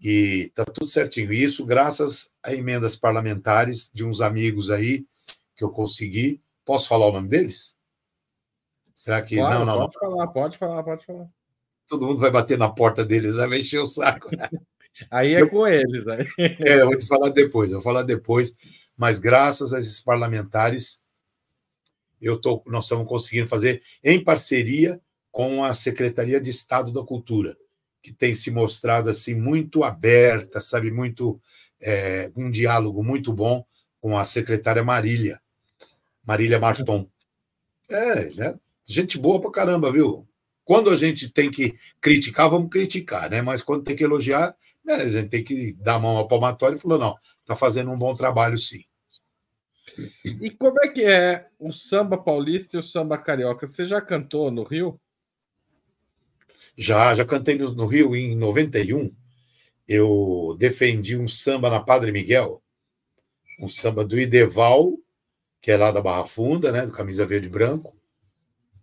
e 0.00 0.46
está 0.48 0.64
tudo 0.64 0.88
certinho. 0.88 1.32
E 1.32 1.42
isso 1.42 1.66
graças 1.66 2.32
a 2.42 2.54
emendas 2.54 2.96
parlamentares 2.96 3.90
de 3.92 4.04
uns 4.04 4.20
amigos 4.20 4.70
aí 4.70 5.04
que 5.56 5.64
eu 5.64 5.70
consegui. 5.70 6.40
Posso 6.64 6.88
falar 6.88 7.06
o 7.06 7.12
nome 7.12 7.28
deles? 7.28 7.76
Será 8.96 9.22
que. 9.22 9.36
Claro, 9.36 9.64
não, 9.64 9.66
não, 9.66 9.78
pode 9.78 9.94
não. 9.94 10.10
falar, 10.10 10.26
pode 10.28 10.58
falar, 10.58 10.82
pode 10.82 11.06
falar. 11.06 11.28
Todo 11.88 12.06
mundo 12.06 12.20
vai 12.20 12.30
bater 12.30 12.56
na 12.56 12.70
porta 12.70 13.04
deles, 13.04 13.34
vai 13.34 13.60
encher 13.60 13.80
o 13.80 13.86
saco. 13.86 14.30
Aí 15.10 15.34
é 15.34 15.46
com 15.46 15.66
eles. 15.66 16.06
Aí. 16.06 16.26
É, 16.38 16.80
eu 16.80 16.86
vou 16.86 16.98
te 16.98 17.06
falar 17.06 17.30
depois, 17.30 17.70
eu 17.70 17.76
vou 17.76 17.84
falar 17.84 18.02
depois. 18.02 18.54
Mas 18.96 19.18
graças 19.18 19.72
a 19.72 19.78
esses 19.78 20.00
parlamentares, 20.00 21.02
eu 22.20 22.38
tô, 22.38 22.62
nós 22.66 22.84
estamos 22.84 23.08
conseguindo 23.08 23.48
fazer 23.48 23.82
em 24.04 24.22
parceria 24.22 25.00
com 25.30 25.64
a 25.64 25.72
Secretaria 25.72 26.40
de 26.40 26.50
Estado 26.50 26.92
da 26.92 27.02
Cultura, 27.02 27.56
que 28.02 28.12
tem 28.12 28.34
se 28.34 28.50
mostrado 28.50 29.08
assim 29.08 29.34
muito 29.34 29.84
aberta, 29.84 30.60
sabe, 30.60 30.90
muito 30.90 31.40
é, 31.80 32.30
um 32.36 32.50
diálogo 32.50 33.02
muito 33.02 33.32
bom 33.32 33.64
com 34.00 34.18
a 34.18 34.24
secretária 34.24 34.82
Marília, 34.82 35.40
Marília 36.26 36.58
Marton. 36.58 37.08
É, 37.88 38.30
né? 38.30 38.54
Gente 38.84 39.18
boa 39.18 39.40
pra 39.40 39.50
caramba, 39.50 39.92
viu? 39.92 40.26
Quando 40.64 40.90
a 40.90 40.96
gente 40.96 41.30
tem 41.30 41.50
que 41.50 41.74
criticar, 42.00 42.48
vamos 42.48 42.70
criticar, 42.70 43.30
né? 43.30 43.42
Mas 43.42 43.62
quando 43.62 43.84
tem 43.84 43.96
que 43.96 44.04
elogiar, 44.04 44.54
a 44.88 45.06
gente 45.06 45.28
tem 45.28 45.44
que 45.44 45.72
dar 45.74 45.94
a 45.94 45.98
mão 45.98 46.16
ao 46.16 46.28
palmatório 46.28 46.76
e 46.76 46.80
falou: 46.80 46.98
não, 46.98 47.16
está 47.40 47.54
fazendo 47.54 47.90
um 47.90 47.98
bom 47.98 48.14
trabalho, 48.14 48.58
sim. 48.58 48.84
E 50.40 50.50
como 50.50 50.78
é 50.82 50.88
que 50.88 51.04
é 51.04 51.48
o 51.58 51.72
samba 51.72 52.16
paulista 52.16 52.76
e 52.76 52.80
o 52.80 52.82
samba 52.82 53.18
carioca? 53.18 53.66
Você 53.66 53.84
já 53.84 54.00
cantou 54.00 54.50
no 54.50 54.62
Rio? 54.62 55.00
Já, 56.76 57.14
já 57.14 57.24
cantei 57.24 57.56
no, 57.56 57.72
no 57.72 57.86
Rio 57.86 58.14
em 58.14 58.36
91. 58.36 59.14
Eu 59.86 60.56
defendi 60.58 61.16
um 61.16 61.26
samba 61.26 61.68
na 61.68 61.80
Padre 61.80 62.12
Miguel, 62.12 62.62
um 63.60 63.68
samba 63.68 64.04
do 64.04 64.18
Ideval, 64.18 64.92
que 65.60 65.70
é 65.70 65.76
lá 65.76 65.90
da 65.90 66.00
Barra 66.00 66.24
Funda, 66.24 66.70
né, 66.70 66.86
do 66.86 66.92
Camisa 66.92 67.26
Verde 67.26 67.48
e 67.48 67.50
Branco. 67.50 67.96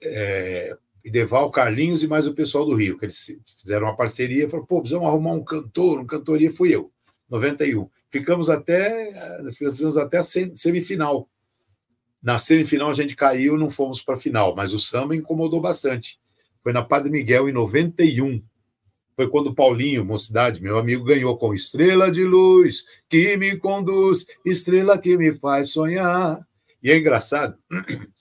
É, 0.02 0.78
Ideval, 1.08 1.50
Carlinhos 1.50 2.04
e 2.04 2.08
mais 2.08 2.28
o 2.28 2.34
pessoal 2.34 2.66
do 2.66 2.76
Rio, 2.76 2.98
que 2.98 3.06
eles 3.06 3.40
fizeram 3.60 3.88
uma 3.88 3.96
parceria, 3.96 4.46
e 4.46 4.50
falaram, 4.50 4.68
pô, 4.68 4.82
precisamos 4.82 5.08
arrumar 5.08 5.32
um 5.32 5.44
cantor, 5.44 6.00
um 6.00 6.06
cantoria, 6.06 6.52
fui 6.52 6.76
eu, 6.76 6.92
91. 7.30 7.90
Ficamos 8.10 8.50
até, 8.50 9.42
ficamos 9.54 9.98
até 9.98 10.18
a 10.18 10.24
semifinal. 10.24 11.30
Na 12.22 12.38
semifinal 12.38 12.90
a 12.90 12.94
gente 12.94 13.16
caiu, 13.16 13.58
não 13.58 13.70
fomos 13.70 14.02
para 14.02 14.16
a 14.16 14.20
final, 14.20 14.56
mas 14.56 14.74
o 14.74 14.80
samba 14.80 15.16
incomodou 15.16 15.62
bastante. 15.62 16.20
Foi 16.62 16.74
na 16.74 16.84
Padre 16.84 17.10
Miguel 17.10 17.48
em 17.48 17.54
91. 17.54 18.44
Foi 19.16 19.30
quando 19.30 19.56
Paulinho, 19.56 20.06
mocidade, 20.06 20.62
meu 20.62 20.78
amigo, 20.78 21.04
ganhou 21.04 21.38
com 21.38 21.54
Estrela 21.54 22.12
de 22.12 22.24
Luz, 22.24 22.86
que 23.10 23.36
me 23.38 23.56
conduz, 23.56 24.28
estrela 24.46 24.98
que 24.98 25.18
me 25.18 25.34
faz 25.36 25.70
sonhar. 25.70 26.46
E 26.84 26.92
é 26.92 26.98
engraçado 26.98 27.58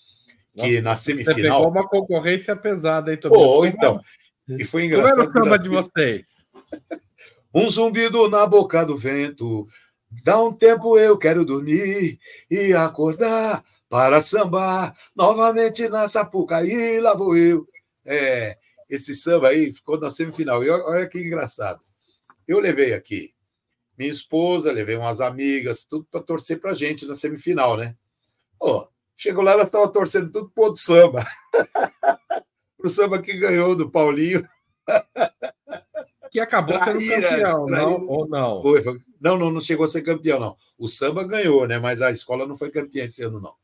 que 0.56 0.80
na 0.80 0.96
semifinal. 0.96 1.62
Você 1.62 1.68
uma 1.70 1.88
concorrência 1.88 2.56
pesada 2.56 3.10
aí, 3.10 3.16
Tobias. 3.16 3.42
Oh, 3.42 3.64
então. 3.64 4.00
E 4.48 4.64
foi 4.64 4.86
engraçado. 4.86 5.16
Como 5.16 5.22
era 5.22 5.28
o 5.28 5.32
samba 5.32 5.58
de 5.58 5.68
vocês? 5.68 6.46
Um 7.54 7.70
zumbido 7.70 8.28
na 8.28 8.46
boca 8.46 8.84
do 8.84 8.98
vento. 8.98 9.66
Dá 10.22 10.38
um 10.38 10.52
tempo 10.52 10.98
eu 10.98 11.16
quero 11.16 11.42
dormir 11.42 12.18
e 12.50 12.74
acordar 12.74 13.64
para 13.88 14.20
sambar 14.20 14.94
novamente 15.14 15.88
na 15.88 16.06
Sapucaí, 16.06 17.00
lá 17.00 17.14
vou 17.14 17.34
eu. 17.34 17.66
É, 18.04 18.58
esse 18.90 19.14
samba 19.14 19.48
aí 19.48 19.72
ficou 19.72 19.98
na 19.98 20.10
semifinal. 20.10 20.62
E 20.62 20.68
olha 20.68 21.08
que 21.08 21.18
engraçado. 21.18 21.82
Eu 22.46 22.60
levei 22.60 22.92
aqui 22.92 23.34
minha 23.96 24.10
esposa, 24.10 24.70
levei 24.70 24.96
umas 24.96 25.20
amigas, 25.20 25.84
tudo 25.84 26.06
para 26.10 26.20
torcer 26.20 26.60
para 26.60 26.74
gente 26.74 27.06
na 27.06 27.14
semifinal, 27.14 27.76
né? 27.76 27.96
Oh, 28.60 28.86
Chegou 29.16 29.42
lá, 29.42 29.52
elas 29.52 29.68
estavam 29.68 29.90
torcendo 29.90 30.30
tudo 30.30 30.50
pro 30.50 30.64
outro 30.64 30.82
samba. 30.82 31.24
pro 32.76 32.90
samba 32.90 33.20
que 33.20 33.36
ganhou 33.36 33.74
do 33.74 33.90
Paulinho. 33.90 34.46
Que 36.30 36.38
acabou 36.38 36.78
sendo 36.98 37.22
campeão, 37.22 37.66
não? 37.66 38.06
Ou 38.06 38.28
não? 38.28 38.62
Foi. 38.62 38.84
Não, 39.20 39.38
não, 39.38 39.50
não 39.50 39.62
chegou 39.62 39.84
a 39.84 39.88
ser 39.88 40.02
campeão, 40.02 40.38
não. 40.38 40.56
O 40.78 40.86
samba 40.86 41.24
ganhou, 41.24 41.66
né? 41.66 41.78
Mas 41.78 42.02
a 42.02 42.10
escola 42.10 42.46
não 42.46 42.56
foi 42.56 42.70
campeã 42.70 43.04
esse 43.04 43.22
ano, 43.22 43.40
não. 43.40 43.54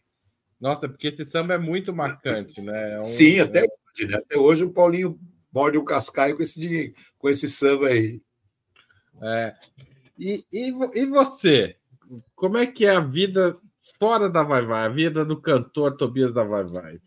Nossa, 0.58 0.88
porque 0.88 1.08
esse 1.08 1.24
samba 1.24 1.54
é 1.54 1.58
muito 1.58 1.92
marcante, 1.92 2.62
né? 2.62 2.94
É 2.94 3.00
um, 3.00 3.04
Sim, 3.04 3.40
até 3.40 3.62
hoje, 3.62 4.06
né? 4.08 4.16
Até 4.16 4.38
hoje 4.38 4.64
o 4.64 4.72
Paulinho 4.72 5.18
morde 5.52 5.76
o 5.76 5.84
cascaio 5.84 6.36
com 6.36 6.42
esse, 6.42 6.94
com 7.18 7.28
esse 7.28 7.48
samba 7.48 7.88
aí. 7.88 8.22
É. 9.20 9.54
E, 10.18 10.44
e, 10.52 10.68
e 10.94 11.06
você? 11.06 11.76
Como 12.34 12.56
é 12.56 12.66
que 12.66 12.86
é 12.86 12.90
a 12.90 13.00
vida 13.00 13.58
fora 13.98 14.28
da 14.28 14.42
Vai 14.42 14.64
Vai, 14.64 14.86
a 14.86 14.88
vida 14.88 15.24
do 15.24 15.40
cantor 15.40 15.96
Tobias 15.96 16.32
da 16.32 16.44
Vai 16.44 16.64
Vai. 16.64 16.98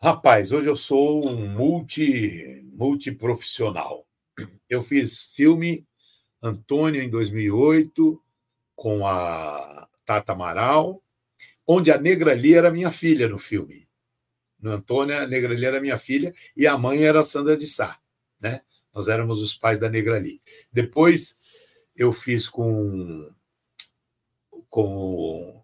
Rapaz, 0.00 0.52
hoje 0.52 0.68
eu 0.68 0.76
sou 0.76 1.28
um 1.28 1.48
multi, 1.48 2.62
multiprofissional. 2.72 4.06
Eu 4.68 4.82
fiz 4.82 5.22
filme 5.34 5.86
Antônio 6.42 7.02
em 7.02 7.08
2008 7.08 8.20
com 8.74 9.06
a 9.06 9.88
Tata 10.04 10.32
Amaral, 10.32 11.02
onde 11.66 11.92
a 11.92 11.98
Negra 11.98 12.34
Lia 12.34 12.58
era 12.58 12.70
minha 12.70 12.90
filha 12.90 13.28
no 13.28 13.38
filme. 13.38 13.86
no 14.60 14.72
Antônia, 14.72 15.22
a 15.22 15.26
Negrali 15.26 15.64
era 15.64 15.80
minha 15.80 15.98
filha 15.98 16.32
e 16.56 16.66
a 16.66 16.78
mãe 16.78 17.02
era 17.02 17.20
a 17.20 17.24
Sandra 17.24 17.56
de 17.56 17.66
Sá, 17.66 17.98
né? 18.40 18.62
Nós 18.94 19.08
éramos 19.08 19.40
os 19.40 19.54
pais 19.54 19.78
da 19.78 19.88
Negrali. 19.88 20.40
Depois 20.72 21.36
eu 21.96 22.12
fiz 22.12 22.48
com 22.48 23.30
com 24.68 25.61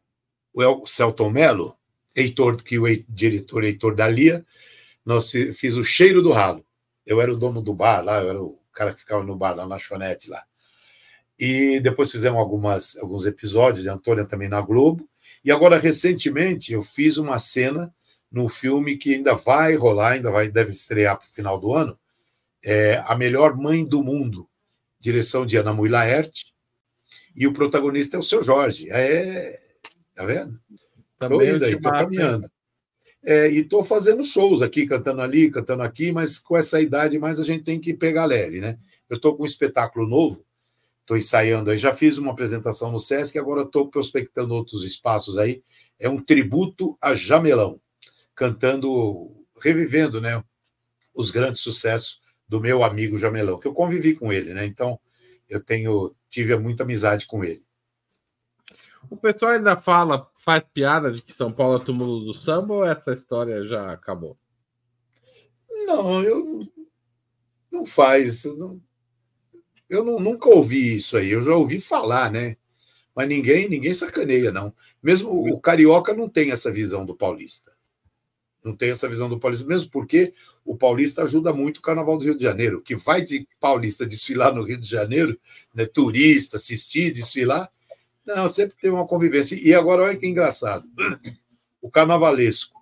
o 0.66 0.86
Celton 0.86 1.30
Mello, 1.30 1.76
Heitor, 2.14 2.56
que 2.62 2.78
o 2.78 2.84
diretor 3.08 3.64
Heitor 3.64 3.94
Dalia, 3.94 4.44
nós 5.04 5.30
fiz 5.30 5.76
o 5.76 5.84
Cheiro 5.84 6.20
do 6.20 6.32
Ralo. 6.32 6.64
Eu 7.06 7.20
era 7.20 7.32
o 7.32 7.36
dono 7.36 7.62
do 7.62 7.72
bar 7.72 8.02
lá, 8.02 8.20
eu 8.20 8.28
era 8.28 8.42
o 8.42 8.58
cara 8.72 8.92
que 8.92 9.00
ficava 9.00 9.22
no 9.22 9.36
bar, 9.36 9.50
lá 9.50 9.62
na 9.62 9.74
lanchonete 9.74 10.28
lá. 10.28 10.42
E 11.38 11.78
depois 11.80 12.10
fizemos 12.10 12.38
algumas, 12.38 12.96
alguns 12.96 13.24
episódios, 13.24 13.84
de 13.84 13.88
Antônia 13.88 14.24
também 14.24 14.48
na 14.48 14.60
Globo. 14.60 15.08
E 15.44 15.52
agora, 15.52 15.78
recentemente, 15.78 16.72
eu 16.72 16.82
fiz 16.82 17.16
uma 17.16 17.38
cena 17.38 17.94
no 18.30 18.48
filme 18.48 18.96
que 18.96 19.14
ainda 19.14 19.34
vai 19.34 19.74
rolar, 19.74 20.12
ainda 20.12 20.30
vai, 20.30 20.50
deve 20.50 20.70
estrear 20.70 21.16
para 21.16 21.26
o 21.26 21.30
final 21.30 21.58
do 21.58 21.72
ano, 21.72 21.98
é 22.62 23.02
A 23.06 23.16
Melhor 23.16 23.56
Mãe 23.56 23.84
do 23.84 24.02
Mundo, 24.02 24.48
direção 24.98 25.46
de 25.46 25.56
Ana 25.56 25.72
Mui 25.72 25.88
Laerte, 25.88 26.52
e 27.34 27.46
o 27.46 27.52
protagonista 27.52 28.16
é 28.16 28.20
o 28.20 28.22
seu 28.22 28.42
Jorge. 28.42 28.88
É, 28.90 29.67
tá 30.18 30.26
vendo? 30.26 30.58
Estou 31.20 31.44
indo 31.44 31.64
aí, 31.64 31.74
estou 31.74 31.92
caminhando. 31.92 32.50
É, 33.22 33.48
e 33.50 33.58
estou 33.58 33.84
fazendo 33.84 34.24
shows 34.24 34.62
aqui, 34.62 34.84
cantando 34.84 35.20
ali, 35.20 35.48
cantando 35.48 35.84
aqui, 35.84 36.10
mas 36.10 36.38
com 36.38 36.56
essa 36.56 36.80
idade 36.80 37.18
mais 37.18 37.38
a 37.38 37.44
gente 37.44 37.62
tem 37.62 37.78
que 37.78 37.94
pegar 37.94 38.24
leve, 38.24 38.60
né? 38.60 38.78
Eu 39.08 39.16
estou 39.16 39.36
com 39.36 39.44
um 39.44 39.46
espetáculo 39.46 40.08
novo, 40.08 40.44
estou 41.02 41.16
ensaiando 41.16 41.70
aí, 41.70 41.78
já 41.78 41.94
fiz 41.94 42.18
uma 42.18 42.32
apresentação 42.32 42.90
no 42.90 42.98
Sesc, 42.98 43.38
agora 43.38 43.62
estou 43.62 43.88
prospectando 43.88 44.54
outros 44.54 44.84
espaços 44.84 45.38
aí. 45.38 45.62
É 46.00 46.08
um 46.08 46.20
tributo 46.20 46.98
a 47.00 47.14
Jamelão, 47.14 47.80
cantando, 48.34 49.36
revivendo, 49.60 50.20
né? 50.20 50.42
Os 51.14 51.30
grandes 51.30 51.60
sucessos 51.60 52.20
do 52.48 52.60
meu 52.60 52.82
amigo 52.82 53.18
Jamelão, 53.18 53.58
que 53.58 53.68
eu 53.68 53.72
convivi 53.72 54.16
com 54.16 54.32
ele, 54.32 54.52
né? 54.52 54.66
Então, 54.66 54.98
eu 55.48 55.60
tenho 55.60 56.14
tive 56.28 56.56
muita 56.58 56.82
amizade 56.82 57.26
com 57.26 57.44
ele. 57.44 57.62
O 59.10 59.16
pessoal 59.16 59.52
ainda 59.52 59.76
fala, 59.76 60.30
faz 60.38 60.62
piada 60.72 61.10
de 61.10 61.22
que 61.22 61.32
São 61.32 61.52
Paulo 61.52 61.80
é 61.80 61.84
túmulo 61.84 62.24
do 62.24 62.34
samba 62.34 62.74
ou 62.74 62.84
essa 62.84 63.12
história 63.12 63.64
já 63.66 63.92
acabou? 63.92 64.36
Não, 65.86 66.22
eu 66.22 66.66
não 67.70 67.86
faz. 67.86 68.44
Não, 68.44 68.80
eu 69.88 70.04
não, 70.04 70.18
nunca 70.18 70.48
ouvi 70.48 70.96
isso 70.96 71.16
aí. 71.16 71.30
Eu 71.30 71.42
já 71.42 71.54
ouvi 71.54 71.80
falar, 71.80 72.30
né? 72.30 72.56
Mas 73.14 73.28
ninguém, 73.28 73.68
ninguém 73.68 73.94
sacaneia, 73.94 74.52
não. 74.52 74.72
Mesmo 75.02 75.30
o 75.30 75.60
carioca 75.60 76.14
não 76.14 76.28
tem 76.28 76.50
essa 76.50 76.70
visão 76.70 77.04
do 77.04 77.16
paulista. 77.16 77.72
Não 78.62 78.76
tem 78.76 78.90
essa 78.90 79.08
visão 79.08 79.28
do 79.28 79.38
paulista, 79.38 79.66
mesmo 79.66 79.90
porque 79.90 80.32
o 80.64 80.76
paulista 80.76 81.22
ajuda 81.22 81.52
muito 81.52 81.78
o 81.78 81.82
Carnaval 81.82 82.18
do 82.18 82.24
Rio 82.24 82.36
de 82.36 82.44
Janeiro. 82.44 82.82
Que 82.82 82.94
vai 82.94 83.22
de 83.22 83.48
paulista 83.58 84.06
desfilar 84.06 84.54
no 84.54 84.62
Rio 84.62 84.78
de 84.78 84.88
Janeiro, 84.88 85.38
né, 85.74 85.86
turista, 85.86 86.56
assistir, 86.56 87.12
desfilar, 87.12 87.70
não, 88.28 88.46
sempre 88.46 88.76
tem 88.76 88.90
uma 88.90 89.06
convivência. 89.06 89.58
E 89.58 89.74
agora, 89.74 90.02
olha 90.02 90.16
que 90.16 90.26
engraçado. 90.26 90.86
O 91.80 91.90
carnavalesco 91.90 92.78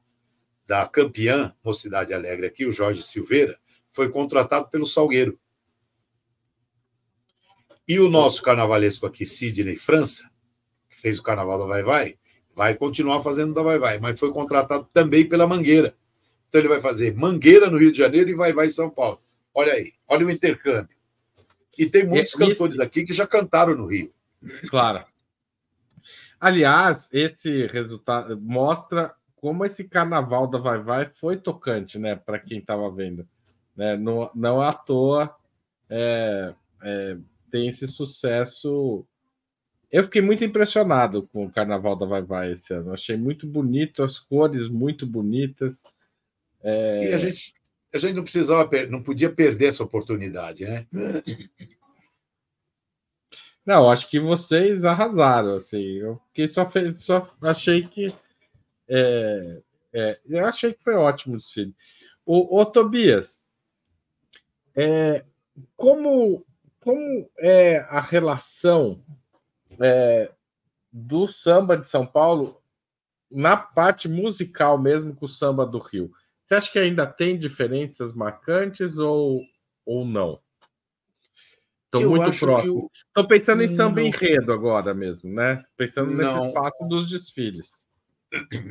da 0.66 0.84
campeã 0.88 1.54
Mocidade 1.62 2.12
Alegre 2.12 2.46
aqui, 2.46 2.66
o 2.66 2.72
Jorge 2.72 3.00
Silveira, 3.00 3.56
foi 3.92 4.08
contratado 4.08 4.68
pelo 4.68 4.86
Salgueiro. 4.86 5.38
E 7.86 8.00
o 8.00 8.10
nosso 8.10 8.42
carnavalesco 8.42 9.06
aqui, 9.06 9.24
Sidney 9.24 9.76
França, 9.76 10.28
que 10.90 10.96
fez 10.96 11.20
o 11.20 11.22
carnaval 11.22 11.60
da 11.60 11.66
Vai 11.66 11.84
Vai, 11.84 12.18
vai 12.52 12.74
continuar 12.74 13.22
fazendo 13.22 13.54
da 13.54 13.62
Vai 13.62 13.78
Vai, 13.78 14.00
mas 14.00 14.18
foi 14.18 14.32
contratado 14.32 14.88
também 14.92 15.28
pela 15.28 15.46
Mangueira. 15.46 15.96
Então 16.48 16.60
ele 16.60 16.68
vai 16.68 16.80
fazer 16.80 17.14
Mangueira 17.14 17.70
no 17.70 17.78
Rio 17.78 17.92
de 17.92 17.98
Janeiro 17.98 18.28
e 18.28 18.34
Vai 18.34 18.52
Vai 18.52 18.66
em 18.66 18.70
São 18.70 18.90
Paulo. 18.90 19.20
Olha 19.54 19.74
aí, 19.74 19.92
olha 20.08 20.26
o 20.26 20.30
intercâmbio. 20.30 20.96
E 21.78 21.86
tem 21.86 22.04
muitos 22.04 22.34
e, 22.34 22.38
cantores 22.38 22.80
aqui 22.80 23.04
que 23.04 23.12
já 23.12 23.28
cantaram 23.28 23.76
no 23.76 23.86
Rio. 23.86 24.12
Claro. 24.68 25.04
Aliás, 26.40 27.08
esse 27.12 27.66
resultado 27.66 28.38
mostra 28.40 29.14
como 29.36 29.64
esse 29.64 29.84
carnaval 29.84 30.46
da 30.46 30.58
Vai 30.58 30.82
Vai 30.82 31.10
foi 31.14 31.36
tocante, 31.36 31.98
né, 31.98 32.16
para 32.16 32.38
quem 32.38 32.58
estava 32.58 32.90
vendo. 32.90 33.26
Né? 33.76 33.96
Não, 33.96 34.30
não 34.34 34.60
à 34.60 34.72
toa 34.72 35.34
é, 35.88 36.54
é, 36.82 37.16
tem 37.50 37.68
esse 37.68 37.86
sucesso. 37.86 39.06
Eu 39.90 40.04
fiquei 40.04 40.20
muito 40.20 40.44
impressionado 40.44 41.28
com 41.32 41.46
o 41.46 41.52
carnaval 41.52 41.96
da 41.96 42.06
Vai 42.06 42.22
Vai 42.22 42.52
esse 42.52 42.74
ano. 42.74 42.92
Achei 42.92 43.16
muito 43.16 43.46
bonito, 43.46 44.02
as 44.02 44.18
cores 44.18 44.68
muito 44.68 45.06
bonitas. 45.06 45.82
É... 46.62 47.10
E 47.10 47.14
a 47.14 47.16
gente, 47.18 47.54
a 47.94 47.98
gente 47.98 48.14
não 48.14 48.22
precisava, 48.22 48.68
não 48.88 49.02
podia 49.02 49.30
perder 49.30 49.66
essa 49.66 49.84
oportunidade, 49.84 50.64
né? 50.64 50.86
Não, 53.66 53.90
acho 53.90 54.08
que 54.08 54.20
vocês 54.20 54.84
arrasaram, 54.84 55.56
assim. 55.56 55.82
Eu 55.98 56.22
que 56.32 56.46
só, 56.46 56.70
fez, 56.70 57.02
só 57.04 57.28
achei 57.42 57.86
que. 57.86 58.14
É, 58.88 59.62
é, 59.92 60.20
eu 60.24 60.46
achei 60.46 60.72
que 60.72 60.84
foi 60.84 60.94
ótimo 60.94 61.34
o 61.34 61.38
desfile. 61.38 61.74
O, 62.24 62.60
o 62.60 62.64
Tobias, 62.64 63.40
é, 64.76 65.24
como, 65.76 66.46
como 66.80 67.28
é 67.38 67.78
a 67.88 68.00
relação 68.00 69.02
é, 69.80 70.30
do 70.92 71.26
samba 71.26 71.76
de 71.76 71.88
São 71.88 72.06
Paulo 72.06 72.62
na 73.28 73.56
parte 73.56 74.08
musical 74.08 74.78
mesmo 74.78 75.14
com 75.14 75.26
o 75.26 75.28
samba 75.28 75.66
do 75.66 75.78
Rio? 75.78 76.12
Você 76.44 76.54
acha 76.54 76.70
que 76.70 76.78
ainda 76.78 77.04
tem 77.04 77.36
diferenças 77.36 78.14
marcantes 78.14 78.96
ou, 78.98 79.42
ou 79.84 80.04
não? 80.04 80.40
Estou 81.86 82.10
muito 82.10 82.38
próximo. 82.38 82.90
Estou 83.08 83.24
o... 83.24 83.28
pensando 83.28 83.62
em 83.62 83.68
samba 83.68 84.00
não... 84.00 84.08
enredo 84.08 84.52
agora 84.52 84.92
mesmo, 84.92 85.32
né? 85.32 85.64
Pensando 85.76 86.12
não. 86.12 86.36
nesse 86.36 86.52
fato 86.52 86.86
dos 86.86 87.08
desfiles. 87.08 87.86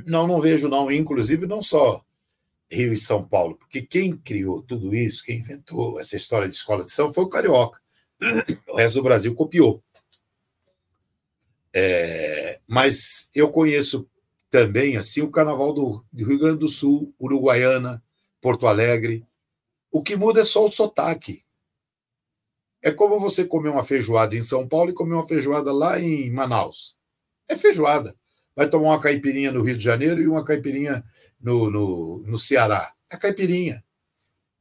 Não, 0.06 0.28
não 0.28 0.40
vejo, 0.40 0.68
não. 0.68 0.92
Inclusive, 0.92 1.48
não 1.48 1.62
só 1.62 2.04
Rio 2.70 2.94
e 2.94 2.98
São 2.98 3.24
Paulo, 3.24 3.56
porque 3.58 3.82
quem 3.82 4.16
criou 4.18 4.62
tudo 4.62 4.94
isso, 4.94 5.24
quem 5.24 5.40
inventou 5.40 6.00
essa 6.00 6.16
história 6.16 6.48
de 6.48 6.56
escola 6.56 6.84
de 6.84 6.92
samba 6.92 7.14
foi 7.14 7.24
o 7.24 7.30
Carioca. 7.30 7.80
O 8.68 8.78
resto 8.78 8.96
do 8.96 9.04
Brasil 9.04 9.34
copiou. 9.34 9.84
É, 11.74 12.60
mas 12.68 13.30
eu 13.36 13.50
conheço 13.50 14.10
também 14.50 14.96
assim 14.98 15.22
o 15.22 15.30
Carnaval 15.30 15.74
do, 15.74 16.06
do 16.12 16.26
Rio 16.26 16.40
Grande 16.40 16.60
do 16.60 16.70
Sul, 16.70 17.14
Uruguaiana, 17.20 18.02
Porto 18.42 18.68
Alegre. 18.68 19.26
O 19.92 20.02
que 20.02 20.16
muda 20.16 20.42
é 20.42 20.46
só 20.46 20.66
o 20.66 20.72
sotaque. 20.72 21.45
É 22.86 22.92
como 22.92 23.20
você 23.20 23.44
comer 23.44 23.70
uma 23.70 23.84
feijoada 23.84 24.36
em 24.36 24.44
São 24.44 24.68
Paulo 24.68 24.92
e 24.92 24.94
comer 24.94 25.16
uma 25.16 25.28
feijoada 25.28 25.74
lá 25.74 26.00
em 26.00 26.30
Manaus. 26.30 26.96
É 27.48 27.58
feijoada. 27.58 28.16
Vai 28.56 28.70
tomar 28.70 28.90
uma 28.90 29.02
caipirinha 29.02 29.52
no 29.52 29.64
Rio 29.64 29.76
de 29.76 29.84
Janeiro 29.84 30.22
e 30.22 30.28
uma 30.28 30.46
caipirinha 30.46 31.04
no, 31.42 31.72
no, 31.72 32.20
no 32.28 32.38
Ceará. 32.38 32.94
É 33.10 33.18
caipirinha. 33.18 33.84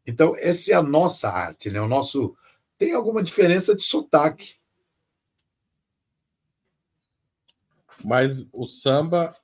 Então, 0.06 0.34
essa 0.38 0.72
é 0.72 0.74
a 0.74 0.82
nossa 0.82 1.28
arte, 1.28 1.68
né? 1.70 1.78
O 1.82 1.86
nosso. 1.86 2.34
Tem 2.78 2.94
alguma 2.94 3.22
diferença 3.22 3.76
de 3.76 3.82
sotaque. 3.82 4.54
Mas 8.02 8.46
o 8.50 8.66
samba 8.66 9.36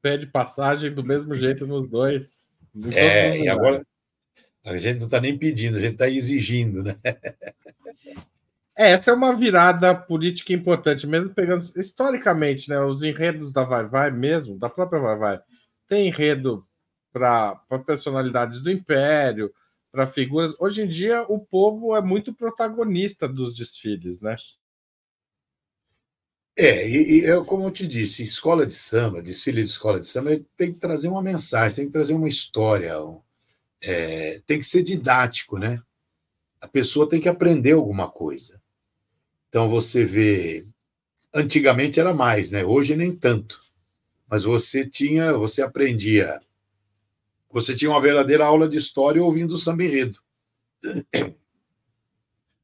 pede 0.00 0.26
passagem 0.26 0.90
do 0.90 1.04
mesmo 1.04 1.34
jeito 1.34 1.66
nos 1.66 1.86
dois. 1.86 2.50
É, 2.94 3.40
e 3.40 3.46
agora 3.46 3.86
a 4.66 4.78
gente 4.78 4.98
não 4.98 5.06
está 5.06 5.20
nem 5.20 5.38
pedindo, 5.38 5.76
a 5.76 5.80
gente 5.80 5.92
está 5.92 6.08
exigindo, 6.08 6.82
né? 6.82 6.96
É, 8.76 8.90
essa 8.90 9.10
é 9.10 9.14
uma 9.14 9.34
virada 9.34 9.94
política 9.94 10.52
importante, 10.52 11.06
mesmo 11.06 11.30
pegando 11.30 11.64
historicamente, 11.76 12.68
né? 12.68 12.78
Os 12.80 13.02
enredos 13.02 13.52
da 13.52 13.64
Vai 13.64 13.86
Vai 13.86 14.10
mesmo, 14.10 14.58
da 14.58 14.68
própria 14.68 15.00
Vai 15.00 15.16
Vai, 15.16 15.40
tem 15.88 16.08
enredo 16.08 16.66
para 17.12 17.58
personalidades 17.86 18.60
do 18.60 18.70
Império, 18.70 19.50
para 19.90 20.06
figuras. 20.06 20.54
Hoje 20.58 20.82
em 20.82 20.88
dia, 20.88 21.22
o 21.22 21.38
povo 21.38 21.96
é 21.96 22.02
muito 22.02 22.34
protagonista 22.34 23.26
dos 23.26 23.56
desfiles, 23.56 24.20
né? 24.20 24.36
É, 26.58 26.88
e, 26.88 27.24
e 27.24 27.44
como 27.44 27.64
eu 27.64 27.70
te 27.70 27.86
disse, 27.86 28.22
escola 28.22 28.66
de 28.66 28.72
samba, 28.72 29.22
desfile 29.22 29.62
de 29.62 29.70
escola 29.70 30.00
de 30.00 30.08
samba, 30.08 30.38
tem 30.56 30.72
que 30.72 30.78
trazer 30.78 31.08
uma 31.08 31.22
mensagem, 31.22 31.76
tem 31.76 31.86
que 31.86 31.92
trazer 31.92 32.14
uma 32.14 32.28
história, 32.28 32.94
é, 33.82 34.40
tem 34.46 34.58
que 34.58 34.66
ser 34.66 34.82
didático, 34.82 35.58
né? 35.58 35.80
A 36.60 36.68
pessoa 36.68 37.08
tem 37.08 37.20
que 37.20 37.28
aprender 37.28 37.72
alguma 37.72 38.08
coisa. 38.10 38.60
Então 39.48 39.68
você 39.68 40.04
vê, 40.04 40.66
antigamente 41.32 42.00
era 42.00 42.12
mais, 42.12 42.50
né? 42.50 42.64
Hoje 42.64 42.96
nem 42.96 43.14
tanto. 43.14 43.60
Mas 44.28 44.42
você 44.42 44.84
tinha, 44.84 45.32
você 45.34 45.62
aprendia, 45.62 46.40
você 47.50 47.74
tinha 47.74 47.90
uma 47.90 48.00
verdadeira 48.00 48.44
aula 48.44 48.68
de 48.68 48.76
história 48.76 49.22
ouvindo 49.22 49.52
o 49.54 49.58
samba 49.58 49.84
enredo. 49.84 50.18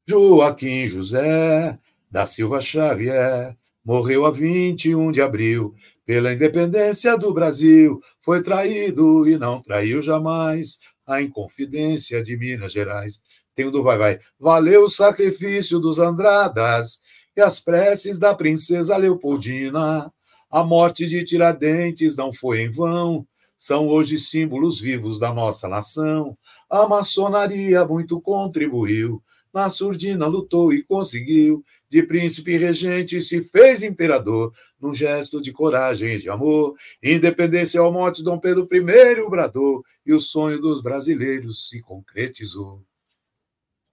Joaquim 0.05 0.85
José 0.85 1.79
da 2.11 2.25
Silva 2.25 2.59
Xavier 2.59 3.57
morreu 3.83 4.25
a 4.25 4.31
21 4.31 5.11
de 5.11 5.21
abril, 5.21 5.73
pela 6.05 6.33
independência 6.33 7.17
do 7.17 7.33
Brasil, 7.33 7.99
foi 8.19 8.41
traído 8.41 9.27
e 9.27 9.37
não 9.37 9.61
traiu 9.61 10.01
jamais 10.01 10.79
a 11.05 11.21
Inconfidência 11.21 12.21
de 12.21 12.37
Minas 12.37 12.71
Gerais. 12.71 13.19
Tem 13.55 13.65
o 13.65 13.71
do 13.71 13.83
Vai 13.83 13.97
Vai. 13.97 14.19
Valeu 14.39 14.85
o 14.85 14.89
sacrifício 14.89 15.79
dos 15.79 15.99
Andradas 15.99 16.99
e 17.35 17.41
as 17.41 17.59
preces 17.59 18.19
da 18.19 18.33
princesa 18.33 18.97
Leopoldina. 18.97 20.11
A 20.49 20.63
morte 20.63 21.05
de 21.05 21.23
Tiradentes 21.23 22.15
não 22.15 22.31
foi 22.31 22.61
em 22.61 22.69
vão, 22.69 23.25
são 23.57 23.87
hoje 23.87 24.19
símbolos 24.19 24.79
vivos 24.79 25.17
da 25.17 25.33
nossa 25.33 25.67
nação. 25.67 26.37
A 26.69 26.87
maçonaria 26.87 27.85
muito 27.85 28.19
contribuiu, 28.21 29.21
na 29.53 29.69
surdina 29.69 30.27
lutou 30.27 30.73
e 30.73 30.83
conseguiu 30.83 31.63
de 31.93 32.01
príncipe 32.01 32.57
regente 32.57 33.21
se 33.21 33.43
fez 33.43 33.83
imperador, 33.83 34.51
num 34.81 34.95
gesto 34.95 35.39
de 35.39 35.51
coragem 35.51 36.15
e 36.15 36.17
de 36.17 36.27
amor. 36.27 36.75
Independência 37.03 37.79
ao 37.79 37.93
mote 37.93 38.23
Dom 38.23 38.39
Pedro 38.39 38.67
I 38.71 39.29
bradou, 39.29 39.85
e 40.03 40.11
o 40.11 40.19
sonho 40.19 40.59
dos 40.59 40.81
brasileiros 40.81 41.69
se 41.69 41.83
concretizou. 41.83 42.83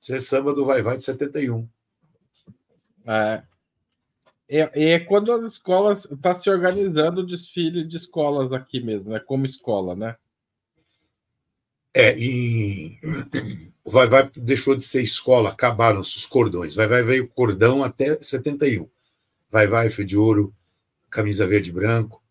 Isso 0.01 0.15
é 0.15 0.19
samba 0.19 0.55
do 0.55 0.65
Vai 0.65 0.81
Vai 0.81 0.97
de 0.97 1.03
71. 1.03 1.69
É. 3.07 3.43
É, 4.49 4.93
é 4.93 5.01
quando 5.01 5.31
as 5.31 5.45
escolas 5.45 6.07
está 6.07 6.35
se 6.35 6.49
organizando 6.49 7.21
o 7.21 7.27
desfile 7.27 7.85
de 7.85 7.99
escolas 7.99 8.51
aqui 8.51 8.81
mesmo, 8.81 9.11
né? 9.11 9.21
Como 9.21 9.45
escola, 9.45 9.95
né? 9.95 10.17
É, 11.93 12.17
e 12.19 12.99
o 13.91 13.93
Vai 13.93 14.07
Vai 14.07 14.31
deixou 14.37 14.77
de 14.77 14.85
ser 14.85 15.03
escola, 15.03 15.51
acabaram 15.51 15.99
os 15.99 16.25
cordões. 16.25 16.77
Vai 16.77 16.87
Vai 16.87 17.03
veio 17.03 17.27
cordão 17.27 17.83
até 17.83 18.23
71. 18.23 18.89
Vai 19.51 19.67
Vai 19.67 19.91
foi 19.91 20.05
de 20.05 20.17
ouro, 20.17 20.55
camisa 21.11 21.45
verde 21.45 21.71
e 21.71 21.73
branco. 21.73 22.23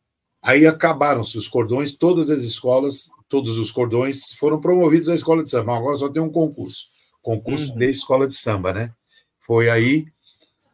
Aí 0.41 0.65
acabaram-se 0.65 1.37
os 1.37 1.49
cordões, 1.49 1.93
todas 1.93 2.31
as 2.31 2.43
escolas, 2.43 3.11
todos 3.27 3.57
os 3.57 3.71
cordões 3.71 4.33
foram 4.35 4.61
promovidos 4.61 5.09
à 5.09 5.15
escola 5.15 5.43
de 5.43 5.49
samba. 5.49 5.75
Agora 5.75 5.97
só 5.97 6.07
tem 6.07 6.21
um 6.21 6.31
concurso, 6.31 6.87
concurso 7.21 7.73
uhum. 7.73 7.77
de 7.77 7.89
escola 7.89 8.25
de 8.25 8.35
samba, 8.35 8.71
né? 8.71 8.93
Foi 9.37 9.69
aí, 9.69 10.05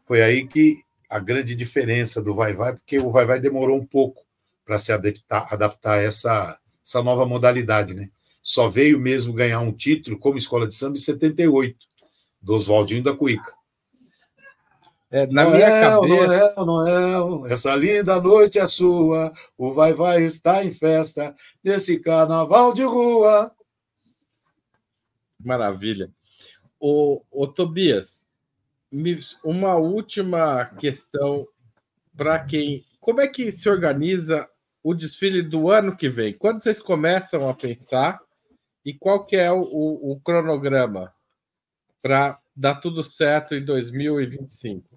foi 0.06 0.22
aí 0.22 0.46
que 0.46 0.84
a 1.10 1.18
grande 1.18 1.56
diferença 1.56 2.22
do 2.22 2.36
Vai 2.36 2.54
Vai, 2.54 2.74
porque 2.74 3.00
o 3.00 3.10
Vai 3.10 3.26
Vai 3.26 3.40
demorou 3.40 3.80
um 3.80 3.86
pouco 3.86 4.24
para 4.64 4.78
se 4.78 4.92
adaptar, 4.92 5.48
adaptar 5.52 5.94
a 5.94 6.02
essa, 6.04 6.60
essa 6.86 7.02
nova 7.02 7.26
modalidade, 7.26 7.96
né? 7.96 8.08
Só 8.46 8.70
veio 8.70 9.00
mesmo 9.00 9.34
ganhar 9.34 9.60
um 9.60 9.72
título 9.72 10.20
como 10.20 10.38
escola 10.38 10.68
de 10.68 10.76
samba 10.76 10.98
em 10.98 11.02
78, 11.02 11.76
do 12.40 12.54
Oswaldinho 12.54 13.02
da 13.02 13.12
Cuica. 13.12 13.52
É, 15.10 15.26
na 15.26 15.46
Noel, 15.46 15.56
minha 15.56 15.82
cabeça... 15.82 16.54
Noel, 16.64 16.66
Noel, 16.66 17.48
essa 17.48 17.76
linda 17.76 18.22
noite 18.22 18.60
é 18.60 18.68
sua, 18.68 19.34
o 19.58 19.74
Vai 19.74 19.94
Vai 19.94 20.24
está 20.26 20.64
em 20.64 20.72
festa, 20.72 21.34
nesse 21.64 22.00
carnaval 22.00 22.72
de 22.72 22.84
rua. 22.84 23.52
Maravilha. 25.44 26.12
O, 26.80 27.24
o 27.32 27.48
Tobias, 27.48 28.22
uma 29.44 29.74
última 29.76 30.66
questão 30.80 31.48
para 32.16 32.46
quem. 32.46 32.86
Como 33.00 33.22
é 33.22 33.28
que 33.28 33.52
se 33.52 33.68
organiza 33.68 34.48
o 34.84 34.94
desfile 34.94 35.42
do 35.42 35.72
ano 35.72 35.98
que 35.98 36.10
vem? 36.10 36.38
Quando 36.38 36.62
vocês 36.62 36.80
começam 36.80 37.50
a 37.50 37.54
pensar 37.56 38.24
e 38.86 38.94
qual 38.94 39.26
que 39.26 39.36
é 39.36 39.52
o, 39.52 39.62
o 39.62 40.22
cronograma 40.24 41.12
para 42.02 42.40
dar 42.56 42.76
tudo 42.76 43.04
certo 43.04 43.56
em 43.56 43.66
2025? 43.66 44.88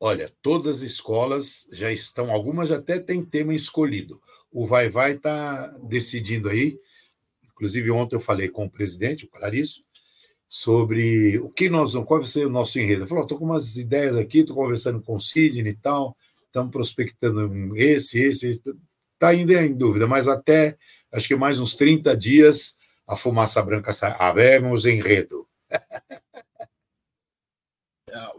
Olha, 0.00 0.30
todas 0.42 0.78
as 0.78 0.82
escolas 0.82 1.68
já 1.72 1.92
estão, 1.92 2.30
algumas 2.30 2.70
até 2.70 2.98
têm 2.98 3.24
tema 3.24 3.54
escolhido. 3.54 4.20
O 4.50 4.64
Vai 4.66 4.88
Vai 4.88 5.12
está 5.12 5.68
decidindo 5.82 6.48
aí. 6.48 6.78
Inclusive, 7.44 7.90
ontem 7.90 8.16
eu 8.16 8.20
falei 8.20 8.48
com 8.48 8.64
o 8.64 8.70
presidente, 8.70 9.24
o 9.24 9.30
Clariço, 9.30 9.84
sobre 10.48 11.38
o 11.38 11.48
que 11.48 11.68
nós 11.68 11.92
qual 11.92 12.20
vai 12.20 12.24
ser 12.24 12.46
o 12.46 12.50
nosso 12.50 12.78
enredo. 12.78 13.02
Ele 13.02 13.08
falou: 13.08 13.24
estou 13.24 13.38
com 13.38 13.44
umas 13.44 13.76
ideias 13.76 14.16
aqui, 14.16 14.40
estou 14.40 14.56
conversando 14.56 15.02
com 15.02 15.16
o 15.16 15.20
Sidney 15.20 15.72
e 15.72 15.76
tal, 15.76 16.16
estamos 16.44 16.70
prospectando 16.70 17.74
esse, 17.76 18.20
esse, 18.20 18.48
esse. 18.48 18.62
Está 19.14 19.28
ainda 19.28 19.64
em 19.64 19.74
dúvida, 19.74 20.06
mas 20.06 20.28
até 20.28 20.76
acho 21.10 21.26
que 21.26 21.36
mais 21.36 21.58
uns 21.58 21.74
30 21.74 22.14
dias 22.16 22.76
a 23.06 23.16
fumaça 23.16 23.62
branca 23.62 23.92
sai. 23.92 24.14
Habemos 24.18 24.84
enredo. 24.84 25.46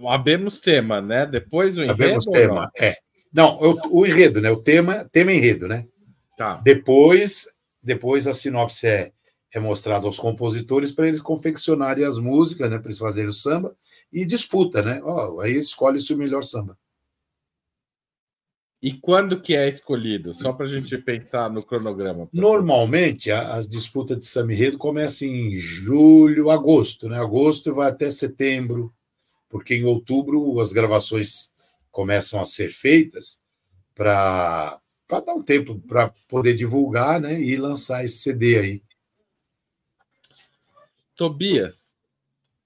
Habemos 0.08 0.60
tema, 0.60 1.02
né? 1.02 1.26
Depois 1.26 1.78
o 1.78 1.84
enredo. 1.84 1.92
Habemos 1.92 2.26
tema, 2.26 2.62
não? 2.62 2.72
é. 2.78 2.96
Não, 3.32 3.58
o, 3.58 4.00
o, 4.00 4.06
enredo, 4.06 4.42
né? 4.42 4.50
O 4.50 4.58
tema, 4.58 5.08
tema 5.12 5.32
enredo, 5.32 5.68
né? 5.68 5.86
Tá. 6.38 6.56
Depois, 6.64 7.48
depois 7.82 8.28
a 8.28 8.34
sinopse 8.34 8.88
é, 8.88 9.12
é 9.54 9.60
mostrada 9.60 10.06
aos 10.06 10.18
compositores 10.18 10.92
para 10.92 11.08
eles 11.08 11.22
confeccionarem 11.22 12.06
as 12.06 12.18
músicas, 12.18 12.70
né? 12.70 12.78
Para 12.80 12.88
eles 12.88 13.00
fazerem 13.00 13.30
o 13.30 13.34
samba 13.34 13.76
e 14.12 14.26
disputa, 14.26 14.82
né? 14.82 15.02
Ó, 15.04 15.42
aí 15.42 15.58
escolhe-se 15.58 16.14
o 16.14 16.18
melhor 16.18 16.44
samba. 16.44 16.78
E 18.82 18.94
quando 18.94 19.42
que 19.42 19.56
é 19.56 19.68
escolhido? 19.68 20.34
Só 20.36 20.54
para 20.54 20.68
a 20.68 20.70
gente 20.70 20.96
pensar 21.00 21.50
no 21.50 21.64
cronograma. 21.64 22.30
Normalmente, 22.32 23.32
as 23.32 23.68
disputas 23.68 24.20
de 24.20 24.28
Samirredo 24.28 24.78
começam 24.78 25.28
em 25.28 25.56
julho, 25.56 26.52
agosto, 26.52 27.10
né? 27.10 27.20
Agosto 27.20 27.74
vai 27.74 27.90
até 27.90 28.10
setembro, 28.12 28.94
porque 29.50 29.76
em 29.76 29.86
outubro 29.86 30.60
as 30.60 30.72
gravações 30.72 31.52
começam 31.90 32.40
a 32.40 32.46
ser 32.46 32.70
feitas 32.70 33.42
para 33.96 34.80
dar 35.10 35.34
um 35.34 35.42
tempo 35.42 35.80
para 35.80 36.14
poder 36.28 36.54
divulgar 36.54 37.20
né? 37.20 37.42
e 37.42 37.56
lançar 37.56 38.06
esse 38.06 38.18
CD 38.18 38.60
aí. 38.60 38.84
Tobias, 41.16 41.96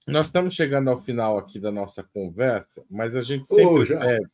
nós 0.06 0.26
estamos 0.26 0.52
chegando 0.52 0.90
ao 0.90 0.98
final 0.98 1.38
aqui 1.38 1.58
da 1.58 1.72
nossa 1.72 2.02
conversa, 2.02 2.84
mas 2.90 3.16
a 3.16 3.22
gente 3.22 3.48
sempre 3.48 3.64
oh, 3.64 3.98
pede 3.98 4.30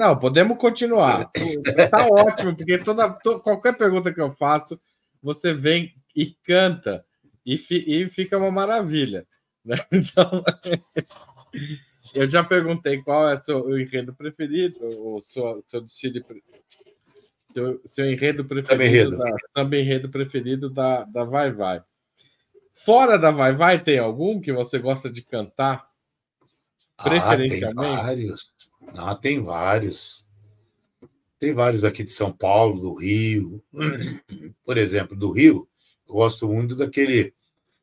não, 0.00 0.18
podemos 0.18 0.56
continuar. 0.56 1.30
Tá 1.90 2.06
ótimo, 2.06 2.56
porque 2.56 2.78
toda, 2.78 3.10
to, 3.10 3.38
qualquer 3.40 3.76
pergunta 3.76 4.10
que 4.10 4.20
eu 4.20 4.32
faço, 4.32 4.80
você 5.22 5.52
vem 5.52 5.94
e 6.16 6.34
canta 6.42 7.04
e, 7.44 7.58
fi, 7.58 7.84
e 7.86 8.08
fica 8.08 8.38
uma 8.38 8.50
maravilha. 8.50 9.26
Né? 9.62 9.76
Então, 9.92 10.42
eu 12.14 12.26
já 12.26 12.42
perguntei 12.42 13.02
qual 13.02 13.28
é 13.28 13.34
o 13.34 13.40
seu 13.40 13.78
enredo 13.78 14.14
preferido, 14.14 14.78
o 14.80 15.20
seu, 15.20 15.62
seu 15.66 15.82
desfile, 15.82 16.24
seu, 17.52 17.78
seu 17.84 18.10
enredo 18.10 18.42
preferido, 18.42 19.18
samba 19.54 19.76
enredo 19.76 20.08
preferido 20.08 20.70
da, 20.70 21.04
da 21.04 21.24
Vai 21.24 21.52
Vai. 21.52 21.82
Fora 22.70 23.18
da 23.18 23.30
Vai 23.30 23.52
Vai, 23.54 23.84
tem 23.84 23.98
algum 23.98 24.40
que 24.40 24.50
você 24.50 24.78
gosta 24.78 25.10
de 25.10 25.20
cantar? 25.20 25.89
Preferencialmente? 27.02 27.78
Ah, 27.78 27.96
tem 27.96 27.96
vários. 27.96 28.52
Ah, 28.94 29.14
tem 29.14 29.42
vários. 29.42 30.26
Tem 31.38 31.54
vários 31.54 31.84
aqui 31.84 32.04
de 32.04 32.10
São 32.10 32.30
Paulo, 32.30 32.80
do 32.80 32.94
Rio. 32.94 33.62
Por 34.64 34.76
exemplo, 34.76 35.16
do 35.16 35.30
Rio, 35.30 35.66
eu 36.06 36.14
gosto 36.14 36.46
muito 36.48 36.76
daquele. 36.76 37.32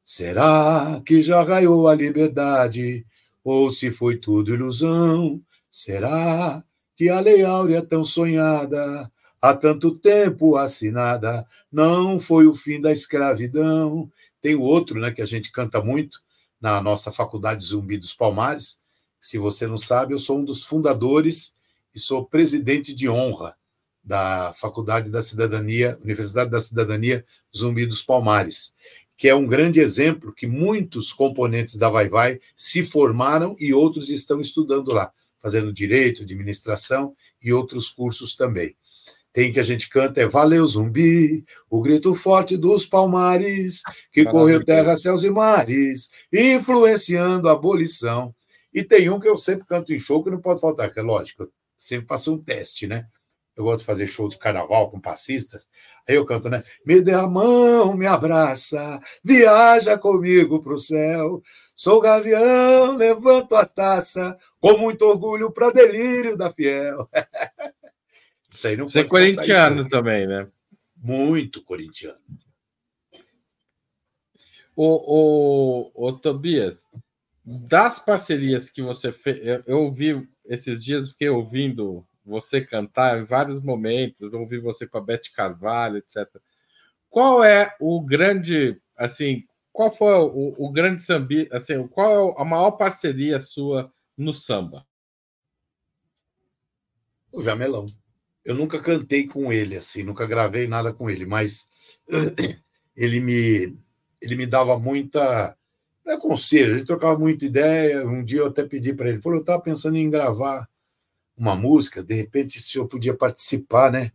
Será 0.04 1.02
que 1.06 1.22
já 1.22 1.42
raiou 1.42 1.88
a 1.88 1.96
liberdade? 1.96 3.06
Ou 3.44 3.72
se 3.72 3.92
foi 3.92 4.18
tudo 4.18 4.54
ilusão? 4.54 5.42
Será 5.72 6.64
que 6.96 7.10
a 7.10 7.20
Lei 7.20 7.44
Áurea 7.44 7.82
tão 7.82 8.04
sonhada, 8.04 9.12
há 9.42 9.54
tanto 9.54 9.98
tempo 9.98 10.56
assinada, 10.56 11.46
não 11.72 12.20
foi 12.20 12.48
o 12.48 12.54
fim 12.54 12.82
da 12.82 12.92
escravidão? 12.92 14.12
Tem 14.42 14.56
o 14.56 14.62
outro, 14.62 15.00
né, 15.00 15.12
que 15.12 15.22
a 15.22 15.26
gente 15.26 15.52
canta 15.52 15.82
muito 15.82 16.20
na 16.60 16.82
nossa 16.82 17.12
faculdade 17.12 17.64
Zumbi 17.64 17.98
dos 17.98 18.14
Palmares, 18.14 18.80
se 19.28 19.38
você 19.38 19.68
não 19.68 19.78
sabe, 19.78 20.14
eu 20.14 20.20
sou 20.20 20.40
um 20.40 20.46
dos 20.46 20.64
fundadores 20.64 21.54
e 21.94 22.00
sou 22.00 22.26
presidente 22.26 22.96
de 22.96 23.10
honra 23.10 23.58
da 24.02 24.54
Faculdade 24.54 25.12
da 25.12 25.20
Cidadania, 25.20 26.00
Universidade 26.02 26.50
da 26.50 26.62
Cidadania 26.62 27.26
Zumbi 27.54 27.86
dos 27.86 28.02
Palmares, 28.02 28.74
que 29.18 29.28
é 29.28 29.36
um 29.36 29.46
grande 29.46 29.82
exemplo 29.82 30.34
que 30.34 30.48
muitos 30.48 31.12
componentes 31.12 31.76
da 31.76 31.90
Vai 31.90 32.08
Vai 32.08 32.40
se 32.56 32.86
formaram 32.86 33.54
e 33.60 33.74
outros 33.74 34.10
estão 34.10 34.40
estudando 34.40 34.94
lá, 34.94 35.12
fazendo 35.40 35.74
direito, 35.74 36.24
administração 36.24 37.14
e 37.44 37.52
outros 37.52 37.90
cursos 37.90 38.34
também. 38.34 38.78
Tem 39.34 39.52
que 39.52 39.60
a 39.60 39.64
gente 39.64 39.90
canta 39.90 40.22
é 40.22 40.26
Valeu 40.26 40.66
Zumbi, 40.66 41.44
o 41.70 41.82
grito 41.82 42.16
forte 42.16 42.56
dos 42.56 42.86
palmares, 42.86 43.82
que 44.14 44.24
correu 44.24 44.64
terra, 44.64 44.96
céus 44.96 45.26
e 45.26 45.30
mares, 45.30 46.12
influenciando 46.32 47.50
a 47.50 47.52
abolição 47.52 48.34
e 48.80 48.84
tem 48.84 49.10
um 49.10 49.20
que 49.20 49.28
eu 49.28 49.38
sempre 49.38 49.66
canto 49.66 49.94
em 49.94 50.00
show 50.00 50.24
que 50.24 50.30
não 50.30 50.40
pode 50.40 50.62
faltar, 50.62 50.94
que 50.94 51.00
é 51.00 51.04
lógico, 51.04 51.44
eu 51.44 51.52
sempre 51.78 52.08
faço 52.08 52.34
um 52.34 52.44
teste, 52.44 52.88
né? 52.88 53.08
eu 53.58 53.64
gosto 53.64 53.80
de 53.80 53.86
fazer 53.86 54.06
show 54.06 54.30
de 54.30 54.38
carnaval 54.38 54.92
com 54.92 55.02
passistas. 55.02 55.68
Aí 56.08 56.14
eu 56.14 56.24
canto, 56.24 56.48
né? 56.48 56.64
Me 56.86 57.02
dê 57.02 57.14
a 57.14 57.26
mão, 57.28 57.98
me 57.98 58.06
abraça, 58.06 59.02
viaja 59.24 59.98
comigo 59.98 60.62
pro 60.62 60.78
céu. 60.78 61.42
Sou 61.76 62.00
gavião, 62.00 62.96
levanto 62.96 63.56
a 63.56 63.66
taça, 63.66 64.38
com 64.60 64.78
muito 64.78 65.02
orgulho 65.06 65.52
para 65.52 65.72
delírio 65.72 66.38
da 66.38 66.54
fiel. 66.54 67.10
Isso 68.50 68.68
aí 68.68 68.78
não 68.78 68.88
Você 68.88 69.00
é 69.00 69.04
corintiano 69.04 69.90
também, 69.90 70.28
né? 70.28 70.48
Muito 70.96 71.64
corintiano. 71.64 72.20
O, 74.76 75.90
o, 75.96 76.10
o 76.10 76.14
Tobias, 76.14 76.86
das 77.50 77.98
parcerias 77.98 78.70
que 78.70 78.82
você 78.82 79.14
fez, 79.14 79.40
eu, 79.42 79.64
eu 79.66 79.80
ouvi 79.84 80.28
esses 80.44 80.84
dias, 80.84 81.12
fiquei 81.12 81.30
ouvindo 81.30 82.06
você 82.26 82.60
cantar 82.60 83.18
em 83.18 83.24
vários 83.24 83.64
momentos, 83.64 84.34
ouvi 84.34 84.60
você 84.60 84.86
com 84.86 84.98
a 84.98 85.02
Beth 85.02 85.32
Carvalho, 85.34 85.96
etc. 85.96 86.28
Qual 87.10 87.42
é 87.42 87.74
o 87.80 88.02
grande, 88.02 88.78
assim, 88.98 89.46
qual 89.72 89.90
foi 89.90 90.14
o, 90.14 90.56
o 90.58 90.70
grande 90.70 91.02
samba, 91.02 91.48
assim, 91.54 91.88
qual 91.88 92.36
é 92.38 92.42
a 92.42 92.44
maior 92.44 92.72
parceria 92.72 93.40
sua 93.40 93.94
no 94.18 94.34
samba? 94.34 94.86
O 97.32 97.42
Jamelão. 97.42 97.86
Eu 98.44 98.56
nunca 98.56 98.82
cantei 98.82 99.26
com 99.26 99.54
ele, 99.54 99.78
assim, 99.78 100.04
nunca 100.04 100.28
gravei 100.28 100.68
nada 100.68 100.94
com 100.94 101.10
ele, 101.10 101.26
mas 101.26 101.66
ele 102.94 103.22
me, 103.22 103.80
ele 104.22 104.36
me 104.36 104.46
dava 104.46 104.78
muita 104.78 105.58
não 106.08 106.14
é 106.14 106.20
conselho, 106.20 106.74
a 106.74 106.78
gente 106.78 106.88
trocava 106.88 107.20
muita 107.20 107.46
ideia. 107.46 108.08
Um 108.08 108.24
dia 108.24 108.40
eu 108.40 108.48
até 108.48 108.64
pedi 108.64 108.94
para 108.94 109.10
ele, 109.10 109.22
falou: 109.22 109.40
eu 109.40 109.42
estava 109.42 109.62
pensando 109.62 109.98
em 109.98 110.10
gravar 110.10 110.68
uma 111.38 111.54
música, 111.54 112.02
de 112.02 112.16
repente 112.16 112.58
o 112.58 112.62
senhor 112.62 112.88
podia 112.88 113.14
participar, 113.14 113.92
né? 113.92 114.12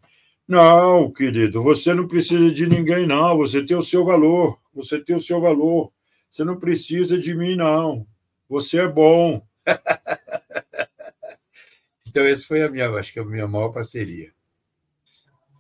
Não, 0.49 1.13
querido, 1.13 1.63
você 1.63 1.95
não 1.95 2.09
precisa 2.09 2.51
de 2.51 2.67
ninguém, 2.67 3.07
não. 3.07 3.37
Você 3.37 3.65
tem 3.65 3.77
o 3.77 3.83
seu 3.83 4.05
valor. 4.05 4.59
Você 4.75 4.99
tem 4.99 5.15
o 5.15 5.21
seu 5.21 5.41
valor. 5.41 5.93
Você 6.31 6.45
não 6.45 6.59
precisa 6.59 7.19
de 7.19 7.35
mim, 7.35 7.55
não. 7.55 8.07
Você 8.49 8.81
é 8.81 8.89
bom. 8.89 9.47
então, 12.09 12.25
essa 12.25 12.47
foi 12.47 12.63
a 12.63 12.71
minha, 12.71 12.91
acho 12.91 13.13
que 13.13 13.21
a 13.21 13.25
minha 13.25 13.47
maior 13.47 13.69
parceria. 13.69 14.33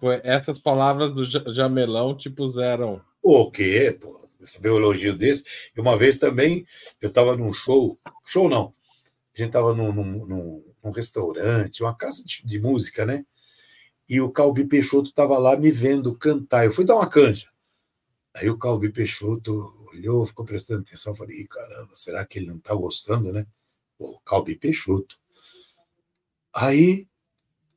Foi 0.01 0.20
essas 0.24 0.59
palavras 0.59 1.14
do 1.14 1.55
Jamelão 1.55 2.16
te 2.16 2.28
puseram. 2.28 3.01
O 3.22 3.51
quê, 3.51 3.97
pô? 3.99 4.22
Você 4.45 4.59
vê 4.61 4.70
um 4.70 4.76
elogio 4.76 5.16
desse. 5.16 5.45
E 5.76 5.80
uma 5.80 5.97
vez 5.97 6.18
também, 6.18 6.66
eu 7.01 7.09
estava 7.09 7.36
num 7.36 7.53
show, 7.53 7.99
show 8.26 8.49
não, 8.49 8.74
a 9.34 9.38
gente 9.38 9.49
estava 9.49 9.74
num, 9.74 9.93
num, 9.93 10.64
num 10.82 10.90
restaurante, 10.90 11.82
uma 11.82 11.95
casa 11.95 12.22
de, 12.24 12.45
de 12.45 12.61
música, 12.61 13.07
né? 13.07 13.24
E 14.09 14.20
o 14.20 14.30
Calbi 14.30 14.66
Peixoto 14.66 15.09
estava 15.09 15.38
lá 15.38 15.57
me 15.57 15.70
vendo 15.70 16.16
cantar. 16.18 16.66
Eu 16.66 16.72
fui 16.72 16.84
dar 16.84 16.97
uma 16.97 17.09
canja. 17.09 17.49
Aí 18.34 18.51
o 18.51 18.59
Calbi 18.59 18.90
Peixoto 18.90 19.72
olhou, 19.93 20.26
ficou 20.26 20.45
prestando 20.45 20.80
atenção. 20.80 21.14
Falei, 21.14 21.47
caramba, 21.47 21.90
será 21.95 22.24
que 22.26 22.38
ele 22.38 22.47
não 22.47 22.57
está 22.57 22.74
gostando, 22.74 23.32
né? 23.32 23.47
O 23.99 24.18
Calbi 24.20 24.57
Peixoto. 24.57 25.16
Aí, 26.53 27.07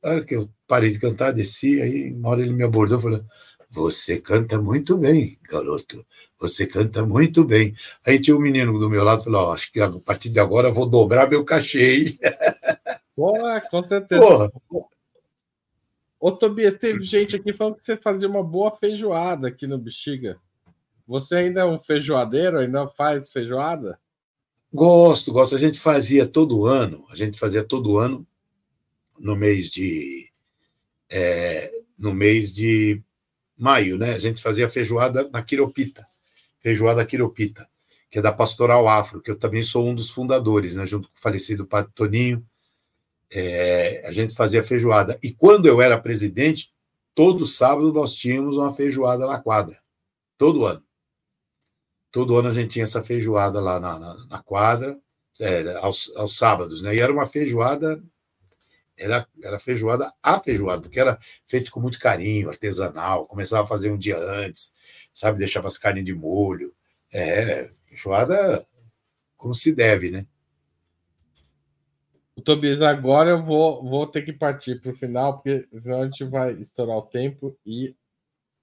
na 0.02 0.10
hora 0.10 0.24
que 0.24 0.34
eu 0.34 0.50
parei 0.66 0.90
de 0.90 0.98
cantar, 0.98 1.32
desci, 1.32 1.80
aí 1.80 2.12
uma 2.12 2.30
hora 2.30 2.42
ele 2.42 2.52
me 2.52 2.64
abordou 2.64 3.00
falou: 3.00 3.24
Você 3.70 4.18
canta 4.20 4.60
muito 4.60 4.96
bem, 4.96 5.38
garoto. 5.48 6.04
Você 6.38 6.66
canta 6.66 7.04
muito 7.04 7.44
bem. 7.44 7.74
Aí 8.06 8.20
tinha 8.20 8.36
um 8.36 8.40
menino 8.40 8.78
do 8.78 8.88
meu 8.88 9.02
lado 9.02 9.24
falou: 9.24 9.48
oh, 9.48 9.52
Acho 9.52 9.72
que 9.72 9.80
a 9.80 9.90
partir 9.90 10.30
de 10.30 10.38
agora 10.38 10.68
eu 10.68 10.74
vou 10.74 10.86
dobrar 10.86 11.28
meu 11.28 11.44
cachê. 11.44 12.18
Porra, 13.14 13.60
com 13.62 13.82
certeza. 13.82 14.20
Porra. 14.20 14.52
Ô, 16.18 16.32
Tobias, 16.32 16.74
teve 16.74 17.02
gente 17.02 17.36
aqui 17.36 17.52
falando 17.52 17.76
que 17.76 17.84
você 17.84 17.96
fazia 17.96 18.28
uma 18.28 18.42
boa 18.42 18.74
feijoada 18.76 19.48
aqui 19.48 19.66
no 19.66 19.78
Bexiga. 19.78 20.38
Você 21.06 21.36
ainda 21.36 21.60
é 21.60 21.64
um 21.64 21.78
feijoadeiro? 21.78 22.58
Ainda 22.58 22.88
faz 22.88 23.30
feijoada? 23.30 23.98
Gosto, 24.72 25.32
gosto. 25.32 25.54
A 25.54 25.58
gente 25.58 25.78
fazia 25.78 26.26
todo 26.26 26.66
ano, 26.66 27.06
a 27.10 27.14
gente 27.14 27.38
fazia 27.38 27.62
todo 27.62 27.98
ano 27.98 28.26
no 29.18 29.36
mês 29.36 29.70
de 29.70 30.30
é, 31.08 31.70
no 31.98 32.12
mês 32.12 32.54
de 32.54 33.02
maio, 33.56 33.96
né? 33.96 34.14
A 34.14 34.18
gente 34.18 34.42
fazia 34.42 34.68
feijoada 34.68 35.28
na 35.30 35.42
Quiropita, 35.42 36.06
feijoada 36.58 37.04
Quiropita, 37.04 37.68
que 38.10 38.18
é 38.18 38.22
da 38.22 38.32
Pastoral 38.32 38.88
Afro, 38.88 39.20
que 39.20 39.30
eu 39.30 39.36
também 39.36 39.62
sou 39.62 39.88
um 39.88 39.94
dos 39.94 40.10
fundadores, 40.10 40.74
né? 40.74 40.84
Junto 40.86 41.08
com 41.08 41.14
o 41.14 41.20
falecido 41.20 41.66
Padre 41.66 41.92
Toninho, 41.94 42.44
é, 43.30 44.04
a 44.06 44.12
gente 44.12 44.34
fazia 44.34 44.62
feijoada. 44.62 45.18
E 45.22 45.32
quando 45.32 45.66
eu 45.66 45.80
era 45.80 45.98
presidente, 45.98 46.72
todo 47.14 47.46
sábado 47.46 47.92
nós 47.92 48.14
tínhamos 48.14 48.56
uma 48.56 48.74
feijoada 48.74 49.26
na 49.26 49.40
quadra. 49.40 49.78
Todo 50.38 50.66
ano. 50.66 50.82
Todo 52.12 52.36
ano 52.36 52.48
a 52.48 52.52
gente 52.52 52.70
tinha 52.70 52.84
essa 52.84 53.02
feijoada 53.02 53.60
lá 53.60 53.80
na, 53.80 53.98
na, 53.98 54.26
na 54.26 54.42
quadra, 54.42 54.98
é, 55.40 55.76
aos, 55.78 56.14
aos, 56.16 56.36
sábados, 56.36 56.80
né? 56.80 56.94
E 56.94 57.00
era 57.00 57.12
uma 57.12 57.26
feijoada, 57.26 58.02
era, 58.96 59.26
era 59.42 59.58
feijoada 59.58 60.12
a 60.22 60.40
feijoada, 60.40 60.82
porque 60.82 61.00
era 61.00 61.18
feito 61.44 61.70
com 61.70 61.80
muito 61.80 61.98
carinho, 61.98 62.48
artesanal, 62.48 63.26
começava 63.26 63.64
a 63.64 63.66
fazer 63.66 63.90
um 63.90 63.98
dia 63.98 64.18
antes, 64.18 64.72
sabe? 65.12 65.38
Deixava 65.38 65.68
as 65.68 65.78
carnes 65.78 66.04
de 66.04 66.14
molho. 66.14 66.74
É, 67.12 67.70
feijoada 67.86 68.66
como 69.36 69.54
se 69.54 69.74
deve, 69.74 70.10
né? 70.10 70.26
O 72.34 72.42
Tobias, 72.42 72.82
agora 72.82 73.30
eu 73.30 73.42
vou, 73.42 73.82
vou 73.82 74.06
ter 74.06 74.22
que 74.22 74.32
partir 74.32 74.80
para 74.80 74.92
o 74.92 74.96
final, 74.96 75.34
porque 75.34 75.66
senão 75.78 76.02
a 76.02 76.04
gente 76.04 76.24
vai 76.24 76.52
estourar 76.54 76.98
o 76.98 77.02
tempo 77.02 77.58
e. 77.64 77.94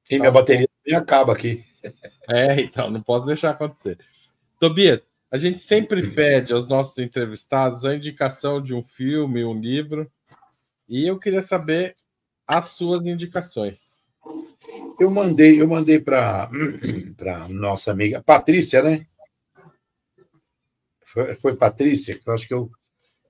Sim, 0.04 0.20
minha 0.20 0.32
bateria 0.32 0.68
também 0.84 1.00
acaba 1.00 1.34
aqui. 1.34 1.64
É, 2.30 2.62
então, 2.62 2.90
não 2.90 3.02
posso 3.02 3.26
deixar 3.26 3.50
acontecer. 3.50 4.00
Tobias, 4.58 5.06
a 5.30 5.36
gente 5.36 5.60
sempre 5.60 6.08
pede 6.16 6.54
aos 6.54 6.66
nossos 6.66 6.98
entrevistados 6.98 7.84
a 7.84 7.94
indicação 7.94 8.62
de 8.62 8.74
um 8.74 8.82
filme, 8.82 9.44
um 9.44 9.60
livro, 9.60 10.10
e 10.88 11.08
eu 11.08 11.20
queria 11.20 11.42
saber 11.42 11.96
as 12.48 12.70
suas 12.70 13.06
indicações. 13.06 14.04
Eu 15.00 15.10
mandei, 15.10 15.62
eu 15.62 15.68
mandei 15.68 16.00
para 16.00 16.50
para 17.18 17.48
nossa 17.50 17.92
amiga 17.92 18.22
Patrícia, 18.22 18.82
né? 18.82 19.06
Foi, 21.06 21.36
foi 21.36 21.56
Patrícia, 21.56 22.18
que 22.18 22.28
eu 22.28 22.34
acho 22.34 22.48
que 22.48 22.54
eu 22.54 22.72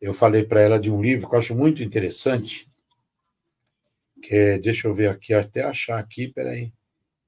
eu 0.04 0.14
falei 0.14 0.44
para 0.44 0.60
ela 0.60 0.78
de 0.78 0.92
um 0.92 1.02
livro 1.02 1.30
que 1.30 1.34
eu 1.34 1.40
acho 1.40 1.56
muito 1.56 1.82
interessante, 1.82 2.68
que 4.22 4.36
é, 4.36 4.60
deixa 4.60 4.86
eu 4.86 4.94
ver 4.94 5.08
aqui, 5.08 5.34
até 5.34 5.64
achar 5.64 5.98
aqui, 5.98 6.28
peraí. 6.28 6.74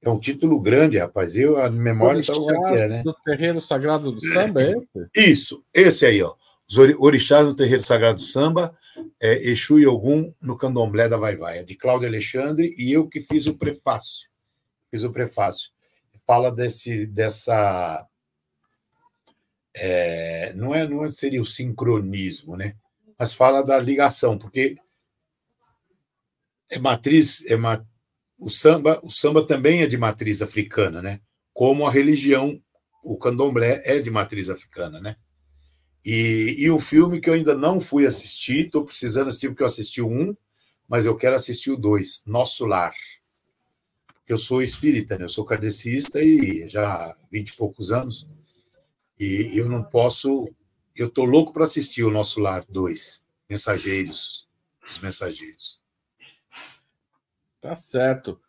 É 0.02 0.10
um 0.10 0.20
título 0.20 0.60
grande, 0.60 0.98
rapaz. 0.98 1.38
Eu, 1.38 1.56
a 1.56 1.70
memória 1.70 2.20
sabe 2.20 2.38
o 2.38 2.46
que 2.46 2.74
é, 2.74 2.86
né? 2.86 3.02
Do 3.02 3.14
Terreiro 3.24 3.62
Sagrado 3.62 4.12
do 4.12 4.20
Samba, 4.20 4.62
é 4.62 4.72
esse? 4.72 5.30
Isso, 5.30 5.64
esse 5.72 6.04
aí, 6.04 6.22
ó. 6.22 6.34
Os 6.68 6.78
orixás 6.78 7.46
do 7.46 7.54
Terreiro 7.54 7.82
Sagrado 7.82 8.16
do 8.16 8.22
Samba, 8.22 8.76
é, 9.20 9.48
Exu 9.48 9.78
e 9.78 9.86
Ogum 9.86 10.34
no 10.40 10.56
Candomblé 10.56 11.08
da 11.08 11.16
Vai 11.16 11.36
Vai, 11.36 11.58
é 11.58 11.62
de 11.62 11.76
Cláudio 11.76 12.08
Alexandre, 12.08 12.74
e 12.76 12.92
eu 12.92 13.08
que 13.08 13.20
fiz 13.20 13.46
o 13.46 13.56
prefácio. 13.56 14.28
Fiz 14.90 15.04
o 15.04 15.12
prefácio. 15.12 15.70
Fala 16.26 16.50
desse, 16.50 17.06
dessa 17.06 18.04
é, 19.72 20.52
não, 20.54 20.74
é, 20.74 20.88
não 20.88 21.08
seria 21.08 21.40
o 21.40 21.44
sincronismo, 21.44 22.56
né? 22.56 22.74
mas 23.18 23.32
fala 23.32 23.62
da 23.62 23.78
ligação, 23.78 24.36
porque 24.36 24.76
é 26.70 26.78
matriz, 26.78 27.44
é 27.46 27.56
ma, 27.56 27.84
o 28.38 28.50
samba, 28.50 29.00
o 29.02 29.10
samba 29.10 29.46
também 29.46 29.82
é 29.82 29.86
de 29.86 29.96
matriz 29.96 30.42
africana, 30.42 31.00
né? 31.00 31.20
Como 31.52 31.86
a 31.86 31.90
religião, 31.90 32.60
o 33.02 33.16
candomblé 33.18 33.82
é 33.84 33.98
de 34.00 34.10
matriz 34.10 34.50
africana, 34.50 35.00
né? 35.00 35.16
E, 36.06 36.54
e 36.58 36.70
um 36.70 36.78
filme 36.78 37.20
que 37.20 37.28
eu 37.28 37.34
ainda 37.34 37.52
não 37.52 37.80
fui 37.80 38.06
assistir, 38.06 38.66
estou 38.66 38.84
precisando 38.84 39.26
assistir 39.26 39.48
porque 39.48 39.64
eu 39.64 39.66
assisti 39.66 40.00
o 40.00 40.06
um, 40.06 40.36
mas 40.88 41.04
eu 41.04 41.16
quero 41.16 41.34
assistir 41.34 41.72
o 41.72 41.76
dois, 41.76 42.22
Nosso 42.24 42.64
Lar. 42.64 42.94
Porque 44.06 44.32
eu 44.32 44.38
sou 44.38 44.62
espírita, 44.62 45.18
né? 45.18 45.24
eu 45.24 45.28
sou 45.28 45.44
kardecista 45.44 46.22
e 46.22 46.68
já 46.68 46.88
há 46.88 47.16
vinte 47.28 47.48
e 47.48 47.56
poucos 47.56 47.90
anos 47.90 48.28
e 49.18 49.58
eu 49.58 49.68
não 49.68 49.82
posso. 49.82 50.48
Eu 50.94 51.08
estou 51.08 51.24
louco 51.24 51.52
para 51.52 51.64
assistir 51.64 52.04
o 52.04 52.10
Nosso 52.10 52.38
Lar 52.40 52.64
2, 52.68 53.26
Mensageiros. 53.50 54.48
Os 54.88 55.00
Mensageiros. 55.00 55.82
Tá 57.60 57.74
certo. 57.74 58.40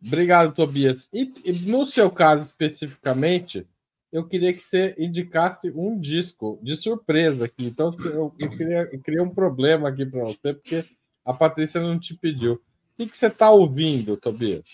Obrigado, 0.00 0.54
Tobias. 0.54 1.08
E, 1.12 1.32
e, 1.44 1.52
no 1.66 1.84
seu 1.84 2.08
caso 2.08 2.44
especificamente, 2.44 3.66
eu 4.12 4.26
queria 4.26 4.52
que 4.52 4.60
você 4.60 4.94
indicasse 4.98 5.70
um 5.70 5.98
disco 5.98 6.58
de 6.62 6.76
surpresa 6.76 7.44
aqui. 7.44 7.64
Então, 7.66 7.94
eu, 8.04 8.34
eu, 8.38 8.50
queria, 8.50 8.88
eu 8.92 8.98
criei 8.98 9.20
um 9.20 9.30
problema 9.30 9.88
aqui 9.88 10.04
para 10.04 10.24
você, 10.24 10.54
porque 10.54 10.84
a 11.24 11.32
Patrícia 11.32 11.80
não 11.80 11.98
te 11.98 12.14
pediu. 12.14 12.54
O 12.54 12.60
que, 12.96 13.06
que 13.06 13.16
você 13.16 13.28
está 13.28 13.50
ouvindo, 13.50 14.16
Tobias? 14.16 14.64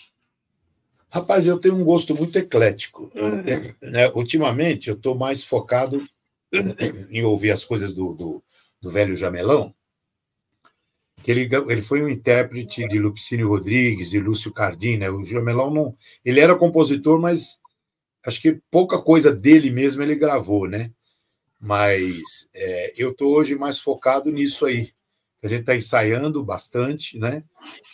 Rapaz, 1.09 1.47
eu 1.47 1.57
tenho 1.57 1.75
um 1.75 1.83
gosto 1.83 2.15
muito 2.15 2.37
eclético. 2.37 3.11
É. 3.15 3.89
Né? 3.89 4.09
Ultimamente, 4.09 4.89
eu 4.89 4.95
estou 4.95 5.15
mais 5.15 5.43
focado 5.43 6.03
em 7.09 7.23
ouvir 7.23 7.51
as 7.51 7.63
coisas 7.63 7.93
do, 7.93 8.13
do, 8.13 8.43
do, 8.81 8.89
velho 8.89 9.15
Jamelão. 9.15 9.73
que 11.23 11.31
ele, 11.31 11.47
ele 11.69 11.81
foi 11.81 12.01
um 12.01 12.09
intérprete 12.09 12.87
de 12.87 12.99
Lupicínio 12.99 13.47
Rodrigues, 13.47 14.09
de 14.09 14.19
Lúcio 14.19 14.51
Cardim, 14.51 14.97
né? 14.97 15.09
O 15.09 15.23
Jamelão 15.23 15.73
não, 15.73 15.95
ele 16.25 16.39
era 16.39 16.55
compositor, 16.55 17.21
mas 17.21 17.61
acho 18.27 18.41
que 18.41 18.61
pouca 18.69 19.01
coisa 19.01 19.33
dele 19.33 19.71
mesmo 19.71 20.03
ele 20.03 20.15
gravou, 20.15 20.67
né? 20.67 20.91
Mas 21.59 22.49
é, 22.53 22.93
eu 22.97 23.11
estou 23.11 23.33
hoje 23.33 23.55
mais 23.55 23.79
focado 23.79 24.29
nisso 24.29 24.65
aí. 24.65 24.91
A 25.41 25.47
gente 25.47 25.61
está 25.61 25.75
ensaiando 25.75 26.43
bastante, 26.43 27.17
né? 27.17 27.43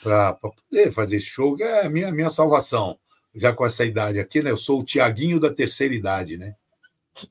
Para 0.01 0.34
poder 0.34 0.91
fazer 0.91 1.17
esse 1.17 1.27
show, 1.27 1.55
que 1.55 1.61
é 1.61 1.86
a 1.86 1.89
minha, 1.89 2.11
minha 2.11 2.29
salvação. 2.29 2.97
Já 3.36 3.53
com 3.53 3.65
essa 3.65 3.86
idade 3.86 4.19
aqui, 4.19 4.41
né? 4.41 4.49
Eu 4.49 4.57
sou 4.57 4.81
o 4.81 4.84
Tiaguinho 4.84 5.39
da 5.39 5.53
terceira 5.53 5.93
idade, 5.93 6.36
né? 6.36 6.55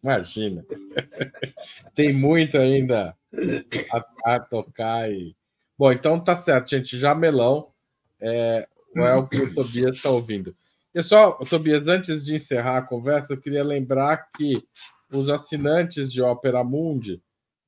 Imagina. 0.02 0.64
Tem 1.94 2.12
muito 2.12 2.56
ainda 2.56 3.16
a, 3.92 4.34
a, 4.34 4.40
tocar 4.40 5.10
e. 5.10 5.34
Bom, 5.76 5.90
então 5.90 6.22
tá 6.22 6.36
certo, 6.36 6.70
gente. 6.70 6.96
Jamelão 6.96 7.72
é, 8.20 8.68
é 8.94 9.14
o 9.14 9.26
que 9.26 9.38
o 9.38 9.52
Tobias 9.52 9.96
está 9.96 10.10
ouvindo. 10.10 10.54
E 10.94 11.02
só, 11.02 11.32
Tobias, 11.48 11.88
antes 11.88 12.24
de 12.24 12.34
encerrar 12.34 12.78
a 12.78 12.82
conversa, 12.82 13.32
eu 13.32 13.40
queria 13.40 13.64
lembrar 13.64 14.30
que 14.36 14.62
os 15.10 15.28
assinantes 15.28 16.12
de 16.12 16.20
Opera 16.20 16.62
Mundi, 16.62 17.22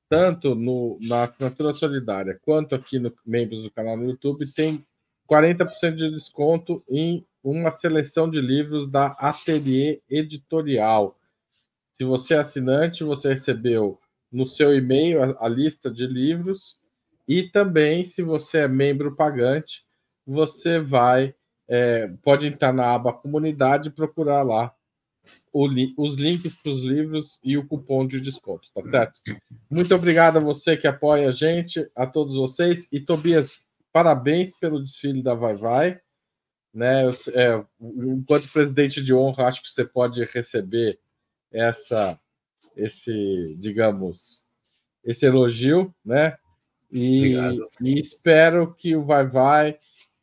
tanto 0.07 0.53
no, 0.53 0.99
na 1.01 1.23
assinatura 1.23 1.73
solidária 1.73 2.39
quanto 2.43 2.75
aqui 2.75 2.99
no 2.99 3.11
membros 3.25 3.63
do 3.63 3.71
canal 3.71 3.97
no 3.97 4.09
YouTube, 4.09 4.51
tem 4.51 4.85
40% 5.29 5.95
de 5.95 6.11
desconto 6.11 6.83
em 6.87 7.25
uma 7.43 7.71
seleção 7.71 8.29
de 8.29 8.39
livros 8.39 8.89
da 8.89 9.07
Atelier 9.19 10.01
Editorial. 10.09 11.17
Se 11.93 12.03
você 12.03 12.35
é 12.35 12.39
assinante, 12.39 13.03
você 13.03 13.29
recebeu 13.29 13.99
no 14.31 14.45
seu 14.45 14.75
e-mail 14.75 15.23
a, 15.23 15.45
a 15.45 15.49
lista 15.49 15.89
de 15.89 16.05
livros 16.05 16.77
e 17.27 17.43
também, 17.43 18.03
se 18.03 18.21
você 18.21 18.59
é 18.59 18.67
membro 18.67 19.15
pagante, 19.15 19.83
você 20.25 20.79
vai 20.79 21.33
é, 21.67 22.07
pode 22.23 22.47
entrar 22.47 22.73
na 22.73 22.93
aba 22.93 23.13
comunidade 23.13 23.89
e 23.89 23.91
procurar 23.91 24.43
lá 24.43 24.73
li 25.65 25.93
os 25.97 26.15
links 26.15 26.55
para 26.55 26.71
os 26.71 26.81
livros 26.81 27.39
e 27.41 27.57
o 27.57 27.65
cupom 27.65 28.05
de 28.05 28.19
desconto, 28.19 28.69
tá 28.73 28.81
certo? 28.89 29.21
Muito 29.69 29.95
obrigado 29.95 30.37
a 30.37 30.41
você 30.41 30.75
que 30.75 30.87
apoia 30.87 31.29
a 31.29 31.31
gente, 31.31 31.89
a 31.95 32.05
todos 32.05 32.35
vocês. 32.35 32.89
E 32.91 32.99
Tobias, 32.99 33.65
parabéns 33.93 34.57
pelo 34.59 34.83
desfile 34.83 35.23
da 35.23 35.33
Vai 35.33 35.55
Vai. 35.55 35.99
Né? 36.73 37.09
É, 37.33 37.63
enquanto 37.79 38.51
presidente 38.51 39.01
de 39.01 39.13
honra, 39.13 39.45
acho 39.45 39.61
que 39.63 39.69
você 39.69 39.85
pode 39.85 40.25
receber 40.25 40.99
essa, 41.49 42.19
esse, 42.75 43.55
digamos, 43.57 44.43
esse 45.05 45.25
elogio, 45.25 45.95
né? 46.03 46.35
E, 46.91 47.33
e 47.81 47.99
espero 47.99 48.73
que 48.73 48.95
o 48.95 49.03
Vai 49.03 49.25
Vai 49.25 49.79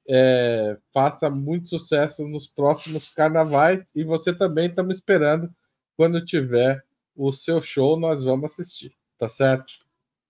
é, 0.08 0.76
faça 0.92 1.30
muito 1.30 1.68
sucesso 1.68 2.26
nos 2.26 2.46
próximos 2.46 3.08
carnavais 3.08 3.88
e 3.94 4.04
você 4.04 4.34
também 4.34 4.68
está 4.68 4.82
me 4.82 4.92
esperando 4.92 5.50
quando 5.96 6.24
tiver 6.24 6.82
o 7.14 7.32
seu 7.32 7.60
show, 7.60 7.98
nós 7.98 8.24
vamos 8.24 8.52
assistir, 8.52 8.92
tá 9.18 9.28
certo? 9.28 9.72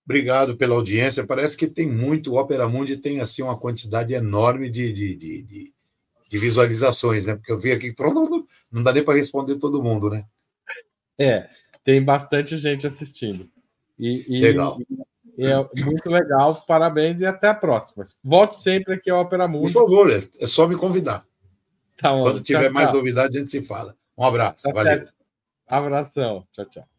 Obrigado 0.04 0.56
pela 0.56 0.74
audiência. 0.74 1.26
Parece 1.26 1.56
que 1.56 1.68
tem 1.68 1.88
muito, 1.88 2.32
o 2.32 2.36
Opera 2.36 2.68
Mundi 2.68 2.96
tem 2.96 3.20
assim 3.20 3.42
uma 3.42 3.58
quantidade 3.58 4.12
enorme 4.12 4.68
de, 4.68 4.92
de, 4.92 5.16
de, 5.16 5.42
de, 5.42 5.74
de 6.28 6.38
visualizações, 6.38 7.26
né? 7.26 7.36
Porque 7.36 7.52
eu 7.52 7.58
vi 7.58 7.70
aqui, 7.70 7.94
não 8.70 8.82
dá 8.82 8.92
nem 8.92 9.04
para 9.04 9.14
responder 9.14 9.56
todo 9.56 9.82
mundo, 9.82 10.10
né? 10.10 10.24
É, 11.18 11.48
tem 11.84 12.04
bastante 12.04 12.58
gente 12.58 12.86
assistindo. 12.86 13.48
E, 13.98 14.38
e, 14.38 14.40
Legal. 14.40 14.78
É 15.38 15.82
muito 15.82 16.10
legal, 16.10 16.62
parabéns 16.66 17.20
e 17.20 17.26
até 17.26 17.48
a 17.48 17.54
próxima. 17.54 18.04
Volte 18.22 18.58
sempre 18.58 18.94
aqui 18.94 19.10
ao 19.10 19.22
Opera 19.22 19.48
Mundi. 19.48 19.72
Por 19.72 19.82
favor, 19.82 20.10
é 20.10 20.46
só 20.46 20.66
me 20.66 20.76
convidar. 20.76 21.24
Tá 21.96 22.10
Quando 22.10 22.40
tiver 22.40 22.64
tchau, 22.64 22.72
mais 22.72 22.88
tchau. 22.88 22.98
novidades, 22.98 23.36
a 23.36 23.38
gente 23.38 23.50
se 23.50 23.62
fala. 23.62 23.96
Um 24.16 24.24
abraço, 24.24 24.70
valeu. 24.72 25.06
Abração, 25.66 26.46
tchau, 26.52 26.66
tchau. 26.66 26.91